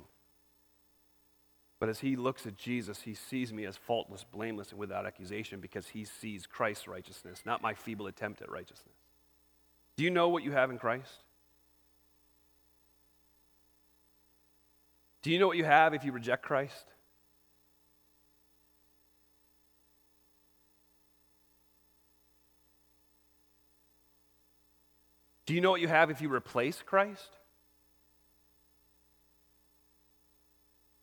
but 1.79 1.89
as 1.89 1.99
he 1.99 2.15
looks 2.15 2.45
at 2.47 2.57
Jesus, 2.57 3.01
he 3.01 3.13
sees 3.13 3.53
me 3.53 3.65
as 3.65 3.77
faultless, 3.77 4.23
blameless, 4.23 4.71
and 4.71 4.79
without 4.79 5.05
accusation 5.05 5.59
because 5.59 5.87
he 5.87 6.05
sees 6.05 6.47
Christ's 6.47 6.87
righteousness, 6.87 7.43
not 7.45 7.61
my 7.61 7.73
feeble 7.73 8.07
attempt 8.07 8.41
at 8.41 8.51
righteousness. 8.51 8.95
Do 9.95 10.03
you 10.03 10.09
know 10.09 10.29
what 10.29 10.43
you 10.43 10.51
have 10.51 10.71
in 10.71 10.79
Christ? 10.79 11.23
Do 15.21 15.31
you 15.31 15.39
know 15.39 15.47
what 15.47 15.57
you 15.57 15.65
have 15.65 15.93
if 15.93 16.03
you 16.03 16.11
reject 16.11 16.43
Christ? 16.43 16.85
Do 25.47 25.55
you 25.55 25.61
know 25.61 25.71
what 25.71 25.81
you 25.81 25.87
have 25.87 26.11
if 26.11 26.21
you 26.21 26.31
replace 26.31 26.83
Christ? 26.85 27.29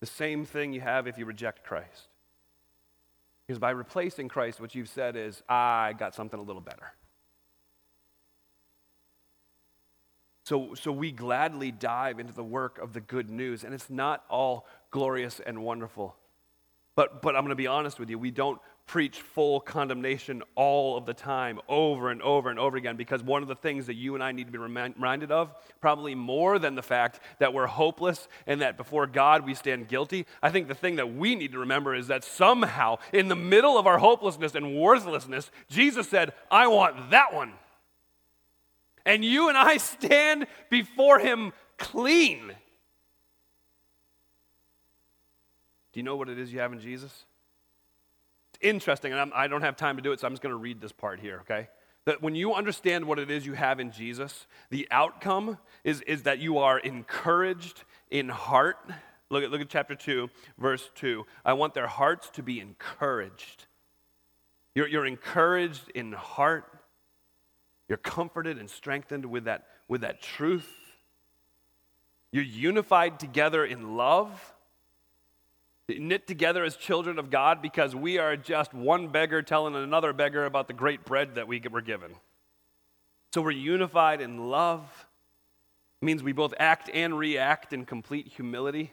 The 0.00 0.06
same 0.06 0.44
thing 0.44 0.74
you 0.74 0.82
have 0.82 1.06
if 1.06 1.16
you 1.16 1.24
reject 1.24 1.64
Christ. 1.64 2.08
Because 3.46 3.58
by 3.58 3.70
replacing 3.70 4.28
Christ, 4.28 4.60
what 4.60 4.74
you've 4.74 4.90
said 4.90 5.16
is, 5.16 5.42
ah, 5.48 5.84
I 5.84 5.92
got 5.94 6.14
something 6.14 6.38
a 6.38 6.42
little 6.42 6.60
better. 6.60 6.92
So, 10.44 10.74
so 10.74 10.92
we 10.92 11.10
gladly 11.10 11.72
dive 11.72 12.20
into 12.20 12.34
the 12.34 12.44
work 12.44 12.76
of 12.76 12.92
the 12.92 13.00
good 13.00 13.30
news, 13.30 13.64
and 13.64 13.72
it's 13.72 13.88
not 13.88 14.24
all 14.28 14.66
glorious 14.90 15.40
and 15.40 15.64
wonderful. 15.64 16.16
But, 16.96 17.22
but 17.22 17.34
I'm 17.34 17.42
going 17.42 17.48
to 17.48 17.56
be 17.56 17.66
honest 17.66 17.98
with 17.98 18.10
you, 18.10 18.18
we 18.18 18.30
don't 18.30 18.60
preach 18.86 19.20
full 19.20 19.60
condemnation 19.60 20.42
all 20.54 20.96
of 20.96 21.06
the 21.06 21.14
time, 21.14 21.58
over 21.68 22.10
and 22.10 22.20
over 22.20 22.50
and 22.50 22.58
over 22.58 22.76
again, 22.76 22.96
because 22.96 23.22
one 23.22 23.42
of 23.42 23.48
the 23.48 23.54
things 23.54 23.86
that 23.86 23.94
you 23.94 24.14
and 24.14 24.22
I 24.22 24.32
need 24.32 24.46
to 24.46 24.52
be 24.52 24.58
reminded 24.58 25.32
of, 25.32 25.54
probably 25.80 26.14
more 26.14 26.58
than 26.58 26.74
the 26.74 26.82
fact 26.82 27.20
that 27.38 27.54
we're 27.54 27.66
hopeless 27.66 28.28
and 28.46 28.60
that 28.60 28.76
before 28.76 29.06
God 29.06 29.46
we 29.46 29.54
stand 29.54 29.88
guilty, 29.88 30.26
I 30.42 30.50
think 30.50 30.68
the 30.68 30.74
thing 30.74 30.96
that 30.96 31.14
we 31.14 31.34
need 31.34 31.52
to 31.52 31.60
remember 31.60 31.94
is 31.94 32.08
that 32.08 32.24
somehow, 32.24 32.98
in 33.12 33.28
the 33.28 33.36
middle 33.36 33.78
of 33.78 33.86
our 33.86 33.98
hopelessness 33.98 34.54
and 34.54 34.76
worthlessness, 34.76 35.50
Jesus 35.68 36.08
said, 36.08 36.34
I 36.50 36.66
want 36.66 37.10
that 37.10 37.32
one. 37.32 37.54
And 39.06 39.24
you 39.24 39.48
and 39.48 39.56
I 39.56 39.78
stand 39.78 40.46
before 40.70 41.18
him 41.18 41.52
clean. 41.78 42.48
Do 45.92 46.00
you 46.00 46.02
know 46.02 46.16
what 46.16 46.28
it 46.28 46.38
is 46.38 46.52
you 46.52 46.60
have 46.60 46.72
in 46.72 46.80
Jesus? 46.80 47.24
Interesting, 48.64 49.12
and 49.12 49.20
I'm, 49.20 49.30
I 49.34 49.46
do 49.46 49.52
not 49.52 49.62
have 49.62 49.76
time 49.76 49.96
to 49.96 50.02
do 50.02 50.12
it, 50.12 50.20
so 50.20 50.26
I'm 50.26 50.32
just 50.32 50.42
going 50.42 50.54
to 50.54 50.58
read 50.58 50.80
this 50.80 50.90
part 50.90 51.20
here, 51.20 51.40
okay? 51.42 51.68
That 52.06 52.22
when 52.22 52.34
you 52.34 52.54
understand 52.54 53.04
what 53.04 53.18
it 53.18 53.30
is 53.30 53.44
you 53.44 53.52
have 53.52 53.78
in 53.78 53.92
Jesus, 53.92 54.46
the 54.70 54.88
outcome 54.90 55.58
is, 55.84 56.00
is 56.02 56.22
that 56.22 56.38
you 56.38 56.56
are 56.56 56.78
encouraged 56.78 57.84
in 58.10 58.30
heart. 58.30 58.78
Look 59.28 59.44
at, 59.44 59.50
look 59.50 59.60
at 59.60 59.68
chapter 59.68 59.94
2, 59.94 60.30
verse 60.56 60.90
2. 60.94 61.26
I 61.44 61.52
want 61.52 61.74
their 61.74 61.86
hearts 61.86 62.30
to 62.30 62.42
be 62.42 62.58
encouraged. 62.58 63.66
You're, 64.74 64.88
you're 64.88 65.06
encouraged 65.06 65.90
in 65.94 66.12
heart. 66.12 66.64
You're 67.86 67.98
comforted 67.98 68.56
and 68.56 68.70
strengthened 68.70 69.26
with 69.26 69.44
that, 69.44 69.66
with 69.88 70.00
that 70.00 70.22
truth. 70.22 70.70
You're 72.32 72.44
unified 72.44 73.20
together 73.20 73.62
in 73.62 73.98
love 73.98 74.53
knit 75.88 76.26
together 76.26 76.64
as 76.64 76.76
children 76.76 77.18
of 77.18 77.30
God 77.30 77.60
because 77.60 77.94
we 77.94 78.18
are 78.18 78.36
just 78.36 78.72
one 78.72 79.08
beggar 79.08 79.42
telling 79.42 79.74
another 79.74 80.12
beggar 80.12 80.46
about 80.46 80.66
the 80.68 80.74
great 80.74 81.04
bread 81.04 81.34
that 81.34 81.46
we 81.46 81.62
were 81.70 81.82
given. 81.82 82.12
So 83.34 83.42
we're 83.42 83.50
unified 83.50 84.20
in 84.20 84.48
love. 84.48 84.82
It 86.00 86.04
means 86.04 86.22
we 86.22 86.32
both 86.32 86.54
act 86.58 86.88
and 86.92 87.18
react 87.18 87.72
in 87.72 87.84
complete 87.84 88.28
humility. 88.28 88.92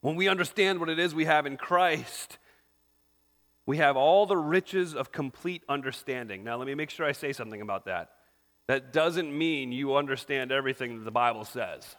When 0.00 0.16
we 0.16 0.28
understand 0.28 0.80
what 0.80 0.88
it 0.88 0.98
is 0.98 1.14
we 1.14 1.24
have 1.24 1.46
in 1.46 1.56
Christ, 1.56 2.38
we 3.66 3.78
have 3.78 3.96
all 3.96 4.26
the 4.26 4.36
riches 4.36 4.94
of 4.94 5.12
complete 5.12 5.62
understanding. 5.68 6.44
Now, 6.44 6.56
let 6.56 6.66
me 6.66 6.74
make 6.74 6.90
sure 6.90 7.06
I 7.06 7.12
say 7.12 7.32
something 7.32 7.60
about 7.60 7.86
that. 7.86 8.10
That 8.66 8.92
doesn't 8.92 9.36
mean 9.36 9.72
you 9.72 9.96
understand 9.96 10.52
everything 10.52 10.98
that 10.98 11.04
the 11.04 11.10
Bible 11.10 11.44
says. 11.44 11.96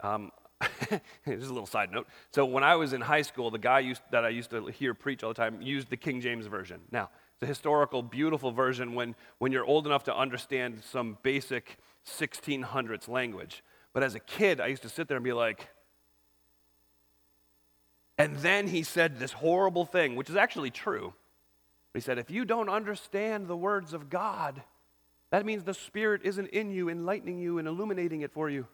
Um, 0.00 0.32
Just 1.26 1.50
a 1.50 1.52
little 1.52 1.66
side 1.66 1.92
note. 1.92 2.06
So 2.32 2.44
when 2.44 2.64
I 2.64 2.76
was 2.76 2.92
in 2.92 3.00
high 3.00 3.22
school, 3.22 3.50
the 3.50 3.58
guy 3.58 3.80
used, 3.80 4.02
that 4.10 4.24
I 4.24 4.28
used 4.28 4.50
to 4.50 4.66
hear 4.66 4.94
preach 4.94 5.22
all 5.22 5.30
the 5.30 5.34
time 5.34 5.60
used 5.60 5.90
the 5.90 5.96
King 5.96 6.20
James 6.20 6.46
version. 6.46 6.80
Now, 6.90 7.10
it's 7.34 7.42
a 7.42 7.46
historical, 7.46 8.02
beautiful 8.02 8.52
version 8.52 8.94
when, 8.94 9.14
when 9.38 9.52
you're 9.52 9.64
old 9.64 9.86
enough 9.86 10.04
to 10.04 10.16
understand 10.16 10.82
some 10.84 11.18
basic 11.22 11.78
1600s 12.06 13.08
language. 13.08 13.62
But 13.92 14.02
as 14.02 14.14
a 14.14 14.20
kid, 14.20 14.60
I 14.60 14.66
used 14.68 14.82
to 14.82 14.88
sit 14.88 15.08
there 15.08 15.16
and 15.16 15.24
be 15.24 15.32
like, 15.32 15.68
and 18.16 18.36
then 18.36 18.68
he 18.68 18.82
said 18.82 19.18
this 19.18 19.32
horrible 19.32 19.84
thing, 19.84 20.14
which 20.14 20.30
is 20.30 20.36
actually 20.36 20.70
true. 20.70 21.14
He 21.94 22.00
said, 22.00 22.18
if 22.18 22.30
you 22.30 22.44
don't 22.44 22.68
understand 22.68 23.46
the 23.46 23.56
words 23.56 23.92
of 23.92 24.10
God, 24.10 24.62
that 25.30 25.46
means 25.46 25.64
the 25.64 25.74
Spirit 25.74 26.22
isn't 26.24 26.48
in 26.48 26.70
you, 26.70 26.88
enlightening 26.88 27.38
you 27.38 27.58
and 27.58 27.66
illuminating 27.66 28.20
it 28.20 28.32
for 28.32 28.48
you. 28.48 28.66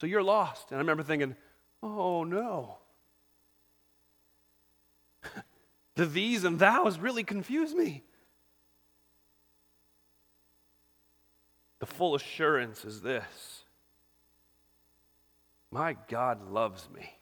So 0.00 0.06
you're 0.06 0.22
lost. 0.22 0.70
And 0.70 0.76
I 0.76 0.80
remember 0.80 1.02
thinking, 1.02 1.36
oh 1.82 2.24
no. 2.24 2.78
the 5.94 6.06
these 6.06 6.44
and 6.44 6.58
thous 6.58 6.98
really 6.98 7.24
confuse 7.24 7.74
me. 7.74 8.02
The 11.78 11.86
full 11.86 12.14
assurance 12.14 12.84
is 12.84 13.02
this 13.02 13.64
My 15.70 15.96
God 16.08 16.50
loves 16.50 16.88
me. 16.94 17.18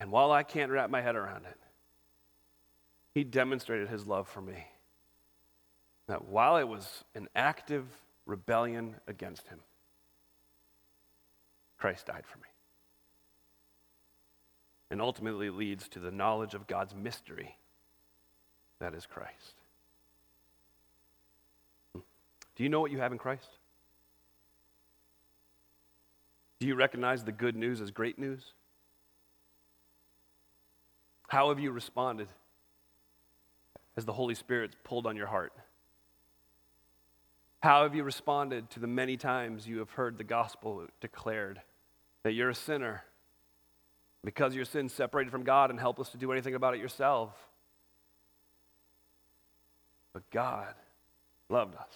And 0.00 0.10
while 0.10 0.32
I 0.32 0.42
can't 0.42 0.70
wrap 0.72 0.90
my 0.90 1.00
head 1.00 1.16
around 1.16 1.44
it, 1.46 1.58
He 3.14 3.24
demonstrated 3.24 3.88
His 3.88 4.06
love 4.06 4.28
for 4.28 4.40
me. 4.40 4.66
That 6.08 6.26
while 6.26 6.56
it 6.56 6.68
was 6.68 7.04
an 7.14 7.28
active 7.34 7.86
rebellion 8.26 8.96
against 9.06 9.48
Him, 9.48 9.60
Christ 11.84 12.06
died 12.06 12.24
for 12.26 12.38
me. 12.38 12.48
And 14.90 15.02
ultimately 15.02 15.50
leads 15.50 15.86
to 15.90 15.98
the 15.98 16.10
knowledge 16.10 16.54
of 16.54 16.66
God's 16.66 16.94
mystery 16.94 17.58
that 18.80 18.94
is 18.94 19.04
Christ. 19.04 19.60
Do 21.92 22.62
you 22.62 22.70
know 22.70 22.80
what 22.80 22.90
you 22.90 23.00
have 23.00 23.12
in 23.12 23.18
Christ? 23.18 23.58
Do 26.58 26.66
you 26.66 26.74
recognize 26.74 27.22
the 27.22 27.32
good 27.32 27.54
news 27.54 27.82
as 27.82 27.90
great 27.90 28.18
news? 28.18 28.54
How 31.28 31.50
have 31.50 31.60
you 31.60 31.70
responded 31.70 32.28
as 33.94 34.06
the 34.06 34.14
Holy 34.14 34.34
Spirit 34.34 34.74
pulled 34.84 35.06
on 35.06 35.16
your 35.16 35.26
heart? 35.26 35.52
How 37.62 37.82
have 37.82 37.94
you 37.94 38.04
responded 38.04 38.70
to 38.70 38.80
the 38.80 38.86
many 38.86 39.18
times 39.18 39.66
you 39.66 39.80
have 39.80 39.90
heard 39.90 40.16
the 40.16 40.24
gospel 40.24 40.86
declared? 41.02 41.60
That 42.24 42.32
you're 42.32 42.50
a 42.50 42.54
sinner 42.54 43.04
because 44.24 44.54
your 44.54 44.64
sin 44.64 44.88
separated 44.88 45.30
from 45.30 45.44
God 45.44 45.70
and 45.70 45.78
helpless 45.78 46.08
to 46.08 46.16
do 46.16 46.32
anything 46.32 46.54
about 46.54 46.74
it 46.74 46.80
yourself. 46.80 47.30
But 50.12 50.28
God 50.30 50.74
loved 51.48 51.76
us, 51.76 51.94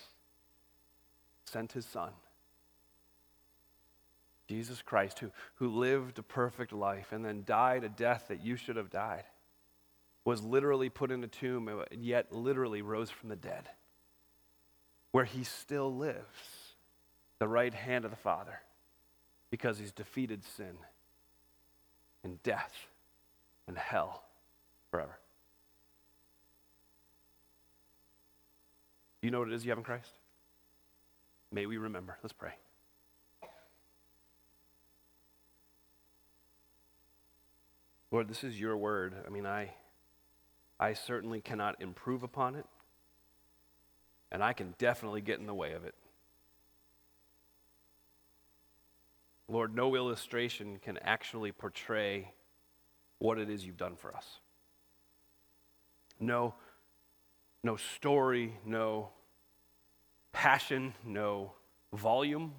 sent 1.46 1.72
his 1.72 1.86
son, 1.86 2.10
Jesus 4.48 4.82
Christ, 4.82 5.18
who, 5.18 5.30
who 5.54 5.68
lived 5.68 6.18
a 6.18 6.22
perfect 6.22 6.72
life 6.72 7.12
and 7.12 7.24
then 7.24 7.44
died 7.46 7.84
a 7.84 7.88
death 7.88 8.26
that 8.28 8.44
you 8.44 8.56
should 8.56 8.76
have 8.76 8.90
died, 8.90 9.24
was 10.24 10.42
literally 10.42 10.90
put 10.90 11.10
in 11.10 11.24
a 11.24 11.28
tomb, 11.28 11.68
and 11.68 12.04
yet 12.04 12.32
literally 12.32 12.82
rose 12.82 13.08
from 13.08 13.30
the 13.30 13.36
dead, 13.36 13.68
where 15.12 15.24
he 15.24 15.42
still 15.44 15.94
lives, 15.94 16.74
the 17.38 17.48
right 17.48 17.72
hand 17.72 18.04
of 18.04 18.10
the 18.10 18.16
Father 18.16 18.60
because 19.50 19.78
he's 19.78 19.92
defeated 19.92 20.44
sin 20.44 20.78
and 22.22 22.42
death 22.42 22.86
and 23.66 23.78
hell 23.78 24.22
forever. 24.90 25.18
Do 29.20 29.26
you 29.26 29.30
know 29.30 29.40
what 29.40 29.48
it 29.48 29.54
is 29.54 29.64
you 29.64 29.70
have 29.70 29.78
in 29.78 29.84
Christ? 29.84 30.10
May 31.50 31.66
we 31.66 31.76
remember. 31.76 32.18
Let's 32.22 32.32
pray. 32.32 32.52
Lord, 38.10 38.28
this 38.28 38.42
is 38.42 38.58
your 38.58 38.76
word. 38.76 39.14
I 39.26 39.30
mean, 39.30 39.44
I, 39.44 39.72
I 40.80 40.94
certainly 40.94 41.40
cannot 41.40 41.80
improve 41.80 42.22
upon 42.22 42.54
it, 42.54 42.64
and 44.32 44.42
I 44.42 44.52
can 44.52 44.74
definitely 44.78 45.20
get 45.20 45.38
in 45.40 45.46
the 45.46 45.54
way 45.54 45.72
of 45.72 45.84
it. 45.84 45.94
Lord, 49.48 49.74
no 49.74 49.94
illustration 49.94 50.78
can 50.82 50.98
actually 50.98 51.52
portray 51.52 52.32
what 53.18 53.38
it 53.38 53.48
is 53.48 53.64
you've 53.64 53.78
done 53.78 53.96
for 53.96 54.14
us. 54.14 54.40
No, 56.20 56.54
no 57.64 57.76
story, 57.76 58.58
no 58.64 59.08
passion, 60.32 60.94
no 61.04 61.52
volume 61.92 62.52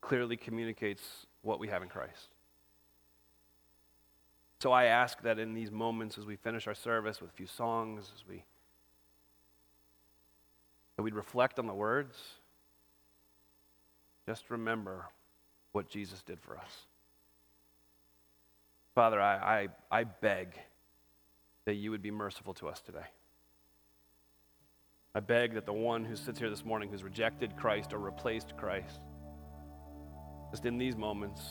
clearly 0.00 0.36
communicates 0.36 1.26
what 1.42 1.58
we 1.58 1.68
have 1.68 1.82
in 1.82 1.88
Christ. 1.88 2.28
So 4.60 4.72
I 4.72 4.84
ask 4.84 5.22
that 5.22 5.38
in 5.38 5.54
these 5.54 5.70
moments 5.70 6.18
as 6.18 6.26
we 6.26 6.36
finish 6.36 6.66
our 6.66 6.74
service 6.74 7.20
with 7.20 7.30
a 7.30 7.32
few 7.32 7.46
songs, 7.46 8.10
as 8.14 8.24
we 8.28 8.44
that 10.96 11.02
we'd 11.02 11.14
reflect 11.14 11.58
on 11.58 11.66
the 11.66 11.72
words 11.72 12.16
just 14.30 14.48
remember 14.48 15.06
what 15.72 15.88
Jesus 15.88 16.22
did 16.22 16.38
for 16.38 16.56
us. 16.56 16.86
Father, 18.94 19.20
I, 19.20 19.64
I, 19.90 20.00
I 20.00 20.04
beg 20.04 20.54
that 21.64 21.74
you 21.74 21.90
would 21.90 22.00
be 22.00 22.12
merciful 22.12 22.54
to 22.54 22.68
us 22.68 22.80
today. 22.80 23.06
I 25.16 25.18
beg 25.18 25.54
that 25.54 25.66
the 25.66 25.72
one 25.72 26.04
who 26.04 26.14
sits 26.14 26.38
here 26.38 26.48
this 26.48 26.64
morning 26.64 26.90
who's 26.90 27.02
rejected 27.02 27.56
Christ 27.56 27.92
or 27.92 27.98
replaced 27.98 28.56
Christ, 28.56 29.00
just 30.52 30.64
in 30.64 30.78
these 30.78 30.94
moments, 30.94 31.42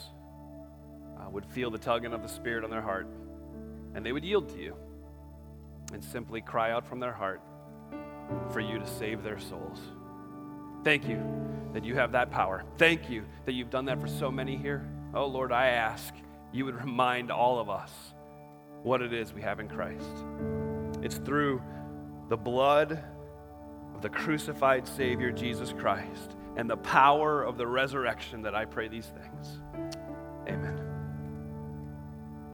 uh, 1.18 1.28
would 1.28 1.44
feel 1.44 1.70
the 1.70 1.76
tugging 1.76 2.14
of 2.14 2.22
the 2.22 2.28
Spirit 2.28 2.64
on 2.64 2.70
their 2.70 2.80
heart 2.80 3.08
and 3.94 4.06
they 4.06 4.12
would 4.12 4.24
yield 4.24 4.48
to 4.54 4.58
you 4.58 4.74
and 5.92 6.02
simply 6.02 6.40
cry 6.40 6.70
out 6.70 6.86
from 6.86 6.98
their 6.98 7.12
heart 7.12 7.42
for 8.50 8.60
you 8.60 8.78
to 8.78 8.86
save 8.86 9.22
their 9.22 9.38
souls. 9.38 9.80
Thank 10.82 11.08
you 11.08 11.22
that 11.72 11.84
you 11.84 11.94
have 11.96 12.12
that 12.12 12.30
power. 12.30 12.64
Thank 12.78 13.10
you 13.10 13.24
that 13.44 13.52
you've 13.52 13.70
done 13.70 13.84
that 13.86 14.00
for 14.00 14.08
so 14.08 14.30
many 14.30 14.56
here. 14.56 14.88
Oh 15.14 15.26
Lord, 15.26 15.52
I 15.52 15.68
ask 15.68 16.14
you 16.52 16.64
would 16.64 16.74
remind 16.74 17.30
all 17.30 17.58
of 17.58 17.68
us 17.68 17.92
what 18.82 19.02
it 19.02 19.12
is 19.12 19.32
we 19.32 19.42
have 19.42 19.60
in 19.60 19.68
Christ. 19.68 20.24
It's 21.02 21.18
through 21.18 21.62
the 22.28 22.36
blood 22.36 23.02
of 23.94 24.02
the 24.02 24.08
crucified 24.08 24.86
Savior, 24.86 25.30
Jesus 25.30 25.72
Christ, 25.72 26.36
and 26.56 26.68
the 26.68 26.76
power 26.78 27.42
of 27.42 27.58
the 27.58 27.66
resurrection 27.66 28.42
that 28.42 28.54
I 28.54 28.64
pray 28.64 28.88
these 28.88 29.06
things. 29.06 29.58
Amen. 30.48 30.79